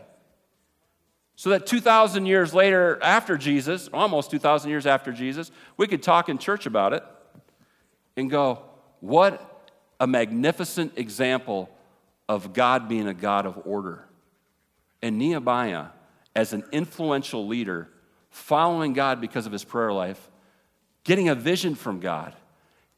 So 1.37 1.51
that 1.51 1.67
2,000 1.67 2.27
years 2.27 2.55
later, 2.55 2.99
after 3.03 3.37
Jesus, 3.37 3.89
almost 3.93 4.31
2,000 4.31 4.71
years 4.71 4.87
after 4.87 5.13
Jesus, 5.13 5.51
we 5.77 5.87
could 5.87 6.03
talk 6.03 6.29
in 6.29 6.39
church 6.39 6.67
about 6.67 6.93
it 6.93 7.03
and 8.17 8.31
go, 8.31 8.63
what 9.01 9.71
a 9.99 10.07
magnificent 10.07 10.93
example 10.97 11.71
of 12.29 12.53
God 12.53 12.89
being 12.89 13.09
a 13.09 13.15
God 13.15 13.47
of 13.47 13.61
order. 13.65 14.07
And 15.01 15.19
Nehemiah, 15.19 15.87
as 16.37 16.53
an 16.53 16.65
influential 16.71 17.47
leader, 17.47 17.89
following 18.31 18.93
God 18.93 19.21
because 19.21 19.47
of 19.47 19.53
his 19.53 19.65
prayer 19.65 19.93
life, 19.93 20.31
getting 21.05 21.29
a 21.29 21.35
vision 21.35 21.75
from 21.75 22.01
God, 22.01 22.35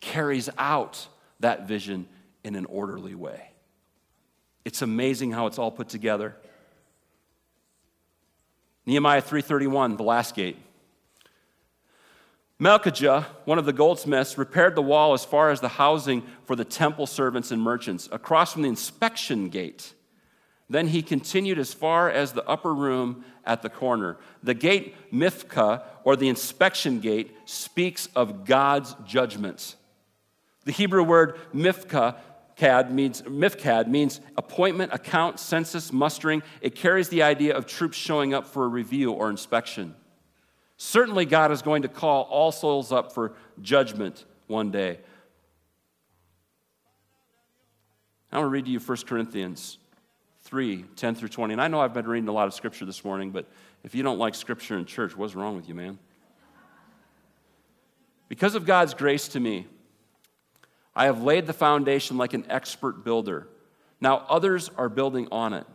carries 0.01 0.51
out 0.59 1.09
that 1.41 1.67
vision 1.67 2.07
in 2.43 2.55
an 2.55 2.67
orderly 2.67 3.15
way. 3.15 3.51
It's 4.65 4.83
amazing 4.83 5.33
how 5.33 5.47
it's 5.47 5.59
all 5.59 5.71
put 5.71 5.89
together. 5.89 6.37
Nehemiah 8.87 9.23
3:31, 9.23 9.97
the 9.97 10.03
last 10.03 10.35
gate. 10.35 10.59
Malchijah, 12.61 13.25
one 13.45 13.59
of 13.59 13.65
the 13.65 13.73
goldsmiths, 13.73 14.39
repaired 14.39 14.77
the 14.77 14.83
wall 14.83 15.13
as 15.13 15.25
far 15.25 15.51
as 15.51 15.61
the 15.61 15.69
housing 15.69 16.23
for 16.45 16.55
the 16.55 16.65
temple 16.65 17.07
servants 17.07 17.51
and 17.51 17.61
merchants, 17.61 18.09
across 18.13 18.53
from 18.53 18.63
the 18.63 18.69
inspection 18.69 19.49
gate. 19.49 19.95
Then 20.71 20.89
he 20.89 21.03
continued 21.03 21.59
as 21.59 21.75
far 21.75 22.11
as 22.11 22.33
the 22.33 22.47
upper 22.49 22.73
room 22.73 23.25
at 23.45 23.63
the 23.63 23.69
corner. 23.69 24.17
The 24.43 24.55
gate 24.55 24.95
Mifka, 25.13 25.83
or 26.05 26.17
the 26.17 26.29
inspection 26.29 27.01
gate, 27.01 27.37
speaks 27.45 28.09
of 28.15 28.45
God's 28.45 28.95
judgments. 29.05 29.77
The 30.65 30.73
Hebrew 30.73 31.03
word 31.03 31.39
Mifka 31.55 32.17
CAD 32.57 32.93
means, 32.93 33.23
MIFCAD 33.23 33.89
means 33.89 34.21
appointment, 34.37 34.93
account, 34.93 35.41
census, 35.41 35.93
mustering. 35.93 36.43
It 36.61 36.75
carries 36.75 37.09
the 37.09 37.23
idea 37.23 37.57
of 37.57 37.67
troops 37.67 37.97
showing 37.97 38.33
up 38.33 38.47
for 38.47 38.65
a 38.65 38.69
review 38.69 39.13
or 39.13 39.29
inspection. 39.29 39.95
Certainly, 40.77 41.27
God 41.27 41.51
is 41.51 41.63
going 41.63 41.83
to 41.83 41.89
call 41.89 42.23
all 42.23 42.53
souls 42.53 42.93
up 42.93 43.13
for 43.13 43.35
judgment 43.61 44.25
one 44.47 44.71
day. 44.71 44.99
I 48.31 48.39
want 48.39 48.47
to 48.47 48.51
read 48.51 48.65
to 48.65 48.71
you 48.71 48.81
1 48.81 48.99
Corinthians 49.07 49.79
3 50.43 50.85
10 50.97 51.15
through 51.15 51.29
20. 51.29 51.55
And 51.55 51.63
I 51.63 51.69
know 51.69 51.81
I've 51.81 51.95
been 51.95 52.07
reading 52.07 52.29
a 52.29 52.33
lot 52.33 52.47
of 52.47 52.55
scripture 52.55 52.85
this 52.85 53.05
morning, 53.05 53.31
but 53.31 53.47
if 53.85 53.95
you 53.95 54.03
don't 54.03 54.19
like 54.19 54.35
scripture 54.35 54.77
in 54.77 54.85
church, 54.85 55.17
what's 55.17 55.35
wrong 55.35 55.57
with 55.57 55.69
you, 55.69 55.75
man? 55.75 55.99
Because 58.29 58.55
of 58.55 58.67
God's 58.67 58.95
grace 58.95 59.29
to 59.29 59.41
me, 59.41 59.67
I 60.97 61.07
have 61.07 61.23
laid 61.23 61.47
the 61.47 61.53
foundation 61.53 62.17
like 62.17 62.35
an 62.35 62.47
expert 62.49 63.05
builder. 63.05 63.49
Now 64.01 64.25
others 64.29 64.71
are 64.77 64.89
building 64.89 65.29
on 65.33 65.53
it. 65.53 65.67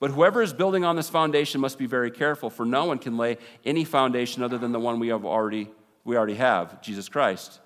But 0.00 0.10
whoever 0.10 0.42
is 0.42 0.52
building 0.52 0.84
on 0.84 0.96
this 0.96 1.08
foundation 1.08 1.60
must 1.60 1.78
be 1.78 1.86
very 1.86 2.10
careful, 2.10 2.50
for 2.50 2.66
no 2.66 2.84
one 2.84 2.98
can 2.98 3.16
lay 3.16 3.38
any 3.64 3.84
foundation 3.84 4.42
other 4.42 4.58
than 4.58 4.72
the 4.72 4.80
one 4.80 4.98
we 4.98 5.08
have 5.08 5.24
already 5.24 5.70
we 6.04 6.16
already 6.16 6.34
have, 6.34 6.82
Jesus 6.82 7.08
Christ. 7.08 7.60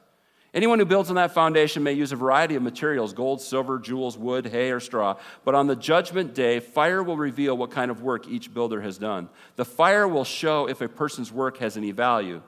Anyone 0.54 0.78
who 0.78 0.86
builds 0.86 1.10
on 1.10 1.16
that 1.16 1.32
foundation 1.32 1.82
may 1.82 1.92
use 1.92 2.12
a 2.12 2.16
variety 2.16 2.54
of 2.54 2.62
materials 2.62 3.12
gold, 3.12 3.40
silver, 3.40 3.78
jewels, 3.78 4.16
wood, 4.16 4.46
hay, 4.46 4.70
or 4.70 4.80
straw. 4.80 5.16
But 5.44 5.54
on 5.54 5.66
the 5.66 5.76
judgment 5.76 6.34
day, 6.34 6.60
fire 6.60 7.02
will 7.02 7.16
reveal 7.16 7.56
what 7.56 7.70
kind 7.70 7.90
of 7.90 8.02
work 8.02 8.26
each 8.28 8.54
builder 8.54 8.80
has 8.80 8.96
done. 8.96 9.28
The 9.56 9.64
fire 9.64 10.08
will 10.08 10.24
show 10.24 10.68
if 10.68 10.80
a 10.80 10.88
person's 10.88 11.30
work 11.30 11.58
has 11.58 11.76
any 11.76 11.90
value. 11.90 12.40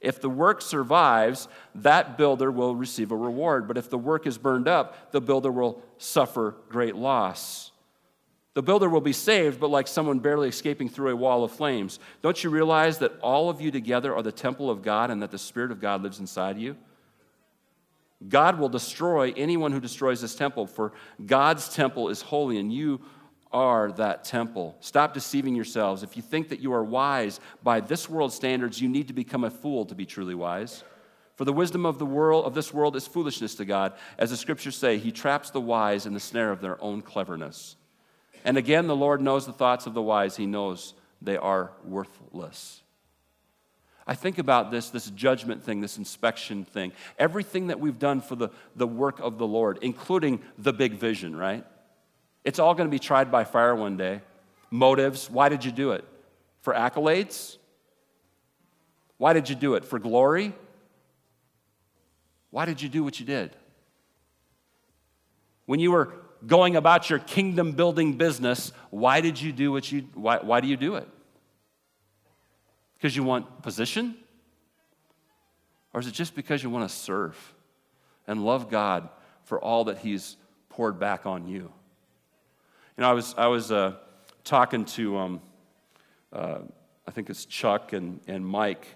If 0.00 0.20
the 0.20 0.30
work 0.30 0.62
survives, 0.62 1.48
that 1.74 2.16
builder 2.16 2.50
will 2.50 2.74
receive 2.76 3.10
a 3.10 3.16
reward. 3.16 3.66
But 3.66 3.76
if 3.76 3.90
the 3.90 3.98
work 3.98 4.26
is 4.26 4.38
burned 4.38 4.68
up, 4.68 5.12
the 5.12 5.20
builder 5.20 5.50
will 5.50 5.82
suffer 5.98 6.54
great 6.68 6.94
loss. 6.94 7.72
The 8.54 8.62
builder 8.62 8.88
will 8.88 9.00
be 9.00 9.12
saved, 9.12 9.60
but 9.60 9.70
like 9.70 9.86
someone 9.86 10.18
barely 10.18 10.48
escaping 10.48 10.88
through 10.88 11.10
a 11.10 11.16
wall 11.16 11.44
of 11.44 11.52
flames. 11.52 12.00
Don't 12.22 12.42
you 12.42 12.50
realize 12.50 12.98
that 12.98 13.12
all 13.20 13.50
of 13.50 13.60
you 13.60 13.70
together 13.70 14.14
are 14.14 14.22
the 14.22 14.32
temple 14.32 14.70
of 14.70 14.82
God 14.82 15.10
and 15.10 15.22
that 15.22 15.30
the 15.30 15.38
Spirit 15.38 15.70
of 15.70 15.80
God 15.80 16.02
lives 16.02 16.18
inside 16.18 16.58
you? 16.58 16.76
God 18.28 18.58
will 18.58 18.68
destroy 18.68 19.32
anyone 19.36 19.70
who 19.70 19.78
destroys 19.78 20.20
this 20.20 20.34
temple, 20.34 20.66
for 20.66 20.92
God's 21.24 21.68
temple 21.68 22.08
is 22.08 22.20
holy 22.20 22.58
and 22.58 22.72
you 22.72 23.00
are 23.52 23.92
that 23.92 24.24
temple. 24.24 24.76
Stop 24.80 25.14
deceiving 25.14 25.54
yourselves. 25.54 26.02
If 26.02 26.16
you 26.16 26.22
think 26.22 26.50
that 26.50 26.60
you 26.60 26.72
are 26.72 26.84
wise 26.84 27.40
by 27.62 27.80
this 27.80 28.08
world's 28.08 28.34
standards, 28.34 28.80
you 28.80 28.88
need 28.88 29.08
to 29.08 29.14
become 29.14 29.44
a 29.44 29.50
fool 29.50 29.84
to 29.86 29.94
be 29.94 30.06
truly 30.06 30.34
wise. 30.34 30.84
For 31.36 31.44
the 31.44 31.52
wisdom 31.52 31.86
of 31.86 31.98
the 31.98 32.06
world 32.06 32.46
of 32.46 32.54
this 32.54 32.74
world 32.74 32.96
is 32.96 33.06
foolishness 33.06 33.54
to 33.56 33.64
God. 33.64 33.92
As 34.18 34.30
the 34.30 34.36
scriptures 34.36 34.76
say, 34.76 34.98
he 34.98 35.12
traps 35.12 35.50
the 35.50 35.60
wise 35.60 36.04
in 36.04 36.12
the 36.12 36.20
snare 36.20 36.50
of 36.50 36.60
their 36.60 36.82
own 36.82 37.00
cleverness. 37.00 37.76
And 38.44 38.56
again, 38.56 38.86
the 38.86 38.96
Lord 38.96 39.20
knows 39.20 39.46
the 39.46 39.52
thoughts 39.52 39.86
of 39.86 39.94
the 39.94 40.02
wise. 40.02 40.36
He 40.36 40.46
knows 40.46 40.94
they 41.22 41.36
are 41.36 41.72
worthless. 41.84 42.82
I 44.06 44.14
think 44.14 44.38
about 44.38 44.70
this, 44.70 44.88
this 44.88 45.10
judgment 45.10 45.62
thing, 45.62 45.80
this 45.80 45.98
inspection 45.98 46.64
thing, 46.64 46.92
everything 47.18 47.66
that 47.66 47.78
we've 47.78 47.98
done 47.98 48.20
for 48.22 48.36
the, 48.36 48.48
the 48.74 48.86
work 48.86 49.20
of 49.20 49.36
the 49.36 49.46
Lord, 49.46 49.78
including 49.82 50.40
the 50.56 50.72
big 50.72 50.94
vision, 50.94 51.36
right? 51.36 51.64
It's 52.48 52.58
all 52.58 52.72
going 52.72 52.88
to 52.88 52.90
be 52.90 52.98
tried 52.98 53.30
by 53.30 53.44
fire 53.44 53.74
one 53.74 53.98
day. 53.98 54.22
Motives 54.70 55.30
why 55.30 55.50
did 55.50 55.66
you 55.66 55.70
do 55.70 55.92
it? 55.92 56.02
For 56.62 56.72
accolades? 56.72 57.58
Why 59.18 59.34
did 59.34 59.50
you 59.50 59.54
do 59.54 59.74
it? 59.74 59.84
For 59.84 59.98
glory? 59.98 60.54
Why 62.50 62.64
did 62.64 62.80
you 62.80 62.88
do 62.88 63.04
what 63.04 63.20
you 63.20 63.26
did? 63.26 63.54
When 65.66 65.78
you 65.78 65.92
were 65.92 66.14
going 66.46 66.74
about 66.74 67.10
your 67.10 67.18
kingdom 67.18 67.72
building 67.72 68.14
business, 68.14 68.72
why 68.88 69.20
did 69.20 69.38
you 69.38 69.52
do 69.52 69.70
what 69.70 69.92
you 69.92 70.08
why, 70.14 70.38
why 70.38 70.62
do 70.62 70.68
you 70.68 70.78
do 70.78 70.94
it? 70.94 71.06
Because 72.94 73.14
you 73.14 73.24
want 73.24 73.60
position? 73.60 74.16
Or 75.92 76.00
is 76.00 76.06
it 76.06 76.14
just 76.14 76.34
because 76.34 76.62
you 76.62 76.70
want 76.70 76.88
to 76.88 76.96
serve 76.96 77.36
and 78.26 78.42
love 78.42 78.70
God 78.70 79.10
for 79.44 79.60
all 79.60 79.84
that 79.84 79.98
He's 79.98 80.38
poured 80.70 80.98
back 80.98 81.26
on 81.26 81.46
you? 81.46 81.74
You 82.98 83.02
know, 83.02 83.10
I 83.10 83.12
was, 83.12 83.34
I 83.38 83.46
was 83.46 83.70
uh, 83.70 83.92
talking 84.42 84.84
to, 84.84 85.18
um, 85.18 85.40
uh, 86.32 86.58
I 87.06 87.12
think 87.12 87.30
it's 87.30 87.44
Chuck 87.44 87.92
and, 87.92 88.18
and 88.26 88.44
Mike, 88.44 88.88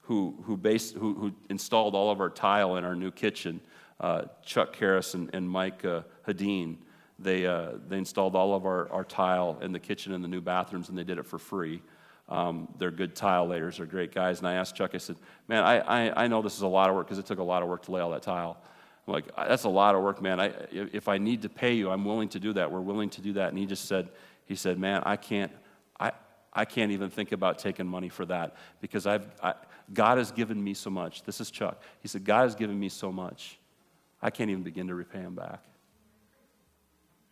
who, 0.00 0.42
who, 0.44 0.56
based, 0.56 0.94
who, 0.94 1.12
who 1.12 1.34
installed 1.50 1.94
all 1.94 2.10
of 2.10 2.18
our 2.22 2.30
tile 2.30 2.76
in 2.76 2.84
our 2.86 2.96
new 2.96 3.10
kitchen. 3.10 3.60
Uh, 4.00 4.22
Chuck 4.42 4.74
Harris 4.76 5.12
and, 5.12 5.28
and 5.34 5.50
Mike 5.50 5.84
uh, 5.84 6.00
Hadeen. 6.26 6.78
They, 7.18 7.44
uh, 7.44 7.72
they 7.88 7.98
installed 7.98 8.36
all 8.36 8.54
of 8.54 8.64
our, 8.64 8.90
our 8.90 9.04
tile 9.04 9.58
in 9.60 9.70
the 9.70 9.80
kitchen 9.80 10.14
and 10.14 10.24
the 10.24 10.28
new 10.28 10.40
bathrooms, 10.40 10.88
and 10.88 10.96
they 10.96 11.04
did 11.04 11.18
it 11.18 11.26
for 11.26 11.38
free. 11.38 11.82
Um, 12.30 12.68
they're 12.78 12.90
good 12.90 13.14
tile 13.14 13.46
layers, 13.46 13.76
they're 13.76 13.84
great 13.84 14.14
guys. 14.14 14.38
And 14.38 14.48
I 14.48 14.54
asked 14.54 14.76
Chuck, 14.76 14.92
I 14.94 14.96
said, 14.96 15.16
Man, 15.46 15.62
I, 15.62 15.80
I, 16.06 16.24
I 16.24 16.26
know 16.26 16.40
this 16.40 16.56
is 16.56 16.62
a 16.62 16.66
lot 16.66 16.88
of 16.88 16.96
work 16.96 17.06
because 17.06 17.18
it 17.18 17.26
took 17.26 17.38
a 17.38 17.42
lot 17.44 17.62
of 17.62 17.68
work 17.68 17.82
to 17.82 17.90
lay 17.90 18.00
all 18.00 18.12
that 18.12 18.22
tile. 18.22 18.62
I'm 19.06 19.14
like, 19.14 19.24
that's 19.36 19.64
a 19.64 19.68
lot 19.68 19.94
of 19.94 20.02
work, 20.02 20.22
man. 20.22 20.38
I, 20.40 20.52
if 20.70 21.08
I 21.08 21.18
need 21.18 21.42
to 21.42 21.48
pay 21.48 21.74
you, 21.74 21.90
I'm 21.90 22.04
willing 22.04 22.28
to 22.30 22.40
do 22.40 22.52
that. 22.52 22.70
We're 22.70 22.80
willing 22.80 23.10
to 23.10 23.20
do 23.20 23.32
that. 23.34 23.48
And 23.48 23.58
he 23.58 23.66
just 23.66 23.86
said, 23.86 24.08
he 24.44 24.54
said, 24.54 24.78
man, 24.78 25.02
I 25.04 25.16
can't, 25.16 25.50
I, 25.98 26.12
I 26.52 26.64
can't 26.64 26.92
even 26.92 27.10
think 27.10 27.32
about 27.32 27.58
taking 27.58 27.86
money 27.86 28.08
for 28.08 28.24
that 28.26 28.56
because 28.80 29.06
I've, 29.06 29.26
I, 29.42 29.54
God 29.92 30.18
has 30.18 30.30
given 30.30 30.62
me 30.62 30.74
so 30.74 30.90
much. 30.90 31.24
This 31.24 31.40
is 31.40 31.50
Chuck. 31.50 31.82
He 32.00 32.08
said, 32.08 32.24
God 32.24 32.42
has 32.42 32.54
given 32.54 32.78
me 32.78 32.88
so 32.88 33.10
much. 33.10 33.58
I 34.20 34.30
can't 34.30 34.50
even 34.50 34.62
begin 34.62 34.86
to 34.86 34.94
repay 34.94 35.18
him 35.18 35.34
back. 35.34 35.64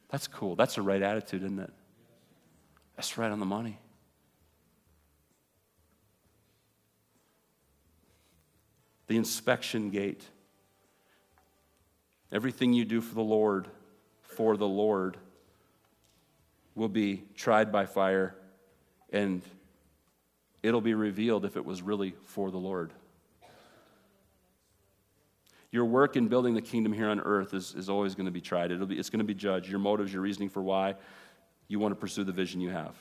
That's 0.09 0.27
cool. 0.27 0.57
That's 0.57 0.75
the 0.75 0.83
right 0.83 1.03
attitude, 1.03 1.45
isn't 1.45 1.61
it? 1.61 1.73
That's 2.97 3.17
right 3.17 3.31
on 3.31 3.39
the 3.39 3.47
money. 3.47 3.79
The 9.07 9.17
inspection 9.17 9.91
gate. 9.91 10.25
Everything 12.33 12.73
you 12.73 12.85
do 12.85 13.01
for 13.01 13.15
the 13.15 13.23
Lord, 13.23 13.69
for 14.23 14.57
the 14.57 14.69
Lord, 14.69 15.17
will 16.75 16.89
be 16.89 17.25
tried 17.35 17.73
by 17.73 17.87
fire, 17.87 18.35
and 19.13 19.43
it'll 20.63 20.81
be 20.81 20.95
revealed 20.95 21.45
if 21.45 21.57
it 21.57 21.65
was 21.65 21.83
really 21.83 22.15
for 22.25 22.51
the 22.51 22.59
Lord. 22.59 22.93
Your 25.73 25.85
work 25.85 26.17
in 26.17 26.29
building 26.29 26.55
the 26.55 26.63
kingdom 26.63 26.93
here 26.93 27.09
on 27.09 27.21
earth 27.21 27.55
is, 27.55 27.75
is 27.75 27.89
always 27.89 28.15
going 28.15 28.27
to 28.27 28.33
be 28.33 28.41
tried. 28.41 28.73
It'll 28.73 28.87
be, 28.87 28.99
it's 28.99 29.11
going 29.11 29.21
to 29.21 29.25
be 29.25 29.35
judged. 29.35 29.69
Your 29.69 29.79
motives, 29.79 30.13
your 30.13 30.23
reasoning 30.23 30.49
for 30.49 30.63
why 30.63 30.97
you 31.69 31.79
want 31.79 31.93
to 31.93 31.97
pursue 31.97 32.25
the 32.25 32.33
vision 32.33 32.61
you 32.61 32.71
have. 32.71 33.01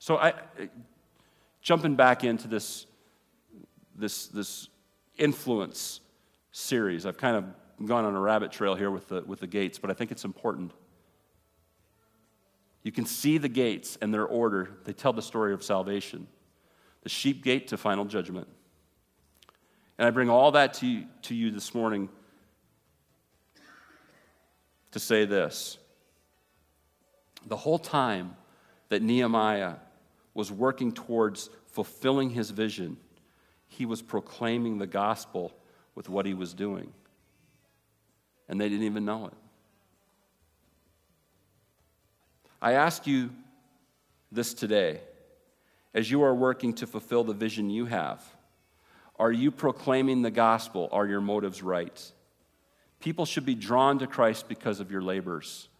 So, 0.00 0.16
I, 0.16 0.34
jumping 1.60 1.94
back 1.94 2.24
into 2.24 2.48
this, 2.48 2.86
this, 3.94 4.26
this 4.26 4.68
influence 5.16 6.00
series, 6.50 7.06
I've 7.06 7.18
kind 7.18 7.36
of 7.36 7.44
gone 7.86 8.04
on 8.04 8.14
a 8.14 8.20
rabbit 8.20 8.52
trail 8.52 8.74
here 8.74 8.90
with 8.90 9.08
the, 9.08 9.22
with 9.22 9.40
the 9.40 9.46
gates, 9.46 9.78
but 9.78 9.90
I 9.90 9.94
think 9.94 10.10
it's 10.10 10.24
important. 10.24 10.72
You 12.82 12.92
can 12.92 13.06
see 13.06 13.38
the 13.38 13.48
gates 13.48 13.96
and 14.00 14.12
their 14.12 14.26
order. 14.26 14.70
They 14.84 14.92
tell 14.92 15.12
the 15.12 15.22
story 15.22 15.52
of 15.52 15.62
salvation. 15.62 16.26
The 17.02 17.08
sheep 17.08 17.42
gate 17.42 17.68
to 17.68 17.76
final 17.76 18.04
judgment. 18.04 18.48
And 19.98 20.06
I 20.06 20.10
bring 20.10 20.30
all 20.30 20.52
that 20.52 20.74
to 20.74 20.86
you, 20.86 21.06
to 21.22 21.34
you 21.34 21.50
this 21.50 21.74
morning 21.74 22.08
to 24.90 24.98
say 24.98 25.24
this. 25.24 25.78
The 27.46 27.56
whole 27.56 27.78
time 27.78 28.36
that 28.88 29.02
Nehemiah 29.02 29.76
was 30.34 30.52
working 30.52 30.92
towards 30.92 31.50
fulfilling 31.66 32.30
his 32.30 32.50
vision, 32.50 32.96
he 33.68 33.86
was 33.86 34.02
proclaiming 34.02 34.78
the 34.78 34.86
gospel 34.86 35.52
with 35.94 36.08
what 36.08 36.26
he 36.26 36.34
was 36.34 36.54
doing. 36.54 36.92
And 38.52 38.60
they 38.60 38.68
didn't 38.68 38.84
even 38.84 39.06
know 39.06 39.28
it. 39.28 39.32
I 42.60 42.72
ask 42.72 43.06
you 43.06 43.30
this 44.30 44.52
today 44.52 45.00
as 45.94 46.10
you 46.10 46.22
are 46.22 46.34
working 46.34 46.74
to 46.74 46.86
fulfill 46.86 47.24
the 47.24 47.32
vision 47.32 47.70
you 47.70 47.86
have. 47.86 48.22
Are 49.18 49.32
you 49.32 49.50
proclaiming 49.50 50.20
the 50.20 50.30
gospel? 50.30 50.90
Are 50.92 51.06
your 51.06 51.22
motives 51.22 51.62
right? 51.62 52.12
People 53.00 53.24
should 53.24 53.46
be 53.46 53.54
drawn 53.54 53.98
to 54.00 54.06
Christ 54.06 54.48
because 54.48 54.80
of 54.80 54.90
your 54.90 55.00
labors. 55.00 55.70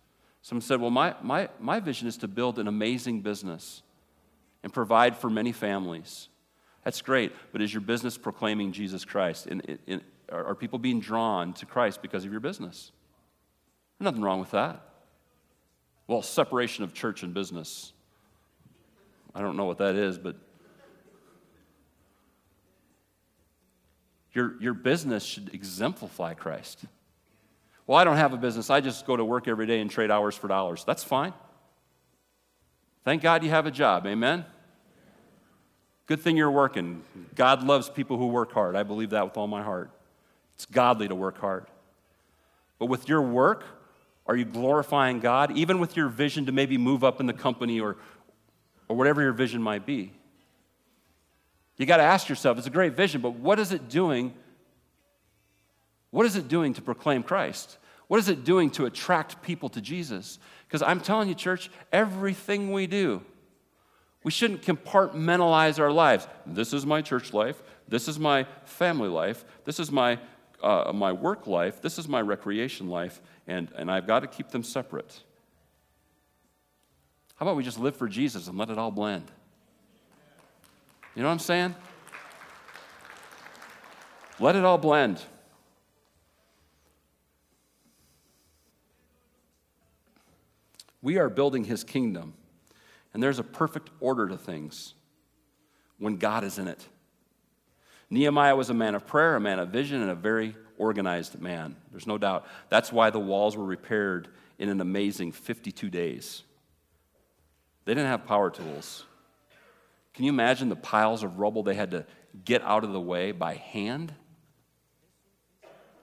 Someone 0.40 0.62
said, 0.62 0.80
Well, 0.80 0.90
my, 0.90 1.14
my, 1.20 1.50
my 1.60 1.78
vision 1.78 2.08
is 2.08 2.16
to 2.16 2.26
build 2.26 2.58
an 2.58 2.68
amazing 2.68 3.20
business 3.20 3.82
and 4.62 4.72
provide 4.72 5.18
for 5.18 5.28
many 5.28 5.52
families. 5.52 6.30
That's 6.84 7.02
great, 7.02 7.32
but 7.52 7.60
is 7.60 7.74
your 7.74 7.82
business 7.82 8.16
proclaiming 8.16 8.72
Jesus 8.72 9.04
Christ? 9.04 9.46
And, 9.46 9.78
and, 9.86 10.00
are 10.32 10.54
people 10.54 10.78
being 10.78 11.00
drawn 11.00 11.52
to 11.54 11.66
Christ 11.66 12.02
because 12.02 12.24
of 12.24 12.30
your 12.30 12.40
business? 12.40 12.92
Nothing 14.00 14.22
wrong 14.22 14.40
with 14.40 14.50
that. 14.52 14.80
Well, 16.06 16.22
separation 16.22 16.84
of 16.84 16.92
church 16.92 17.22
and 17.22 17.32
business. 17.32 17.92
I 19.34 19.40
don't 19.40 19.56
know 19.56 19.64
what 19.64 19.78
that 19.78 19.94
is, 19.94 20.18
but 20.18 20.36
your, 24.32 24.54
your 24.60 24.74
business 24.74 25.24
should 25.24 25.54
exemplify 25.54 26.34
Christ. 26.34 26.84
Well, 27.86 27.98
I 27.98 28.04
don't 28.04 28.16
have 28.16 28.32
a 28.32 28.36
business. 28.36 28.70
I 28.70 28.80
just 28.80 29.06
go 29.06 29.16
to 29.16 29.24
work 29.24 29.48
every 29.48 29.66
day 29.66 29.80
and 29.80 29.90
trade 29.90 30.10
hours 30.10 30.36
for 30.36 30.48
dollars. 30.48 30.84
That's 30.84 31.04
fine. 31.04 31.32
Thank 33.04 33.22
God 33.22 33.42
you 33.42 33.50
have 33.50 33.66
a 33.66 33.70
job. 33.70 34.06
Amen? 34.06 34.44
Good 36.06 36.20
thing 36.20 36.36
you're 36.36 36.50
working. 36.50 37.02
God 37.34 37.64
loves 37.64 37.88
people 37.88 38.18
who 38.18 38.28
work 38.28 38.52
hard. 38.52 38.76
I 38.76 38.82
believe 38.82 39.10
that 39.10 39.24
with 39.24 39.36
all 39.36 39.46
my 39.46 39.62
heart. 39.62 39.90
It's 40.62 40.70
godly 40.70 41.08
to 41.08 41.14
work 41.16 41.38
hard. 41.38 41.66
But 42.78 42.86
with 42.86 43.08
your 43.08 43.20
work, 43.20 43.64
are 44.26 44.36
you 44.36 44.44
glorifying 44.44 45.18
God, 45.18 45.56
even 45.56 45.80
with 45.80 45.96
your 45.96 46.06
vision 46.06 46.46
to 46.46 46.52
maybe 46.52 46.78
move 46.78 47.02
up 47.02 47.18
in 47.18 47.26
the 47.26 47.32
company 47.32 47.80
or, 47.80 47.96
or 48.86 48.94
whatever 48.94 49.20
your 49.22 49.32
vision 49.32 49.60
might 49.60 49.84
be? 49.84 50.12
You 51.78 51.86
got 51.86 51.96
to 51.96 52.04
ask 52.04 52.28
yourself, 52.28 52.58
it's 52.58 52.68
a 52.68 52.70
great 52.70 52.94
vision, 52.94 53.20
but 53.20 53.34
what 53.34 53.58
is 53.58 53.72
it 53.72 53.88
doing? 53.88 54.34
What 56.12 56.26
is 56.26 56.36
it 56.36 56.46
doing 56.46 56.74
to 56.74 56.82
proclaim 56.82 57.24
Christ? 57.24 57.78
What 58.06 58.20
is 58.20 58.28
it 58.28 58.44
doing 58.44 58.70
to 58.72 58.86
attract 58.86 59.42
people 59.42 59.68
to 59.70 59.80
Jesus? 59.80 60.38
Because 60.68 60.80
I'm 60.82 61.00
telling 61.00 61.28
you, 61.28 61.34
church, 61.34 61.70
everything 61.90 62.70
we 62.70 62.86
do, 62.86 63.22
we 64.22 64.30
shouldn't 64.30 64.62
compartmentalize 64.62 65.80
our 65.80 65.90
lives. 65.90 66.28
This 66.46 66.72
is 66.72 66.86
my 66.86 67.02
church 67.02 67.32
life. 67.32 67.60
This 67.88 68.06
is 68.06 68.16
my 68.18 68.46
family 68.64 69.08
life. 69.08 69.44
This 69.64 69.80
is 69.80 69.90
my, 69.90 70.18
uh, 70.62 70.92
my 70.94 71.12
work 71.12 71.46
life. 71.46 71.82
This 71.82 71.98
is 71.98 72.08
my 72.08 72.20
recreation 72.20 72.88
life. 72.88 73.20
And, 73.46 73.68
and 73.76 73.90
I've 73.90 74.06
got 74.06 74.20
to 74.20 74.26
keep 74.26 74.48
them 74.48 74.62
separate. 74.62 75.22
How 77.36 77.46
about 77.46 77.56
we 77.56 77.64
just 77.64 77.78
live 77.78 77.96
for 77.96 78.08
Jesus 78.08 78.46
and 78.48 78.56
let 78.56 78.70
it 78.70 78.78
all 78.78 78.90
blend? 78.90 79.30
You 81.14 81.22
know 81.22 81.28
what 81.28 81.32
I'm 81.32 81.38
saying? 81.40 81.74
Let 84.38 84.56
it 84.56 84.64
all 84.64 84.78
blend. 84.78 85.22
We 91.02 91.18
are 91.18 91.28
building 91.28 91.64
his 91.64 91.82
kingdom, 91.82 92.34
and 93.12 93.20
there's 93.20 93.40
a 93.40 93.44
perfect 93.44 93.90
order 93.98 94.28
to 94.28 94.38
things 94.38 94.94
when 95.98 96.16
God 96.16 96.44
is 96.44 96.58
in 96.58 96.68
it. 96.68 96.86
Nehemiah 98.12 98.54
was 98.54 98.68
a 98.68 98.74
man 98.74 98.94
of 98.94 99.06
prayer, 99.06 99.36
a 99.36 99.40
man 99.40 99.58
of 99.58 99.70
vision, 99.70 100.02
and 100.02 100.10
a 100.10 100.14
very 100.14 100.54
organized 100.76 101.40
man. 101.40 101.76
There's 101.90 102.06
no 102.06 102.18
doubt. 102.18 102.46
That's 102.68 102.92
why 102.92 103.08
the 103.08 103.18
walls 103.18 103.56
were 103.56 103.64
repaired 103.64 104.28
in 104.58 104.68
an 104.68 104.82
amazing 104.82 105.32
52 105.32 105.88
days. 105.88 106.42
They 107.86 107.94
didn't 107.94 108.10
have 108.10 108.26
power 108.26 108.50
tools. 108.50 109.06
Can 110.12 110.26
you 110.26 110.30
imagine 110.30 110.68
the 110.68 110.76
piles 110.76 111.22
of 111.22 111.38
rubble 111.38 111.62
they 111.62 111.74
had 111.74 111.92
to 111.92 112.04
get 112.44 112.60
out 112.64 112.84
of 112.84 112.92
the 112.92 113.00
way 113.00 113.32
by 113.32 113.54
hand? 113.54 114.12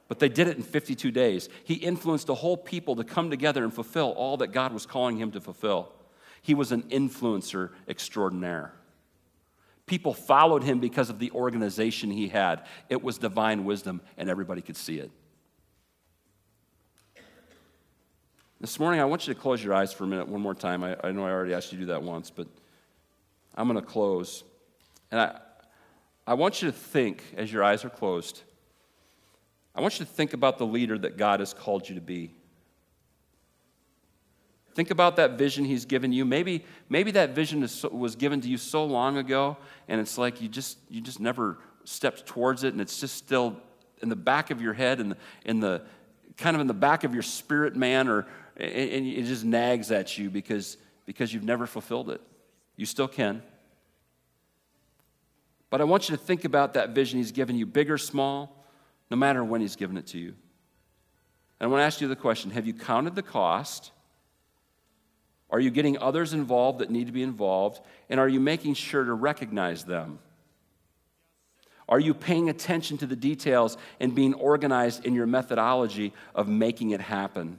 But 0.08 0.18
they 0.18 0.30
did 0.30 0.48
it 0.48 0.58
in 0.58 0.64
52 0.64 1.12
days. 1.12 1.48
He 1.64 1.76
influenced 1.76 2.28
a 2.30 2.34
whole 2.34 2.58
people 2.58 2.96
to 2.96 3.04
come 3.04 3.30
together 3.30 3.64
and 3.64 3.72
fulfill 3.72 4.14
all 4.14 4.38
that 4.38 4.48
God 4.48 4.74
was 4.74 4.88
calling 4.88 5.20
him 5.20 5.30
to 5.34 5.42
fulfill. 5.42 5.94
He 6.42 6.56
was 6.56 6.72
an 6.72 6.82
influencer 6.90 7.70
extraordinaire. 7.88 8.74
People 9.90 10.14
followed 10.14 10.62
him 10.62 10.80
because 10.80 11.10
of 11.10 11.18
the 11.18 11.32
organization 11.32 12.12
he 12.12 12.28
had. 12.28 12.64
It 12.90 13.04
was 13.04 13.18
divine 13.18 13.66
wisdom, 13.66 14.02
and 14.18 14.30
everybody 14.30 14.62
could 14.62 14.78
see 14.78 15.00
it. 15.00 15.10
This 18.62 18.80
morning, 18.80 19.02
I 19.02 19.06
want 19.06 19.28
you 19.28 19.34
to 19.34 19.40
close 19.40 19.64
your 19.64 19.74
eyes 19.74 19.92
for 19.92 20.04
a 20.04 20.08
minute 20.08 20.28
one 20.28 20.42
more 20.42 20.54
time. 20.54 20.84
I, 20.84 20.96
I 21.04 21.12
know 21.12 21.26
I 21.26 21.32
already 21.32 21.56
asked 21.56 21.72
you 21.72 21.80
to 21.80 21.86
do 21.86 21.88
that 21.88 22.04
once, 22.04 22.30
but 22.30 22.48
I'm 23.56 23.68
going 23.68 23.84
to 23.84 23.86
close. 23.86 24.44
And 25.10 25.22
I, 25.22 25.40
I 26.28 26.36
want 26.36 26.62
you 26.62 26.70
to 26.70 26.78
think, 26.78 27.24
as 27.36 27.52
your 27.52 27.64
eyes 27.64 27.84
are 27.84 27.90
closed, 27.90 28.44
I 29.74 29.82
want 29.82 30.00
you 30.00 30.06
to 30.06 30.12
think 30.12 30.34
about 30.34 30.60
the 30.60 30.68
leader 30.68 31.00
that 31.00 31.18
God 31.18 31.40
has 31.40 31.52
called 31.52 31.90
you 31.90 31.96
to 31.96 32.02
be. 32.02 32.36
Think 34.76 34.92
about 34.92 35.16
that 35.18 35.38
vision 35.38 35.66
He's 35.66 35.86
given 35.86 36.14
you. 36.14 36.26
Maybe, 36.26 36.66
maybe 36.90 37.12
that 37.12 37.32
vision 37.32 37.64
is, 37.64 37.84
was 37.84 38.16
given 38.16 38.42
to 38.42 38.48
you 38.48 38.58
so 38.58 38.86
long 38.86 39.18
ago, 39.18 39.58
and 39.88 40.00
it's 40.00 40.18
like 40.18 40.42
you 40.42 40.48
just, 40.48 40.78
you 40.90 41.02
just 41.02 41.20
never 41.20 41.58
stepped 41.84 42.26
towards 42.26 42.64
it, 42.64 42.74
and 42.74 42.82
it's 42.82 43.00
just 43.00 43.18
still 43.18 43.58
in 44.02 44.10
the 44.10 44.16
back 44.16 44.52
of 44.52 44.62
your 44.62 44.74
head 44.74 45.00
and 45.00 45.16
in 45.46 45.60
the 45.60 45.82
kind 46.38 46.56
of 46.56 46.62
in 46.62 46.68
the 46.68 46.74
back 46.74 47.04
of 47.04 47.14
your 47.14 47.24
spirit 47.24 47.76
man, 47.76 48.08
or 48.08 48.28
and 48.56 49.08
it 49.08 49.24
just 49.24 49.46
nags 49.46 49.90
at 49.92 50.18
you 50.18 50.30
because, 50.30 50.78
because 51.06 51.34
you've 51.34 51.44
never 51.44 51.66
fulfilled 51.66 52.10
it. 52.10 52.22
You 52.76 52.86
still 52.86 53.08
can. 53.08 53.42
But 55.70 55.82
I 55.82 55.86
want 55.86 56.10
you 56.10 56.18
to 56.18 56.22
think 56.22 56.46
about 56.46 56.74
that 56.74 56.90
vision 56.90 57.20
He's 57.20 57.32
given 57.32 57.56
you, 57.56 57.66
big 57.66 57.90
or 57.90 57.98
small, 57.98 58.66
no 59.10 59.18
matter 59.18 59.44
when 59.44 59.62
He's 59.62 59.76
given 59.76 59.98
it 59.98 60.08
to 60.08 60.18
you. 60.18 60.34
And 61.60 61.68
I 61.68 61.68
want 61.68 61.82
to 61.82 61.86
ask 61.86 62.02
you 62.02 62.08
the 62.08 62.16
question 62.16 62.52
Have 62.52 62.68
you 62.68 62.74
counted 62.74 63.16
the 63.16 63.24
cost? 63.24 63.92
Are 65.52 65.60
you 65.60 65.72
getting 65.72 65.98
others 65.98 66.34
involved 66.34 66.80
that 66.80 66.92
need 66.92 67.08
to 67.08 67.12
be 67.12 67.24
involved? 67.24 67.82
And 68.10 68.20
are 68.20 68.28
you 68.28 68.40
making 68.40 68.76
sure 68.76 69.04
to 69.04 69.14
recognize 69.14 69.84
them? 69.84 70.20
Are 71.88 72.00
you 72.00 72.14
paying 72.14 72.50
attention 72.50 73.00
to 73.00 73.08
the 73.08 73.16
details 73.16 73.76
and 74.00 74.14
being 74.14 74.36
organized 74.36 75.06
in 75.06 75.16
your 75.16 75.26
methodology 75.26 76.14
of 76.36 76.48
making 76.48 76.92
it 76.92 77.02
happen? 77.02 77.58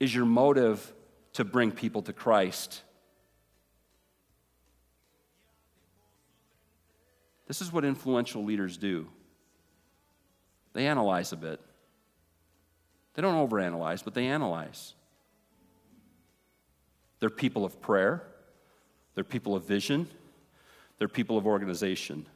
Is 0.00 0.12
your 0.12 0.26
motive 0.26 0.92
to 1.34 1.44
bring 1.44 1.70
people 1.70 2.02
to 2.02 2.12
Christ? 2.12 2.82
This 7.46 7.62
is 7.62 7.72
what 7.72 7.84
influential 7.84 8.44
leaders 8.44 8.76
do 8.76 9.08
they 10.74 10.86
analyze 10.86 11.32
a 11.32 11.36
bit. 11.36 11.60
They 13.14 13.22
don't 13.22 13.48
overanalyze, 13.48 14.04
but 14.04 14.14
they 14.14 14.26
analyze. 14.26 14.94
They're 17.20 17.30
people 17.30 17.64
of 17.64 17.80
prayer, 17.80 18.22
they're 19.14 19.24
people 19.24 19.54
of 19.56 19.64
vision, 19.64 20.08
they're 20.98 21.08
people 21.08 21.36
of 21.36 21.46
organization. 21.46 22.26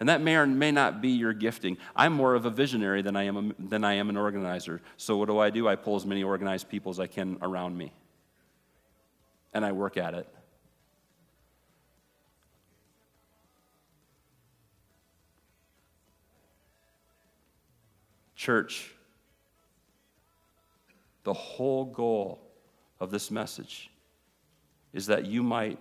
And 0.00 0.08
that 0.08 0.20
may 0.20 0.36
or 0.36 0.46
may 0.46 0.72
not 0.72 1.00
be 1.00 1.10
your 1.10 1.32
gifting. 1.32 1.78
I'm 1.94 2.12
more 2.12 2.34
of 2.34 2.44
a 2.44 2.50
visionary 2.50 3.00
than 3.00 3.16
I 3.16 3.22
am, 3.24 3.36
a, 3.36 3.62
than 3.62 3.84
I 3.84 3.94
am 3.94 4.10
an 4.10 4.16
organizer. 4.16 4.82
So, 4.96 5.16
what 5.16 5.28
do 5.28 5.38
I 5.38 5.50
do? 5.50 5.68
I 5.68 5.76
pull 5.76 5.96
as 5.96 6.04
many 6.04 6.22
organized 6.22 6.68
people 6.68 6.90
as 6.90 6.98
I 6.98 7.06
can 7.06 7.38
around 7.40 7.78
me. 7.78 7.92
And 9.52 9.64
I 9.64 9.72
work 9.72 9.96
at 9.96 10.14
it. 10.14 10.28
Church, 18.34 18.94
the 21.24 21.32
whole 21.32 21.86
goal 21.86 22.40
of 23.00 23.10
this 23.10 23.30
message 23.30 23.90
is 24.92 25.06
that 25.06 25.26
you 25.26 25.42
might 25.42 25.78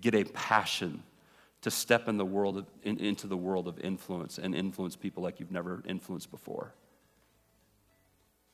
get 0.00 0.14
a 0.14 0.24
passion 0.24 1.02
to 1.62 1.70
step 1.70 2.08
in 2.08 2.16
the 2.16 2.24
world 2.24 2.58
of, 2.58 2.66
in, 2.82 2.98
into 2.98 3.26
the 3.26 3.36
world 3.36 3.68
of 3.68 3.78
influence 3.80 4.38
and 4.38 4.54
influence 4.54 4.96
people 4.96 5.22
like 5.22 5.40
you've 5.40 5.50
never 5.50 5.82
influenced 5.86 6.30
before. 6.30 6.72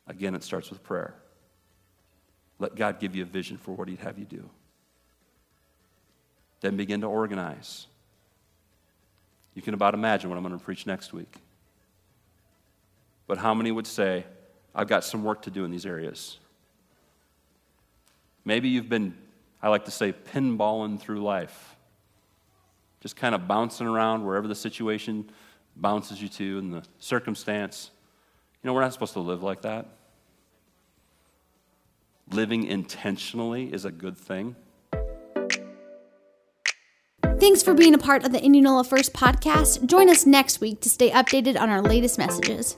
Again, 0.06 0.34
it 0.34 0.42
starts 0.42 0.70
with 0.70 0.82
prayer. 0.82 1.14
Let 2.58 2.74
God 2.74 2.98
give 2.98 3.14
you 3.14 3.22
a 3.22 3.26
vision 3.26 3.56
for 3.56 3.72
what 3.72 3.88
He'd 3.88 4.00
have 4.00 4.18
you 4.18 4.24
do. 4.24 4.48
Then 6.60 6.76
begin 6.76 7.02
to 7.02 7.06
organize. 7.06 7.86
You 9.54 9.62
can 9.62 9.74
about 9.74 9.94
imagine 9.94 10.28
what 10.30 10.36
I'm 10.36 10.42
going 10.42 10.58
to 10.58 10.64
preach 10.64 10.86
next 10.86 11.12
week. 11.12 11.34
But 13.26 13.38
how 13.38 13.54
many 13.54 13.70
would 13.70 13.86
say, 13.86 14.24
I've 14.74 14.88
got 14.88 15.04
some 15.04 15.24
work 15.24 15.42
to 15.42 15.50
do 15.50 15.64
in 15.64 15.70
these 15.70 15.86
areas? 15.86 16.38
Maybe 18.44 18.68
you've 18.68 18.88
been, 18.88 19.16
I 19.62 19.68
like 19.68 19.84
to 19.86 19.90
say, 19.90 20.12
pinballing 20.12 21.00
through 21.00 21.22
life, 21.22 21.76
just 23.00 23.16
kind 23.16 23.34
of 23.34 23.46
bouncing 23.46 23.86
around 23.86 24.24
wherever 24.24 24.48
the 24.48 24.54
situation 24.54 25.30
bounces 25.76 26.20
you 26.20 26.28
to 26.28 26.58
and 26.58 26.72
the 26.72 26.82
circumstance. 26.98 27.90
You 28.62 28.68
know, 28.68 28.74
we're 28.74 28.80
not 28.80 28.92
supposed 28.92 29.12
to 29.14 29.20
live 29.20 29.42
like 29.42 29.62
that. 29.62 29.86
Living 32.30 32.64
intentionally 32.64 33.72
is 33.72 33.84
a 33.84 33.90
good 33.90 34.16
thing. 34.16 34.56
Thanks 37.38 37.62
for 37.62 37.72
being 37.72 37.94
a 37.94 37.98
part 37.98 38.24
of 38.24 38.32
the 38.32 38.42
Indianola 38.42 38.82
First 38.82 39.12
podcast. 39.12 39.86
Join 39.86 40.10
us 40.10 40.26
next 40.26 40.60
week 40.60 40.80
to 40.80 40.88
stay 40.88 41.10
updated 41.10 41.58
on 41.58 41.70
our 41.70 41.80
latest 41.80 42.18
messages. 42.18 42.76